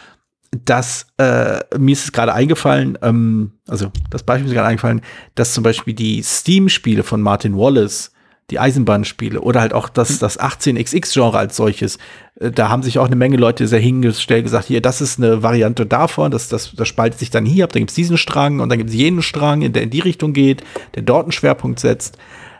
dass 0.64 1.08
äh, 1.18 1.60
mir 1.78 1.94
ist 1.94 2.06
es 2.06 2.12
gerade 2.12 2.34
eingefallen, 2.34 2.98
ähm, 3.02 3.52
also 3.68 3.92
das 4.10 4.24
Beispiel 4.24 4.48
ist 4.48 4.54
gerade 4.54 4.68
eingefallen, 4.68 5.02
dass 5.36 5.54
zum 5.54 5.64
Beispiel 5.64 5.94
die 5.94 6.22
Steam-Spiele 6.24 7.04
von 7.04 7.22
Martin 7.22 7.58
Wallace, 7.58 8.12
die 8.52 8.60
Eisenbahnspiele 8.60 9.42
oder 9.42 9.60
halt 9.60 9.74
auch 9.74 9.90
das, 9.90 10.20
das 10.20 10.40
18xx-Genre 10.40 11.38
als 11.38 11.56
solches, 11.56 11.98
äh, 12.40 12.52
da 12.52 12.70
haben 12.70 12.84
sich 12.84 13.00
auch 13.00 13.08
eine 13.08 13.16
Menge 13.16 13.38
Leute 13.38 13.68
sehr 13.68 13.80
hingestellt, 13.80 14.44
gesagt, 14.44 14.68
hier, 14.68 14.82
das 14.82 15.02
ist 15.02 15.20
eine 15.20 15.42
Variante 15.42 15.86
davon, 15.86 16.32
das, 16.32 16.48
das, 16.48 16.74
das 16.76 16.88
spaltet 16.88 17.20
sich 17.20 17.32
dann 17.32 17.46
hier 17.46 17.64
ab, 17.64 17.74
dann 17.74 17.82
gibt 17.82 17.92
es 17.92 17.96
diesen 17.96 18.18
Strang 18.18 18.60
und 18.60 18.70
dann 18.70 18.78
gibt 18.78 18.92
es 18.92 18.96
jenen 18.96 19.24
Strang, 19.24 19.72
der 19.74 19.84
in 19.84 19.90
die 19.90 20.00
Richtung 20.00 20.34
geht, 20.34 20.64
der 20.94 21.02
dort 21.02 21.26
einen 21.26 21.32
Schwerpunkt 21.32 21.80
setzt, 21.80 22.18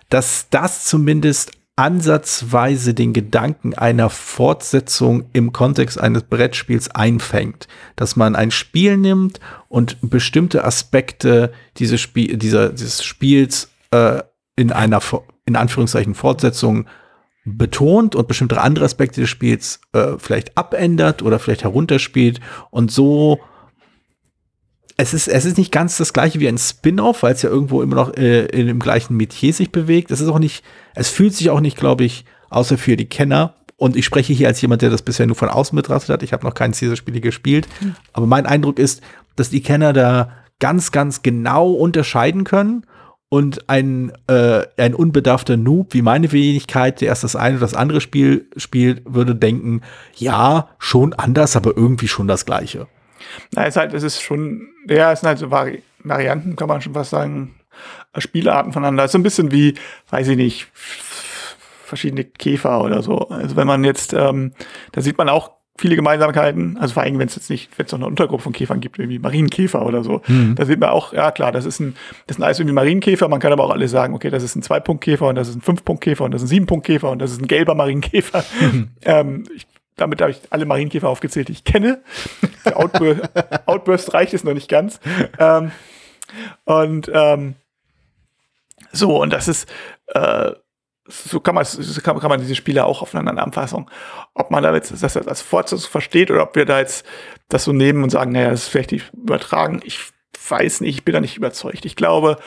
dass 0.10 0.48
das 0.50 0.86
zumindest 0.86 1.52
ansatzweise 1.76 2.94
den 2.94 3.12
Gedanken 3.12 3.74
einer 3.74 4.10
Fortsetzung 4.10 5.26
im 5.34 5.52
Kontext 5.52 6.00
eines 6.00 6.24
Brettspiels 6.24 6.90
einfängt. 6.92 7.68
Dass 7.96 8.16
man 8.16 8.36
ein 8.36 8.52
Spiel 8.52 8.98
nimmt 8.98 9.40
und 9.68 9.98
bestimmte 10.02 10.64
Aspekte 10.64 11.52
dieses, 11.78 12.00
Spiel, 12.00 12.38
dieser, 12.38 12.70
dieses 12.70 13.04
Spiels 13.04 13.70
äh, 13.92 14.22
in 14.56 14.72
einer, 14.72 15.02
in 15.46 15.58
Anführungszeichen, 15.58 16.16
Fortsetzung 16.16 16.88
betont 17.44 18.16
und 18.16 18.28
bestimmte 18.28 18.60
andere 18.62 18.86
Aspekte 18.86 19.22
des 19.22 19.30
Spiels 19.30 19.82
äh, 19.94 20.14
vielleicht 20.18 20.58
abändert 20.58 21.22
oder 21.22 21.40
vielleicht 21.40 21.64
herunterspielt 21.64 22.40
und 22.72 22.90
so 22.90 23.40
es 24.98 25.14
ist, 25.14 25.28
es 25.28 25.46
ist 25.46 25.58
nicht 25.58 25.72
ganz 25.72 25.98
das 25.98 26.14
gleiche 26.14 26.40
wie 26.40 26.48
ein 26.48 26.58
Spin-off, 26.58 27.24
weil 27.24 27.34
es 27.34 27.42
ja 27.42 27.50
irgendwo 27.50 27.82
immer 27.82 27.96
noch 27.96 28.16
äh, 28.16 28.46
in 28.46 28.68
dem 28.68 28.80
gleichen 28.80 29.18
Metier 29.18 29.54
sich 29.54 29.72
bewegt. 29.72 30.12
Es 30.12 30.22
ist 30.22 30.30
auch 30.30 30.40
nicht, 30.40 30.64
es 30.94 31.10
fühlt 31.10 31.34
sich 31.34 31.50
auch 31.50 31.60
nicht, 31.60 31.78
glaube 31.78 32.06
ich, 32.06 32.26
außer 32.50 32.78
für 32.78 32.96
die 32.96 33.10
Kenner. 33.10 33.56
Und 33.78 33.98
ich 33.98 34.06
spreche 34.06 34.32
hier 34.32 34.48
als 34.48 34.62
jemand, 34.62 34.82
der 34.82 34.90
das 34.90 35.02
bisher 35.02 35.28
nur 35.28 35.36
von 35.36 35.50
außen 35.50 35.76
betrachtet 35.76 36.10
hat. 36.10 36.24
Ich 36.24 36.32
habe 36.32 36.46
noch 36.46 36.54
keins 36.54 36.80
dieser 36.80 36.96
Spiele 36.96 37.20
gespielt. 37.20 37.68
Mhm. 37.82 37.96
Aber 38.14 38.26
mein 38.26 38.46
Eindruck 38.46 38.80
ist, 38.80 39.02
dass 39.36 39.50
die 39.50 39.62
Kenner 39.62 39.92
da 39.92 40.32
ganz, 40.60 40.94
ganz 40.94 41.22
genau 41.24 41.72
unterscheiden 41.72 42.46
können. 42.46 42.86
Und 43.28 43.70
ein, 43.70 44.14
äh, 44.28 44.62
ein 44.78 44.96
unbedarfter 44.96 45.58
Noob 45.58 45.94
wie 45.94 46.04
meine 46.04 46.32
Wenigkeit, 46.32 47.02
der 47.02 47.10
erst 47.10 47.26
das 47.26 47.36
eine 47.36 47.58
oder 47.58 47.66
das 47.66 47.74
andere 47.74 48.00
Spiel 48.00 48.48
spielt, 48.56 49.02
würde 49.06 49.36
denken, 49.36 49.82
ja, 50.16 50.70
schon 50.78 51.12
anders, 51.14 51.58
aber 51.58 51.76
irgendwie 51.76 52.08
schon 52.08 52.30
das 52.30 52.46
gleiche. 52.46 52.88
Na, 53.54 53.64
ist 53.64 53.78
halt, 53.78 53.94
es 53.94 54.04
ist 54.04 54.22
schon, 54.22 54.70
ja, 54.88 55.12
es 55.12 55.22
sind 55.22 55.28
halt 55.28 55.40
so 55.40 55.52
Vari 55.52 55.84
Varianten, 56.00 56.56
kann 56.56 56.68
man 56.68 56.82
schon 56.82 56.94
fast 56.94 57.10
sagen, 57.10 57.56
äh, 58.14 58.22
Spielarten 58.22 58.74
voneinander. 58.74 59.04
Es 59.04 59.10
ist 59.10 59.14
so 59.14 59.20
ein 59.20 59.24
bisschen 59.24 59.52
wie, 59.52 59.76
weiß 60.10 60.28
ich 60.30 60.38
nicht, 60.38 60.68
verschiedene 61.86 62.24
Käfer 62.24 62.84
oder 62.84 63.02
so. 63.02 63.30
Also 63.30 63.56
wenn 63.56 63.68
man 63.68 63.84
jetzt, 63.84 64.14
ähm, 64.14 64.54
da 64.92 65.02
sieht 65.02 65.18
man 65.18 65.30
auch 65.30 65.52
viele 65.78 65.96
Gemeinsamkeiten, 65.98 66.78
also 66.78 66.94
vor 66.94 67.04
allem, 67.04 67.20
wenn 67.20 67.28
es 67.28 67.36
jetzt 67.36 67.50
nicht, 67.50 67.70
wenn 67.78 67.86
es 67.86 67.92
noch 67.92 68.00
eine 68.00 68.08
Untergruppe 68.08 68.44
von 68.44 68.54
Käfern 68.54 68.80
gibt, 68.80 68.98
irgendwie 68.98 69.20
Marienkäfer 69.20 69.86
oder 69.86 70.04
so, 70.04 70.22
mhm. 70.28 70.56
da 70.56 70.66
sieht 70.66 70.80
man 70.80 70.90
auch, 70.90 71.12
ja 71.12 71.32
klar, 71.32 71.52
das 71.52 71.66
ist 71.66 71.82
ein, 71.82 71.96
das 72.28 72.38
sind 72.38 72.46
alles 72.46 72.60
irgendwie 72.60 72.76
Marienkäfer, 72.76 73.28
man 73.28 73.42
kann 73.42 73.52
aber 73.52 73.66
auch 73.66 73.72
alle 73.72 73.88
sagen, 73.90 74.14
okay, 74.14 74.30
das 74.30 74.42
ist 74.42 74.56
ein 74.56 74.62
Zwei-Punkt-Käfer 74.62 75.28
und 75.28 75.36
das 75.36 75.50
ist 75.50 75.56
ein 75.56 75.62
Fünf-Punkt-Käfer 75.62 76.24
und 76.24 76.32
das 76.32 76.42
ist 76.42 76.48
ein 76.48 76.50
Sieben-Punkt-Käfer 76.50 77.12
und 77.12 77.20
das 77.20 77.32
ist 77.32 77.42
ein 77.42 77.48
gelber 77.48 77.76
Marienkäfer. 77.76 78.44
Mhm. 78.62 78.90
Ähm, 79.08 79.44
ich 79.56 79.68
damit 79.96 80.22
habe 80.22 80.32
ich 80.32 80.42
alle 80.50 80.66
Marienkäfer 80.66 81.10
aufgezählt, 81.10 81.48
die 81.48 81.54
ich 81.54 81.64
kenne. 81.64 82.04
Der 82.66 82.78
Outburst, 82.78 83.22
Outburst 83.66 84.14
reicht 84.14 84.34
es 84.34 84.44
noch 84.44 84.54
nicht 84.54 84.70
ganz. 84.70 85.00
Ähm, 85.40 85.72
und 86.66 87.10
ähm, 87.14 87.56
so, 88.92 89.22
und 89.22 89.32
das 89.32 89.48
ist, 89.48 89.72
äh, 90.08 90.52
so 91.08 91.40
kann 91.40 91.56
man, 91.56 91.66
so 91.66 92.02
kann, 92.02 92.20
kann 92.20 92.30
man 92.30 92.40
diese 92.40 92.56
Spiele 92.56 92.86
auch 92.86 93.02
auf 93.02 93.14
einer 93.14 93.20
anderen 93.20 93.40
Anfassung. 93.40 93.90
Ob 94.34 94.52
man 94.52 94.64
da 94.64 94.74
jetzt 94.74 94.92
das 94.92 95.18
als 95.18 95.42
Fortsetzung 95.42 95.90
versteht 95.90 96.32
oder 96.32 96.44
ob 96.44 96.56
wir 96.56 96.66
da 96.66 96.80
jetzt 96.80 97.06
das 97.48 97.64
so 97.64 97.74
nehmen 97.74 98.04
und 98.04 98.10
sagen, 98.10 98.32
naja, 98.32 98.50
das 98.50 98.64
ist 98.64 98.68
vielleicht 98.70 98.92
nicht 98.92 99.14
übertragen. 99.14 99.82
Ich 99.84 100.12
weiß 100.50 100.82
nicht, 100.82 100.98
ich 100.98 101.06
bin 101.06 101.14
da 101.14 101.22
nicht 101.22 101.38
überzeugt. 101.38 101.86
Ich 101.86 101.96
glaube. 101.96 102.38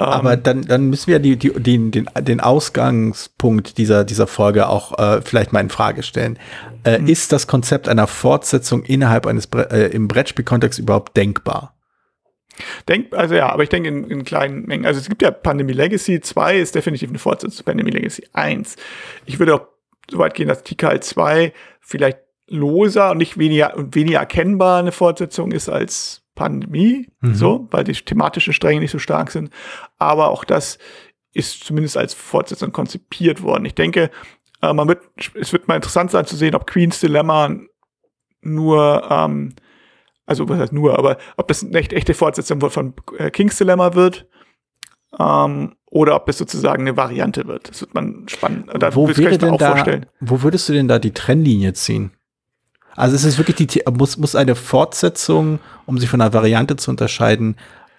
Ähm, 0.00 0.06
Aber 0.06 0.36
dann, 0.36 0.62
dann 0.62 0.88
müssen 0.90 1.08
wir 1.08 1.18
die, 1.18 1.36
die, 1.36 1.50
den, 1.50 1.90
den, 1.90 2.08
den 2.20 2.40
Ausgangspunkt 2.40 3.78
dieser, 3.78 4.04
dieser 4.04 4.26
Folge 4.26 4.68
auch 4.68 4.98
äh, 4.98 5.22
vielleicht 5.22 5.52
mal 5.52 5.60
in 5.60 5.70
Frage 5.70 6.02
stellen. 6.02 6.38
Äh, 6.84 6.98
mhm. 6.98 7.08
Ist 7.08 7.32
das 7.32 7.46
Konzept 7.46 7.88
einer 7.88 8.06
Fortsetzung 8.06 8.82
innerhalb 8.82 9.26
eines 9.26 9.46
Bre 9.46 9.70
äh, 9.70 9.94
im 9.94 10.08
Brettspielkontext 10.08 10.78
überhaupt 10.78 11.16
denkbar? 11.16 11.74
Denk, 12.88 13.12
also 13.14 13.34
ja, 13.34 13.50
aber 13.50 13.62
ich 13.62 13.68
denke 13.68 13.88
in, 13.88 14.04
in, 14.04 14.24
kleinen 14.24 14.66
Mengen. 14.66 14.84
Also 14.84 15.00
es 15.00 15.08
gibt 15.08 15.22
ja 15.22 15.30
Pandemie 15.30 15.72
Legacy 15.72 16.20
2 16.20 16.58
ist 16.58 16.74
definitiv 16.74 17.08
eine 17.08 17.18
Fortsetzung 17.18 17.56
zu 17.58 17.64
Pandemie 17.64 17.90
Legacy 17.90 18.26
1. 18.32 18.76
Ich 19.26 19.38
würde 19.38 19.54
auch 19.54 19.68
so 20.10 20.18
weit 20.18 20.34
gehen, 20.34 20.48
dass 20.48 20.64
Tikal 20.64 21.00
2 21.00 21.52
vielleicht 21.80 22.18
loser 22.48 23.10
und 23.10 23.18
nicht 23.18 23.38
weniger 23.38 23.76
und 23.76 23.94
weniger 23.94 24.18
erkennbar 24.20 24.78
eine 24.78 24.92
Fortsetzung 24.92 25.52
ist 25.52 25.68
als 25.68 26.22
Pandemie, 26.38 27.08
mhm. 27.20 27.34
so, 27.34 27.68
weil 27.70 27.84
die 27.84 27.92
thematischen 27.92 28.52
Stränge 28.52 28.80
nicht 28.80 28.90
so 28.90 28.98
stark 28.98 29.30
sind. 29.30 29.50
Aber 29.98 30.28
auch 30.28 30.44
das 30.44 30.78
ist 31.32 31.64
zumindest 31.64 31.96
als 31.96 32.14
Fortsetzung 32.14 32.72
konzipiert 32.72 33.42
worden. 33.42 33.64
Ich 33.64 33.74
denke, 33.74 34.10
äh, 34.62 34.72
man 34.72 34.88
wird, 34.88 35.02
es 35.34 35.52
wird 35.52 35.68
mal 35.68 35.76
interessant 35.76 36.10
sein 36.10 36.26
zu 36.26 36.36
sehen, 36.36 36.54
ob 36.54 36.66
Queen's 36.66 37.00
Dilemma 37.00 37.54
nur 38.40 39.06
ähm, 39.10 39.54
also 40.28 40.48
was 40.48 40.58
heißt 40.58 40.72
nur, 40.72 40.98
aber 40.98 41.16
ob 41.38 41.48
das 41.48 41.64
eine 41.64 41.78
echt, 41.78 41.92
echte 41.92 42.12
Fortsetzung 42.12 42.60
von 42.60 42.94
äh, 43.16 43.30
King's 43.30 43.56
Dilemma 43.56 43.94
wird 43.94 44.26
ähm, 45.18 45.74
oder 45.86 46.16
ob 46.16 46.28
es 46.28 46.36
sozusagen 46.36 46.82
eine 46.82 46.96
Variante 46.98 47.46
wird. 47.46 47.70
Das 47.70 47.80
wird 47.80 47.94
man 47.94 48.28
spannend. 48.28 48.70
Da, 48.78 48.94
wo, 48.94 49.08
wäre 49.08 49.38
denn 49.38 49.56
da, 49.56 49.72
vorstellen. 49.72 50.06
wo 50.20 50.42
würdest 50.42 50.68
du 50.68 50.74
denn 50.74 50.86
da 50.86 50.98
die 50.98 51.12
Trennlinie 51.12 51.72
ziehen? 51.72 52.12
Also 52.98 53.14
es 53.14 53.24
ist 53.24 53.38
wirklich 53.38 53.68
die, 53.68 53.82
muss, 53.92 54.18
muss 54.18 54.34
eine 54.34 54.56
Fortsetzung, 54.56 55.60
um 55.86 55.98
sich 55.98 56.10
von 56.10 56.20
einer 56.20 56.32
Variante 56.32 56.76
zu 56.76 56.90
unterscheiden, 56.90 57.56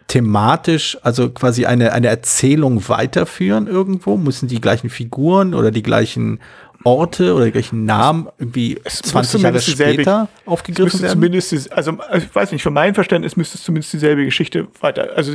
thematisch, 0.08 0.97
also 1.04 1.30
quasi 1.30 1.66
eine, 1.66 1.93
eine 1.93 2.08
Erzählung 2.08 2.89
weiterführen 2.89 3.68
irgendwo? 3.68 4.18
Müssen 4.18 4.50
die 4.50 4.60
gleichen 4.60 4.89
Figuren 4.89 5.54
oder 5.54 5.72
die 5.72 5.84
gleichen 5.84 6.41
Orte 6.84 7.34
oder 7.34 7.50
gleichen 7.50 7.86
Namen 7.86 8.28
irgendwie 8.39 8.78
es 8.84 9.02
20 9.04 9.41
Jahre 9.41 9.62
später 9.62 10.28
aufgegriffen 10.45 11.02
werden? 11.02 11.14
Zumindest, 11.14 11.72
also 11.72 11.97
ich 12.18 12.36
weiß 12.36 12.52
nicht, 12.52 12.64
von 12.64 12.74
meinem 12.74 12.93
Verständnis 12.93 13.38
müsste 13.38 13.58
es 13.58 13.64
zumindest 13.64 13.93
dieselbe 13.93 14.26
Geschichte 14.26 14.68
weiter, 14.82 15.12
also 15.16 15.34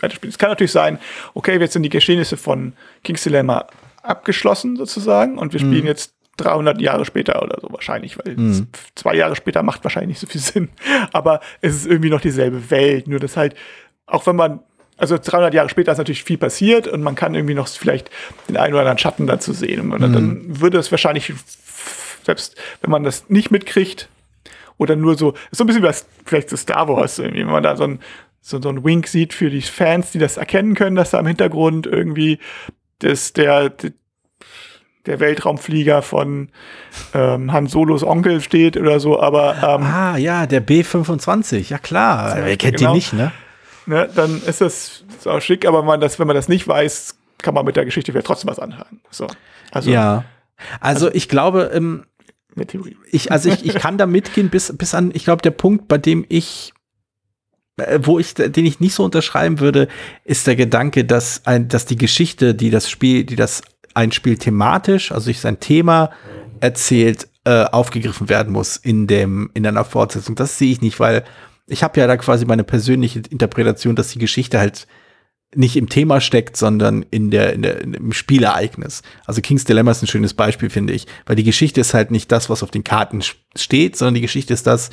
weiterspielen. 0.00 0.30
Es 0.30 0.38
kann 0.38 0.50
natürlich 0.50 0.72
sein, 0.72 0.98
okay, 1.32 1.58
jetzt 1.58 1.72
sind 1.72 1.84
die 1.84 1.88
Geschehnisse 1.88 2.36
von 2.36 2.74
King's 3.02 3.22
Dilemma 3.22 3.66
abgeschlossen 4.02 4.76
sozusagen 4.76 5.38
und 5.38 5.54
wir 5.54 5.60
spielen 5.60 5.82
mhm. 5.82 5.86
jetzt 5.86 6.15
300 6.36 6.80
Jahre 6.80 7.04
später 7.04 7.42
oder 7.42 7.58
so 7.60 7.68
wahrscheinlich, 7.70 8.18
weil 8.18 8.36
mhm. 8.36 8.68
zwei 8.94 9.14
Jahre 9.14 9.36
später 9.36 9.62
macht 9.62 9.84
wahrscheinlich 9.84 10.08
nicht 10.08 10.20
so 10.20 10.26
viel 10.26 10.40
Sinn. 10.52 10.68
Aber 11.12 11.40
es 11.60 11.74
ist 11.74 11.86
irgendwie 11.86 12.10
noch 12.10 12.20
dieselbe 12.20 12.70
Welt, 12.70 13.08
nur 13.08 13.20
dass 13.20 13.36
halt, 13.36 13.54
auch 14.06 14.26
wenn 14.26 14.36
man 14.36 14.60
also 14.98 15.18
300 15.18 15.52
Jahre 15.52 15.68
später 15.68 15.92
ist 15.92 15.98
natürlich 15.98 16.24
viel 16.24 16.38
passiert 16.38 16.88
und 16.88 17.02
man 17.02 17.14
kann 17.14 17.34
irgendwie 17.34 17.54
noch 17.54 17.68
vielleicht 17.68 18.10
den 18.48 18.56
einen 18.56 18.72
oder 18.72 18.80
anderen 18.80 18.98
Schatten 18.98 19.26
dazu 19.26 19.52
sehen. 19.52 19.92
Und 19.92 20.00
mhm. 20.00 20.12
dann 20.12 20.60
würde 20.60 20.78
es 20.78 20.90
wahrscheinlich, 20.90 21.34
selbst 22.24 22.56
wenn 22.80 22.90
man 22.90 23.04
das 23.04 23.28
nicht 23.28 23.50
mitkriegt, 23.50 24.08
oder 24.78 24.96
nur 24.96 25.16
so, 25.16 25.34
so 25.50 25.64
ein 25.64 25.66
bisschen 25.66 25.82
wie 25.82 25.86
das, 25.86 26.06
vielleicht 26.24 26.50
so 26.50 26.56
Star 26.56 26.88
Wars, 26.88 27.18
irgendwie, 27.18 27.40
wenn 27.40 27.52
man 27.52 27.62
da 27.62 27.76
so 27.76 27.84
ein, 27.84 28.00
so, 28.40 28.60
so 28.60 28.68
ein 28.68 28.84
Wink 28.84 29.06
sieht 29.08 29.34
für 29.34 29.50
die 29.50 29.62
Fans, 29.62 30.12
die 30.12 30.18
das 30.18 30.36
erkennen 30.36 30.74
können, 30.74 30.96
dass 30.96 31.10
da 31.10 31.18
im 31.18 31.26
Hintergrund 31.26 31.86
irgendwie 31.86 32.38
das, 32.98 33.32
der, 33.32 33.72
der 35.06 35.20
Weltraumflieger 35.20 36.02
von 36.02 36.48
ähm, 37.14 37.52
Han 37.52 37.66
Solos 37.66 38.02
Onkel 38.02 38.40
steht 38.40 38.76
oder 38.76 39.00
so, 39.00 39.20
aber 39.20 39.56
ähm, 39.56 39.82
Ah 39.82 40.16
ja, 40.16 40.46
der 40.46 40.66
B25, 40.66 41.70
ja 41.70 41.78
klar. 41.78 42.36
Wer 42.36 42.56
kennt 42.56 42.78
genau. 42.78 42.92
die 42.92 42.96
nicht, 42.96 43.12
ne? 43.12 43.32
ne, 43.86 44.08
dann 44.14 44.42
ist 44.42 44.60
das 44.60 45.04
auch 45.24 45.40
schick, 45.40 45.66
aber 45.66 45.82
man 45.82 46.00
das, 46.00 46.18
wenn 46.18 46.26
man 46.26 46.36
das 46.36 46.48
nicht 46.48 46.66
weiß, 46.66 47.16
kann 47.38 47.54
man 47.54 47.64
mit 47.64 47.76
der 47.76 47.84
Geschichte 47.84 48.12
vielleicht 48.12 48.26
trotzdem 48.26 48.50
was 48.50 48.58
anhören. 48.58 49.00
So. 49.10 49.26
Also, 49.70 49.90
ja. 49.90 50.24
Also, 50.80 51.06
also 51.06 51.14
ich 51.14 51.28
glaube, 51.28 51.70
ähm, 51.72 52.04
ich, 53.10 53.30
also 53.30 53.50
ich, 53.50 53.66
ich 53.66 53.74
kann 53.74 53.98
da 53.98 54.06
mitgehen 54.06 54.48
bis, 54.48 54.76
bis 54.76 54.94
an, 54.94 55.10
ich 55.14 55.24
glaube, 55.24 55.42
der 55.42 55.50
Punkt, 55.50 55.88
bei 55.88 55.98
dem 55.98 56.24
ich 56.28 56.72
äh, 57.76 58.00
wo 58.02 58.18
ich, 58.18 58.32
den 58.32 58.64
ich 58.64 58.80
nicht 58.80 58.94
so 58.94 59.04
unterschreiben 59.04 59.60
würde, 59.60 59.88
ist 60.24 60.46
der 60.46 60.56
Gedanke, 60.56 61.04
dass 61.04 61.44
ein, 61.44 61.68
dass 61.68 61.84
die 61.84 61.96
Geschichte, 61.96 62.54
die 62.54 62.70
das 62.70 62.88
Spiel, 62.88 63.24
die 63.24 63.36
das 63.36 63.62
ein 63.96 64.12
Spiel 64.12 64.36
thematisch, 64.36 65.10
also 65.10 65.24
sich 65.24 65.40
sein 65.40 65.58
Thema 65.58 66.10
erzählt, 66.60 67.28
äh, 67.44 67.64
aufgegriffen 67.64 68.28
werden 68.28 68.52
muss 68.52 68.76
in 68.76 69.06
dem, 69.06 69.50
in 69.54 69.66
einer 69.66 69.84
Fortsetzung. 69.84 70.34
Das 70.34 70.58
sehe 70.58 70.70
ich 70.70 70.82
nicht, 70.82 71.00
weil 71.00 71.24
ich 71.66 71.82
habe 71.82 71.98
ja 71.98 72.06
da 72.06 72.16
quasi 72.16 72.44
meine 72.44 72.64
persönliche 72.64 73.22
Interpretation, 73.30 73.96
dass 73.96 74.10
die 74.10 74.18
Geschichte 74.18 74.58
halt 74.58 74.86
nicht 75.54 75.76
im 75.76 75.88
Thema 75.88 76.20
steckt, 76.20 76.56
sondern 76.56 77.06
in 77.10 77.30
der, 77.30 77.54
in 77.54 77.62
der, 77.62 77.80
im 77.80 78.12
Spielereignis. 78.12 79.02
Also 79.24 79.40
King's 79.40 79.64
Dilemma 79.64 79.92
ist 79.92 80.02
ein 80.02 80.08
schönes 80.08 80.34
Beispiel, 80.34 80.68
finde 80.68 80.92
ich, 80.92 81.06
weil 81.24 81.36
die 81.36 81.44
Geschichte 81.44 81.80
ist 81.80 81.94
halt 81.94 82.10
nicht 82.10 82.30
das, 82.30 82.50
was 82.50 82.62
auf 82.62 82.70
den 82.70 82.84
Karten 82.84 83.22
steht, 83.54 83.96
sondern 83.96 84.14
die 84.14 84.20
Geschichte 84.20 84.52
ist 84.52 84.66
das, 84.66 84.90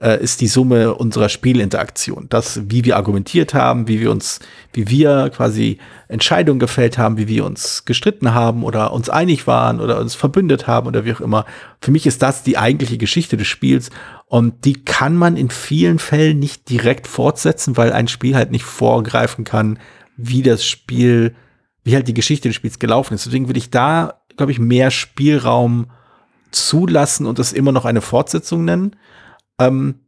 äh, 0.00 0.22
ist 0.22 0.40
die 0.40 0.46
Summe 0.46 0.94
unserer 0.94 1.28
Spielinteraktion. 1.28 2.26
Das, 2.28 2.60
wie 2.68 2.84
wir 2.84 2.96
argumentiert 2.96 3.54
haben, 3.54 3.88
wie 3.88 4.00
wir 4.00 4.10
uns, 4.10 4.40
wie 4.72 4.88
wir 4.88 5.30
quasi 5.30 5.78
Entscheidungen 6.08 6.58
gefällt 6.58 6.98
haben, 6.98 7.16
wie 7.16 7.28
wir 7.28 7.44
uns 7.44 7.84
gestritten 7.84 8.34
haben 8.34 8.64
oder 8.64 8.92
uns 8.92 9.08
einig 9.08 9.46
waren 9.46 9.80
oder 9.80 10.00
uns 10.00 10.14
verbündet 10.14 10.66
haben 10.66 10.86
oder 10.88 11.04
wie 11.04 11.12
auch 11.12 11.20
immer. 11.20 11.44
Für 11.80 11.90
mich 11.90 12.06
ist 12.06 12.22
das 12.22 12.42
die 12.42 12.58
eigentliche 12.58 12.98
Geschichte 12.98 13.36
des 13.36 13.46
Spiels 13.46 13.90
und 14.26 14.64
die 14.64 14.84
kann 14.84 15.16
man 15.16 15.36
in 15.36 15.50
vielen 15.50 15.98
Fällen 15.98 16.38
nicht 16.38 16.68
direkt 16.68 17.06
fortsetzen, 17.06 17.76
weil 17.76 17.92
ein 17.92 18.08
Spiel 18.08 18.34
halt 18.34 18.50
nicht 18.50 18.64
vorgreifen 18.64 19.44
kann, 19.44 19.78
wie 20.16 20.42
das 20.42 20.64
Spiel, 20.64 21.34
wie 21.84 21.94
halt 21.94 22.08
die 22.08 22.14
Geschichte 22.14 22.48
des 22.48 22.56
Spiels 22.56 22.78
gelaufen 22.78 23.14
ist. 23.14 23.26
Deswegen 23.26 23.48
würde 23.48 23.58
ich 23.58 23.70
da, 23.70 24.20
glaube 24.36 24.52
ich, 24.52 24.58
mehr 24.58 24.90
Spielraum 24.90 25.86
zulassen 26.50 27.26
und 27.26 27.38
das 27.38 27.52
immer 27.52 27.72
noch 27.72 27.84
eine 27.84 28.00
Fortsetzung 28.00 28.64
nennen. 28.64 28.96
Ähm, 29.58 30.00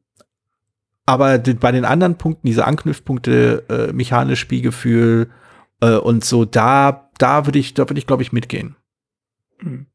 aber 1.06 1.38
bei 1.38 1.72
den 1.72 1.84
anderen 1.84 2.18
Punkten, 2.18 2.48
diese 2.48 2.64
Anknüpfpunkte, 2.64 3.64
äh, 3.68 3.92
mechanisch 3.92 4.40
Spielgefühl 4.40 5.30
äh, 5.80 5.96
und 5.96 6.24
so, 6.24 6.44
da, 6.44 7.10
da 7.18 7.46
würde 7.46 7.58
ich, 7.58 7.74
da 7.74 7.88
würde 7.88 7.98
ich, 7.98 8.06
glaube 8.06 8.22
ich, 8.22 8.32
mitgehen. 8.32 8.76
Hm. 9.58 9.86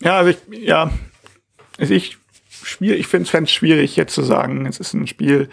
Ja, 0.00 0.18
also 0.18 0.30
ich, 0.30 0.38
ja, 0.50 0.92
also 1.76 1.92
ich, 1.92 2.18
schwierig, 2.50 3.00
ich 3.00 3.06
finde 3.08 3.30
es 3.30 3.52
schwierig, 3.52 3.96
jetzt 3.96 4.14
zu 4.14 4.22
sagen, 4.22 4.64
es 4.66 4.78
ist 4.78 4.94
ein 4.94 5.08
Spiel, 5.08 5.48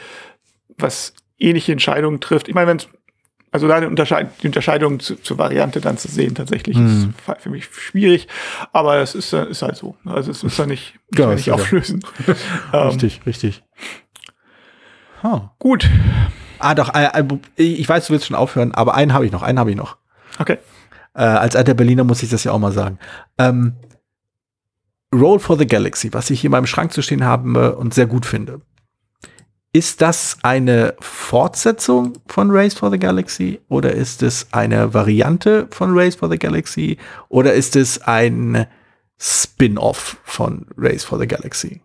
was 0.78 1.13
ähnliche 1.39 1.72
Entscheidungen 1.72 2.22
trifft. 2.22 2.47
Ich 2.47 2.53
meine, 2.53 2.68
wenn 2.68 2.78
es 2.78 2.88
also 3.56 3.70
da 3.70 3.80
die, 3.80 3.86
Unterscheid 3.86 4.28
die 4.43 4.47
Unterscheidung 4.47 4.99
zu, 4.99 5.16
zur 5.16 5.38
Variante 5.38 5.80
dann 5.80 5.97
zu 5.97 6.10
sehen, 6.10 6.36
tatsächlich 6.36 6.76
mhm. 6.76 7.14
ist 7.26 7.41
für 7.41 7.49
mich 7.49 7.64
schwierig, 7.74 8.28
aber 8.74 8.97
es 8.97 9.16
ist, 9.16 9.32
ist 9.32 9.62
halt 9.62 9.78
so. 9.78 9.95
Also 10.03 10.30
es 10.30 10.43
ist 10.43 10.58
ja 10.58 10.66
nicht, 10.66 10.95
ja, 11.14 11.34
nicht 11.34 11.49
auflösen. 11.51 12.03
richtig, 12.74 13.22
richtig. 13.26 13.64
Huh. 15.24 15.43
Gut. 15.58 15.89
Ah, 16.60 16.76
doch, 16.76 16.93
äh, 16.93 17.08
äh, 17.18 17.64
ich 17.64 17.88
weiß, 17.88 18.08
du 18.08 18.14
willst 18.14 18.28
schon 18.28 18.36
aufhören, 18.36 18.74
aber 18.74 18.93
einen 18.93 19.14
habe 19.14 19.26
ich 19.26 19.32
noch, 19.32 19.41
einen 19.41 19.58
habe 19.58 19.70
ich 19.70 19.78
noch. 19.78 19.95
Okay. 20.38 20.58
Äh, 21.14 21.22
als 21.24 21.56
alter 21.56 21.76
Berliner 21.76 22.03
muss 22.03 22.24
ich 22.24 22.30
das 22.30 22.43
ja 22.43 22.51
auch 22.51 22.60
mal 22.60 22.74
sagen. 22.74 22.99
Ähm, 23.38 23.76
Roll 25.14 25.39
for 25.39 25.58
the 25.58 25.66
Galaxy, 25.66 26.12
was 26.12 26.30
ich 26.30 26.41
hier 26.41 26.49
in 26.49 26.51
meinem 26.51 26.68
Schrank 26.68 26.91
zu 26.91 27.01
stehen 27.01 27.24
habe 27.24 27.78
und 27.78 27.93
sehr 27.93 28.06
gut 28.06 28.26
finde. 28.26 28.60
Ist 29.76 30.02
das 30.02 30.38
eine 30.42 30.94
Fortsetzung 31.02 32.14
von 32.28 32.50
Race 32.50 32.74
for 32.74 32.90
the 32.90 32.98
Galaxy 32.98 33.60
oder 33.68 33.92
ist 33.92 34.24
es 34.24 34.48
eine 34.54 34.94
Variante 34.94 35.68
von 35.70 35.90
Race 35.94 36.16
for 36.16 36.30
the 36.30 36.40
Galaxy 36.40 36.98
oder 37.28 37.52
ist 37.52 37.76
es 37.76 38.02
ein 38.04 38.68
Spin-off 39.20 40.16
von 40.24 40.66
Race 40.78 41.04
for 41.04 41.20
the 41.20 41.28
Galaxy? 41.28 41.82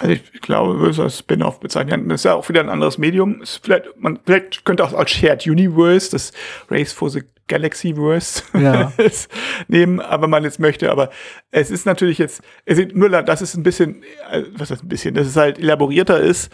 Also 0.00 0.14
ich 0.14 0.40
glaube, 0.40 0.80
würde 0.80 0.90
es 0.90 0.98
als 0.98 1.20
Spin-off 1.20 1.60
bezeichnen. 1.60 2.08
Das 2.08 2.22
ist 2.22 2.24
ja 2.24 2.34
auch 2.34 2.48
wieder 2.48 2.58
ein 2.58 2.68
anderes 2.68 2.98
Medium. 2.98 3.40
Vielleicht, 3.62 3.84
man, 4.00 4.18
vielleicht 4.26 4.64
könnte 4.64 4.82
auch 4.82 4.92
als 4.92 5.12
Shared 5.12 5.46
Universe 5.46 6.10
das 6.10 6.32
Race 6.70 6.92
for 6.92 7.08
the 7.08 7.22
Galaxy-Verse 7.46 8.42
ja. 8.58 8.92
nehmen, 9.68 10.00
aber 10.00 10.26
man 10.26 10.42
jetzt 10.42 10.58
möchte. 10.58 10.90
Aber 10.90 11.10
es 11.52 11.70
ist 11.70 11.86
natürlich 11.86 12.18
jetzt, 12.18 12.42
es 12.64 12.78
ist 12.78 12.96
nur, 12.96 13.10
dass 13.10 13.42
es 13.42 13.54
ein 13.54 13.62
bisschen, 13.62 14.02
äh, 14.32 14.42
was 14.54 14.72
heißt 14.72 14.82
ein 14.82 14.88
bisschen, 14.88 15.14
dass 15.14 15.28
es 15.28 15.36
halt 15.36 15.60
elaborierter 15.60 16.18
ist 16.18 16.50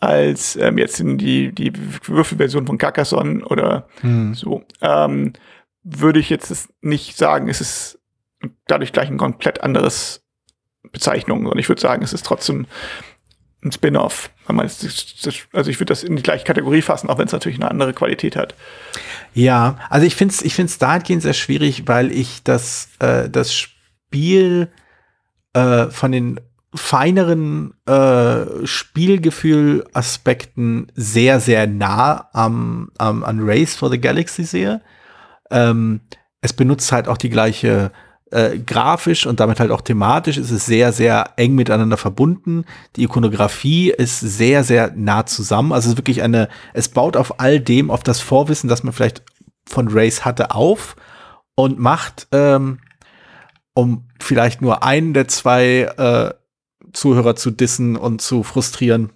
als 0.00 0.56
ähm, 0.56 0.78
jetzt 0.78 1.00
in 1.00 1.18
die, 1.18 1.52
die 1.52 1.72
Würfelversion 2.06 2.66
von 2.66 2.78
Carcassonne 2.78 3.44
oder 3.44 3.88
hm. 4.00 4.34
so, 4.34 4.62
ähm, 4.80 5.32
würde 5.82 6.20
ich 6.20 6.30
jetzt 6.30 6.68
nicht 6.82 7.16
sagen, 7.16 7.48
es 7.48 7.60
ist 7.60 7.98
dadurch 8.66 8.92
gleich 8.92 9.08
ein 9.08 9.18
komplett 9.18 9.62
anderes 9.62 10.24
Bezeichnung. 10.92 11.46
Und 11.46 11.58
ich 11.58 11.68
würde 11.68 11.80
sagen, 11.80 12.02
es 12.02 12.12
ist 12.12 12.24
trotzdem 12.24 12.66
ein 13.64 13.72
Spin-off. 13.72 14.30
Also 14.46 14.86
ich 15.70 15.80
würde 15.80 15.86
das 15.86 16.04
in 16.04 16.16
die 16.16 16.22
gleiche 16.22 16.44
Kategorie 16.44 16.82
fassen, 16.82 17.10
auch 17.10 17.18
wenn 17.18 17.26
es 17.26 17.32
natürlich 17.32 17.58
eine 17.58 17.70
andere 17.70 17.92
Qualität 17.92 18.36
hat. 18.36 18.54
Ja, 19.34 19.78
also 19.90 20.06
ich 20.06 20.14
finde 20.14 20.32
es 20.32 20.42
ich 20.42 20.54
find's 20.54 20.78
dahingehend 20.78 21.22
sehr 21.22 21.32
schwierig, 21.32 21.82
weil 21.86 22.12
ich 22.12 22.42
das, 22.44 22.90
äh, 23.00 23.28
das 23.28 23.52
Spiel 23.54 24.70
äh, 25.54 25.86
von 25.86 26.12
den 26.12 26.40
feineren 26.74 27.74
äh, 27.86 28.66
Spielgefühl-Aspekten 28.66 30.92
sehr, 30.94 31.40
sehr 31.40 31.66
nah 31.66 32.28
am, 32.32 32.90
am, 32.98 33.24
an 33.24 33.40
Race 33.40 33.74
for 33.74 33.90
the 33.90 34.00
Galaxy 34.00 34.44
sehe. 34.44 34.82
Ähm, 35.50 36.02
es 36.40 36.52
benutzt 36.52 36.92
halt 36.92 37.08
auch 37.08 37.16
die 37.16 37.30
gleiche 37.30 37.90
äh, 38.30 38.58
grafisch 38.58 39.26
und 39.26 39.40
damit 39.40 39.58
halt 39.60 39.70
auch 39.70 39.80
thematisch 39.80 40.36
ist 40.36 40.50
es 40.50 40.66
sehr, 40.66 40.92
sehr 40.92 41.30
eng 41.36 41.54
miteinander 41.54 41.96
verbunden. 41.96 42.66
Die 42.96 43.04
Ikonografie 43.04 43.90
ist 43.90 44.20
sehr, 44.20 44.64
sehr 44.64 44.92
nah 44.94 45.24
zusammen. 45.24 45.72
Also 45.72 45.86
es 45.86 45.92
ist 45.92 45.98
wirklich 45.98 46.22
eine, 46.22 46.48
es 46.74 46.90
baut 46.90 47.16
auf 47.16 47.40
all 47.40 47.60
dem, 47.60 47.90
auf 47.90 48.02
das 48.02 48.20
Vorwissen, 48.20 48.68
das 48.68 48.82
man 48.82 48.92
vielleicht 48.92 49.22
von 49.66 49.88
Race 49.88 50.26
hatte, 50.26 50.50
auf 50.50 50.96
und 51.54 51.78
macht, 51.78 52.28
ähm, 52.32 52.80
um 53.72 54.06
vielleicht 54.20 54.60
nur 54.60 54.82
einen 54.82 55.14
der 55.14 55.28
zwei 55.28 55.88
äh, 55.96 56.34
Zuhörer 56.92 57.36
zu 57.36 57.50
dissen 57.50 57.96
und 57.96 58.20
zu 58.20 58.42
frustrieren, 58.42 59.10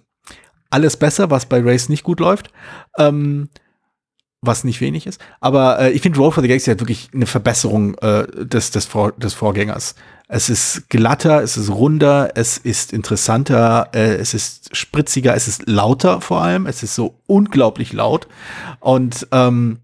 alles 0.69 0.97
besser, 0.97 1.29
was 1.29 1.45
bei 1.45 1.61
Race 1.61 1.89
nicht 1.89 2.03
gut 2.03 2.19
läuft. 2.19 2.51
Ähm, 2.97 3.49
was 4.45 4.63
nicht 4.63 4.81
wenig 4.81 5.07
ist. 5.07 5.21
Aber 5.39 5.79
äh, 5.79 5.91
ich 5.91 6.01
finde 6.01 6.19
Roll 6.19 6.31
for 6.31 6.43
the 6.43 6.49
Galaxy 6.49 6.69
hat 6.69 6.79
wirklich 6.79 7.09
eine 7.13 7.25
Verbesserung 7.25 7.95
äh, 7.99 8.27
des, 8.45 8.71
des, 8.71 8.85
Vor 8.85 9.13
des 9.13 9.33
Vorgängers. 9.33 9.95
Es 10.27 10.49
ist 10.49 10.89
glatter, 10.89 11.41
es 11.41 11.57
ist 11.57 11.69
runder, 11.69 12.31
es 12.35 12.57
ist 12.57 12.91
interessanter, 12.91 13.89
äh, 13.93 14.15
es 14.15 14.33
ist 14.33 14.75
spritziger, 14.75 15.33
es 15.35 15.47
ist 15.47 15.67
lauter 15.67 16.21
vor 16.21 16.41
allem. 16.41 16.65
Es 16.67 16.83
ist 16.83 16.95
so 16.95 17.19
unglaublich 17.25 17.93
laut. 17.93 18.27
Und 18.79 19.27
ähm, 19.31 19.79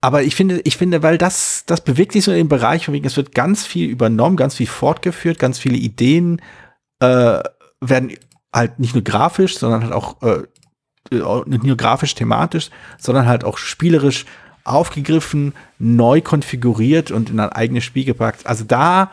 aber 0.00 0.22
ich 0.22 0.34
finde, 0.34 0.60
ich 0.64 0.76
finde, 0.76 1.02
weil 1.02 1.18
das, 1.18 1.64
das 1.66 1.82
bewegt 1.82 2.12
sich 2.12 2.24
so 2.24 2.30
in 2.30 2.38
dem 2.38 2.48
Bereich, 2.48 2.86
von 2.86 2.94
wegen, 2.94 3.06
es 3.06 3.16
wird 3.16 3.34
ganz 3.34 3.66
viel 3.66 3.88
übernommen, 3.88 4.36
ganz 4.36 4.54
viel 4.54 4.66
fortgeführt, 4.66 5.38
ganz 5.38 5.58
viele 5.58 5.76
Ideen 5.76 6.40
äh, 7.00 7.40
werden 7.80 8.16
halt 8.52 8.78
nicht 8.78 8.94
nur 8.94 9.04
grafisch, 9.04 9.58
sondern 9.58 9.82
halt 9.82 9.92
auch 9.92 10.22
äh, 10.22 10.42
nicht 11.10 11.64
nur 11.64 11.76
grafisch 11.76 12.14
thematisch, 12.14 12.70
sondern 12.98 13.26
halt 13.26 13.44
auch 13.44 13.58
spielerisch 13.58 14.26
aufgegriffen, 14.64 15.54
neu 15.78 16.20
konfiguriert 16.20 17.10
und 17.10 17.30
in 17.30 17.40
ein 17.40 17.50
eigenes 17.50 17.84
Spiel 17.84 18.04
gepackt. 18.04 18.46
Also 18.46 18.64
da 18.64 19.10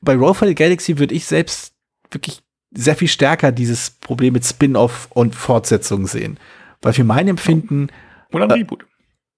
bei 0.00 0.14
Roll 0.14 0.34
for 0.34 0.46
the 0.46 0.54
Galaxy 0.54 0.98
würde 0.98 1.14
ich 1.14 1.26
selbst 1.26 1.72
wirklich 2.10 2.40
sehr 2.70 2.96
viel 2.96 3.08
stärker 3.08 3.52
dieses 3.52 3.90
Problem 3.90 4.34
mit 4.34 4.44
Spin-off 4.44 5.08
und 5.10 5.34
Fortsetzung 5.34 6.06
sehen. 6.06 6.38
Weil 6.82 6.92
für 6.92 7.04
mein 7.04 7.28
Empfinden. 7.28 7.88
Oder 8.32 8.44
ein 8.44 8.50
äh, 8.50 8.54
Reboot. 8.54 8.84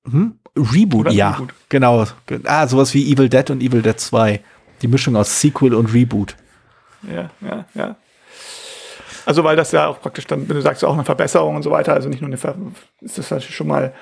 Hm? 0.08 0.38
Reboot, 0.56 1.06
Oder 1.06 1.12
ja. 1.12 1.30
Reboot. 1.32 1.54
Genau. 1.68 2.06
Ah, 2.44 2.66
sowas 2.66 2.94
wie 2.94 3.12
Evil 3.12 3.28
Dead 3.28 3.50
und 3.50 3.62
Evil 3.62 3.82
Dead 3.82 3.98
2. 3.98 4.40
Die 4.82 4.88
Mischung 4.88 5.16
aus 5.16 5.40
Sequel 5.40 5.74
und 5.74 5.92
Reboot. 5.92 6.36
Ja, 7.02 7.30
ja, 7.40 7.64
ja. 7.74 7.96
Also 9.26 9.44
weil 9.44 9.56
das 9.56 9.72
ja 9.72 9.86
auch 9.86 10.00
praktisch 10.00 10.26
dann, 10.26 10.48
wenn 10.48 10.56
du 10.56 10.62
sagst, 10.62 10.84
auch 10.84 10.94
eine 10.94 11.04
Verbesserung 11.04 11.56
und 11.56 11.62
so 11.62 11.70
weiter, 11.70 11.92
also 11.92 12.08
nicht 12.08 12.20
nur 12.20 12.28
eine 12.28 12.38
Ver 12.38 12.56
ist 13.00 13.18
das 13.18 13.30
natürlich 13.30 13.54
schon 13.54 13.68
mal. 13.68 13.94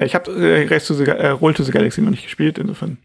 Ich 0.00 0.14
habe 0.14 0.32
äh, 0.32 0.66
Race 0.66 0.86
to 0.86 0.94
the, 0.94 1.04
äh, 1.04 1.28
Roll 1.28 1.54
to 1.54 1.62
the 1.62 1.72
Galaxy 1.72 2.00
noch 2.00 2.10
nicht 2.10 2.24
gespielt, 2.24 2.58
insofern. 2.58 2.98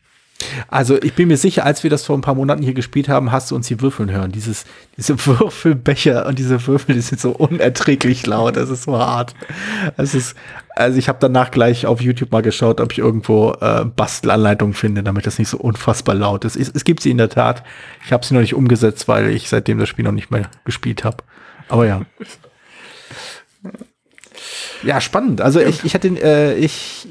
Also 0.68 1.02
ich 1.02 1.14
bin 1.14 1.30
mir 1.30 1.38
sicher, 1.38 1.66
als 1.66 1.84
wir 1.84 1.90
das 1.90 2.06
vor 2.06 2.16
ein 2.18 2.22
paar 2.22 2.36
Monaten 2.36 2.62
hier 2.62 2.74
gespielt 2.74 3.10
haben, 3.10 3.32
hast 3.32 3.50
du 3.50 3.56
uns 3.56 3.68
hier 3.68 3.82
würfeln 3.82 4.12
hören. 4.12 4.32
Dieses, 4.32 4.66
diese 4.96 5.26
Würfelbecher 5.26 6.28
und 6.28 6.38
diese 6.38 6.66
Würfel, 6.68 6.96
die 6.96 7.02
sind 7.02 7.20
so 7.20 7.32
unerträglich 7.32 8.26
laut. 8.26 8.56
Das 8.56 8.70
ist 8.70 8.84
so 8.84 8.98
hart. 8.98 9.34
Es 9.98 10.14
ist, 10.14 10.36
also 10.76 11.00
ich 11.00 11.10
habe 11.10 11.18
danach 11.20 11.50
gleich 11.50 11.88
auf 11.88 12.02
YouTube 12.02 12.32
mal 12.32 12.42
geschaut, 12.42 12.80
ob 12.82 12.92
ich 12.92 13.00
irgendwo 13.00 13.54
äh, 13.60 13.86
Bastelanleitungen 13.86 14.74
finde, 14.74 15.02
damit 15.02 15.26
das 15.26 15.40
nicht 15.40 15.50
so 15.50 15.58
unfassbar 15.58 16.16
laut 16.16 16.46
ist. 16.46 16.56
Es, 16.56 16.70
es 16.70 16.84
gibt 16.84 17.02
sie 17.02 17.12
in 17.12 17.18
der 17.18 17.30
Tat. 17.30 17.64
Ich 18.06 18.14
habe 18.14 18.26
sie 18.26 18.34
noch 18.34 18.42
nicht 18.42 18.54
umgesetzt, 18.54 19.08
weil 19.08 19.32
ich 19.32 19.50
seitdem 19.50 19.80
das 19.80 19.90
Spiel 19.90 20.06
noch 20.06 20.12
nicht 20.12 20.30
mehr 20.30 20.50
gespielt 20.66 21.04
habe. 21.04 21.18
Aber 21.68 21.88
ja. 21.88 22.02
Ja, 24.84 25.02
spannend. 25.02 25.42
Also 25.42 25.60
ich, 25.60 25.84
ich 25.84 25.96
hatte, 25.96 26.10
äh, 26.10 26.56
ich, 26.56 27.08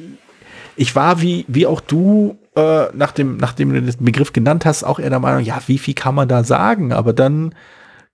ich 0.77 0.95
war 0.95 1.21
wie, 1.21 1.45
wie 1.49 1.67
auch 1.67 1.81
du 1.81 2.39
äh, 2.57 2.89
nachdem, 2.95 3.37
nachdem 3.37 3.73
du 3.73 3.83
den 3.83 4.05
Begriff 4.05 4.33
genannt 4.33 4.65
hast, 4.65 4.83
auch 4.85 4.99
eher 4.99 5.11
der 5.11 5.21
Meinung, 5.21 5.45
ja, 5.45 5.61
wie 5.67 5.79
viel 5.79 5.95
kann 5.95 6.15
man 6.15 6.29
da 6.29 6.43
sagen? 6.43 6.93
Aber 6.93 7.13
dann 7.13 7.55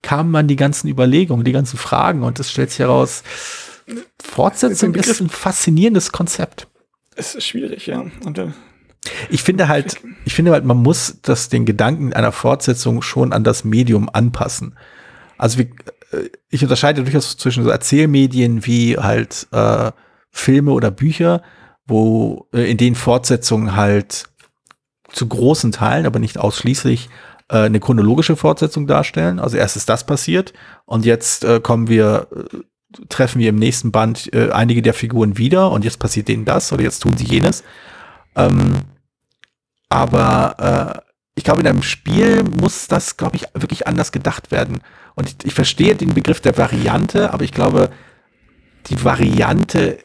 kamen 0.01 0.31
man 0.31 0.47
die 0.47 0.57
ganzen 0.57 0.89
Überlegungen, 0.89 1.45
die 1.45 1.53
ganzen 1.53 1.77
Fragen 1.77 2.23
und 2.23 2.39
es 2.39 2.51
stellt 2.51 2.69
sich 2.69 2.79
heraus, 2.79 3.23
Fortsetzung 4.21 4.93
ist 4.95 5.21
ein 5.21 5.29
faszinierendes 5.29 6.11
Konzept. 6.11 6.67
Es 7.15 7.35
ist 7.35 7.45
schwierig, 7.45 7.87
ja. 7.87 8.03
Und, 8.25 8.37
äh, 8.37 8.47
ich 9.29 9.43
finde 9.43 9.67
halt, 9.67 9.97
ich 10.25 10.33
finde 10.33 10.51
halt, 10.51 10.65
man 10.65 10.77
muss 10.77 11.19
das 11.21 11.49
den 11.49 11.65
Gedanken 11.65 12.13
einer 12.13 12.31
Fortsetzung 12.31 13.01
schon 13.01 13.33
an 13.33 13.43
das 13.43 13.63
Medium 13.63 14.09
anpassen. 14.11 14.77
Also 15.37 15.59
wie, 15.59 15.69
äh, 16.11 16.29
ich 16.49 16.63
unterscheide 16.63 17.03
durchaus 17.03 17.37
zwischen 17.37 17.63
so 17.63 17.69
Erzählmedien 17.69 18.65
wie 18.65 18.97
halt 18.97 19.47
äh, 19.51 19.91
Filme 20.31 20.71
oder 20.71 20.91
Bücher, 20.91 21.43
wo 21.85 22.47
äh, 22.53 22.69
in 22.69 22.77
denen 22.77 22.95
Fortsetzungen 22.95 23.75
halt 23.75 24.25
zu 25.13 25.27
großen 25.27 25.71
Teilen, 25.71 26.05
aber 26.05 26.19
nicht 26.19 26.37
ausschließlich, 26.37 27.09
äh, 27.49 27.57
eine 27.59 27.79
chronologische 27.79 28.35
Fortsetzung 28.35 28.87
darstellen. 28.87 29.39
Also 29.39 29.57
erst 29.57 29.77
ist 29.77 29.89
das 29.89 30.05
passiert 30.05 30.53
und 30.85 31.05
jetzt 31.05 31.45
äh, 31.45 31.59
kommen 31.61 31.87
wir, 31.87 32.27
äh, 32.35 33.05
treffen 33.09 33.39
wir 33.39 33.49
im 33.49 33.55
nächsten 33.55 33.91
Band 33.91 34.33
äh, 34.33 34.51
einige 34.51 34.81
der 34.81 34.93
Figuren 34.93 35.37
wieder 35.37 35.71
und 35.71 35.85
jetzt 35.85 35.99
passiert 35.99 36.27
denen 36.27 36.45
das 36.45 36.73
oder 36.73 36.83
jetzt 36.83 36.99
tun 36.99 37.15
sie 37.17 37.25
jenes. 37.25 37.63
Ähm, 38.35 38.73
aber 39.89 41.03
äh, 41.05 41.11
ich 41.35 41.43
glaube, 41.43 41.61
in 41.61 41.67
einem 41.67 41.83
Spiel 41.83 42.43
muss 42.43 42.87
das, 42.87 43.17
glaube 43.17 43.35
ich, 43.35 43.45
wirklich 43.53 43.87
anders 43.87 44.11
gedacht 44.11 44.51
werden. 44.51 44.81
Und 45.15 45.29
ich, 45.29 45.35
ich 45.45 45.53
verstehe 45.53 45.95
den 45.95 46.13
Begriff 46.13 46.41
der 46.41 46.57
Variante, 46.57 47.33
aber 47.33 47.43
ich 47.43 47.51
glaube, 47.51 47.89
die 48.87 49.03
Variante 49.03 49.97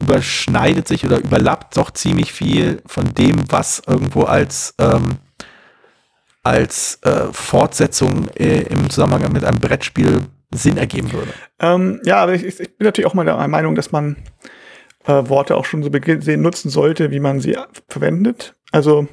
überschneidet 0.00 0.88
sich 0.88 1.04
oder 1.04 1.18
überlappt 1.18 1.76
doch 1.76 1.90
ziemlich 1.90 2.32
viel 2.32 2.82
von 2.86 3.14
dem, 3.14 3.50
was 3.50 3.82
irgendwo 3.86 4.22
als, 4.22 4.74
ähm, 4.78 5.18
als 6.42 6.98
äh, 7.02 7.32
Fortsetzung 7.32 8.28
äh, 8.36 8.62
im 8.62 8.90
Zusammenhang 8.90 9.32
mit 9.32 9.44
einem 9.44 9.58
Brettspiel 9.58 10.22
Sinn 10.54 10.76
ergeben 10.76 11.12
würde. 11.12 11.32
Ähm, 11.60 12.00
ja, 12.04 12.22
aber 12.22 12.34
ich, 12.34 12.44
ich, 12.44 12.56
bin 12.56 12.84
natürlich 12.84 13.06
auch 13.06 13.14
mal 13.14 13.24
der 13.24 13.48
Meinung, 13.48 13.74
dass 13.74 13.90
man 13.90 14.16
äh, 15.06 15.28
Worte 15.28 15.56
auch 15.56 15.64
schon 15.64 15.82
so 15.82 15.90
gesehen 15.90 16.42
nutzen 16.42 16.70
sollte, 16.70 17.10
wie 17.10 17.20
man 17.20 17.40
sie 17.40 17.56
verwendet. 17.88 18.54
Also, 18.72 19.08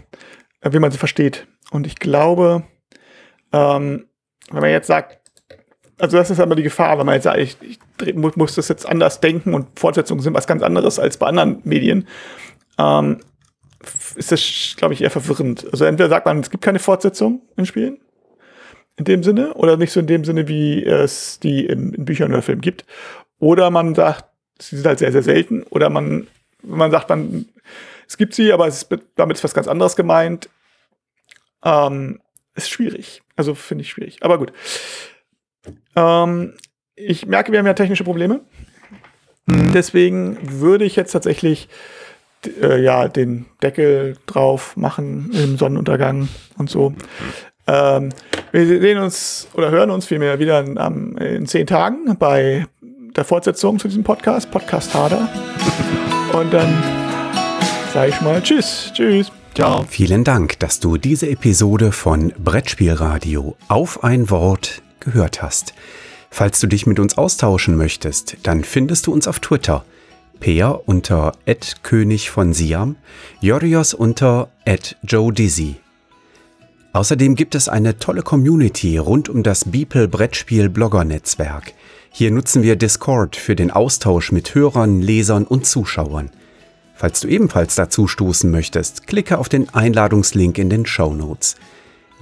äh, 0.61 0.71
wie 0.73 0.79
man 0.79 0.91
sie 0.91 0.97
versteht. 0.97 1.47
Und 1.71 1.87
ich 1.87 1.95
glaube, 1.95 2.63
ähm, 3.51 4.07
wenn 4.51 4.61
man 4.61 4.69
jetzt 4.69 4.87
sagt, 4.87 5.19
also 5.97 6.17
das 6.17 6.29
ist 6.29 6.39
aber 6.39 6.55
die 6.55 6.63
Gefahr, 6.63 6.97
wenn 6.97 7.05
man 7.05 7.15
jetzt 7.15 7.25
sagt, 7.25 7.37
ich, 7.37 7.57
ich 8.03 8.15
muss 8.15 8.55
das 8.55 8.67
jetzt 8.67 8.87
anders 8.87 9.19
denken 9.19 9.53
und 9.53 9.79
Fortsetzungen 9.79 10.21
sind 10.21 10.33
was 10.33 10.47
ganz 10.47 10.63
anderes 10.63 10.99
als 10.99 11.17
bei 11.17 11.27
anderen 11.27 11.61
Medien, 11.63 12.07
ähm, 12.77 13.19
ist 14.15 14.31
das, 14.31 14.75
glaube 14.77 14.93
ich, 14.93 15.01
eher 15.01 15.11
verwirrend. 15.11 15.67
Also 15.71 15.85
entweder 15.85 16.09
sagt 16.09 16.25
man, 16.25 16.39
es 16.39 16.49
gibt 16.49 16.63
keine 16.63 16.79
Fortsetzung 16.79 17.41
in 17.57 17.65
Spielen, 17.65 17.99
in 18.97 19.05
dem 19.05 19.23
Sinne, 19.23 19.53
oder 19.55 19.77
nicht 19.77 19.91
so 19.91 19.99
in 19.99 20.07
dem 20.07 20.23
Sinne, 20.23 20.47
wie 20.47 20.83
es 20.83 21.39
die 21.39 21.65
in, 21.65 21.93
in 21.93 22.05
Büchern 22.05 22.31
oder 22.31 22.41
Filmen 22.41 22.61
gibt. 22.61 22.85
Oder 23.39 23.69
man 23.71 23.93
sagt, 23.93 24.25
sie 24.59 24.77
sind 24.77 24.85
halt 24.85 24.99
sehr, 24.99 25.11
sehr 25.11 25.23
selten. 25.23 25.63
Oder 25.63 25.89
man, 25.89 26.27
man 26.61 26.91
sagt, 26.91 27.09
man, 27.09 27.45
es 28.07 28.17
gibt 28.17 28.33
sie, 28.33 28.53
aber 28.53 28.67
ist, 28.67 28.87
damit 29.15 29.37
ist 29.37 29.43
was 29.43 29.53
ganz 29.53 29.67
anderes 29.67 29.95
gemeint. 29.95 30.49
Ähm, 31.63 32.19
ist 32.55 32.69
schwierig. 32.69 33.21
Also 33.35 33.55
finde 33.55 33.83
ich 33.83 33.89
schwierig. 33.89 34.19
Aber 34.21 34.37
gut. 34.37 34.53
Ähm, 35.95 36.53
ich 36.95 37.25
merke, 37.25 37.51
wir 37.51 37.59
haben 37.59 37.65
ja 37.65 37.73
technische 37.73 38.03
Probleme. 38.03 38.41
Mhm. 39.45 39.73
Deswegen 39.73 40.37
würde 40.41 40.85
ich 40.85 40.95
jetzt 40.95 41.11
tatsächlich 41.11 41.67
äh, 42.61 42.81
ja 42.81 43.07
den 43.07 43.45
Deckel 43.61 44.17
drauf 44.25 44.75
machen 44.77 45.31
im 45.33 45.57
Sonnenuntergang 45.57 46.29
und 46.57 46.69
so. 46.69 46.93
Ähm, 47.67 48.09
wir 48.51 48.65
sehen 48.65 48.97
uns 48.99 49.47
oder 49.53 49.71
hören 49.71 49.89
uns 49.89 50.05
vielmehr 50.05 50.39
wieder 50.39 50.59
in, 50.59 51.17
in 51.17 51.47
zehn 51.47 51.65
Tagen 51.65 52.17
bei 52.17 52.67
der 53.15 53.23
Fortsetzung 53.23 53.79
zu 53.79 53.87
diesem 53.87 54.03
Podcast, 54.03 54.51
Podcast 54.51 54.93
Harder. 54.93 55.29
Und 56.33 56.51
dann 56.51 56.83
sage 57.93 58.09
ich 58.09 58.21
mal 58.21 58.41
Tschüss, 58.41 58.91
Tschüss. 58.93 59.31
Ciao. 59.53 59.85
Vielen 59.87 60.23
Dank, 60.23 60.57
dass 60.59 60.79
du 60.79 60.97
diese 60.97 61.29
Episode 61.29 61.91
von 61.91 62.33
Brettspielradio 62.43 63.55
auf 63.67 64.03
ein 64.03 64.31
Wort 64.31 64.81
gehört 65.03 65.41
hast. 65.41 65.73
Falls 66.29 66.59
du 66.59 66.67
dich 66.67 66.87
mit 66.87 66.99
uns 66.99 67.17
austauschen 67.17 67.77
möchtest, 67.77 68.37
dann 68.43 68.63
findest 68.63 69.07
du 69.07 69.13
uns 69.13 69.27
auf 69.27 69.39
Twitter. 69.39 69.85
Peer 70.39 70.81
unter 70.87 71.33
König 71.83 72.29
von 72.29 72.53
Siam, 72.53 72.95
Jorios 73.39 73.93
unter 73.93 74.49
Joe 75.03 75.31
Dizzy. 75.31 75.75
Außerdem 76.91 77.35
gibt 77.35 77.55
es 77.55 77.69
eine 77.69 77.97
tolle 77.97 78.21
Community 78.21 78.97
rund 78.97 79.29
um 79.29 79.43
das 79.43 79.65
Beeple 79.65 80.07
Brettspiel 80.07 80.69
Blogger 80.69 81.05
Netzwerk. 81.05 81.73
Hier 82.11 82.29
nutzen 82.29 82.61
wir 82.61 82.75
Discord 82.75 83.35
für 83.35 83.55
den 83.55 83.71
Austausch 83.71 84.31
mit 84.31 84.53
Hörern, 84.53 85.01
Lesern 85.01 85.45
und 85.45 85.65
Zuschauern. 85.65 86.29
Falls 86.93 87.21
du 87.21 87.27
ebenfalls 87.27 87.75
dazu 87.75 88.07
stoßen 88.07 88.51
möchtest, 88.51 89.07
klicke 89.07 89.39
auf 89.39 89.49
den 89.49 89.73
Einladungslink 89.73 90.57
in 90.59 90.69
den 90.69 90.85
Show 90.85 91.13
Notes. 91.13 91.55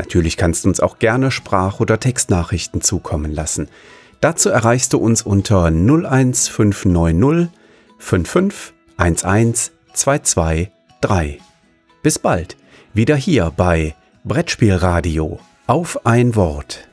Natürlich 0.01 0.35
kannst 0.35 0.65
du 0.65 0.69
uns 0.69 0.79
auch 0.79 0.97
gerne 0.97 1.29
Sprach- 1.29 1.79
oder 1.79 1.99
Textnachrichten 1.99 2.81
zukommen 2.81 3.31
lassen. 3.31 3.69
Dazu 4.19 4.49
erreichst 4.49 4.93
du 4.93 4.97
uns 4.97 5.21
unter 5.21 5.65
01590 5.65 7.51
55 7.99 8.73
11 8.97 9.71
223. 9.93 11.39
Bis 12.01 12.17
bald, 12.17 12.57
wieder 12.95 13.15
hier 13.15 13.53
bei 13.55 13.93
Brettspielradio 14.23 15.39
auf 15.67 16.03
ein 16.03 16.35
Wort. 16.35 16.87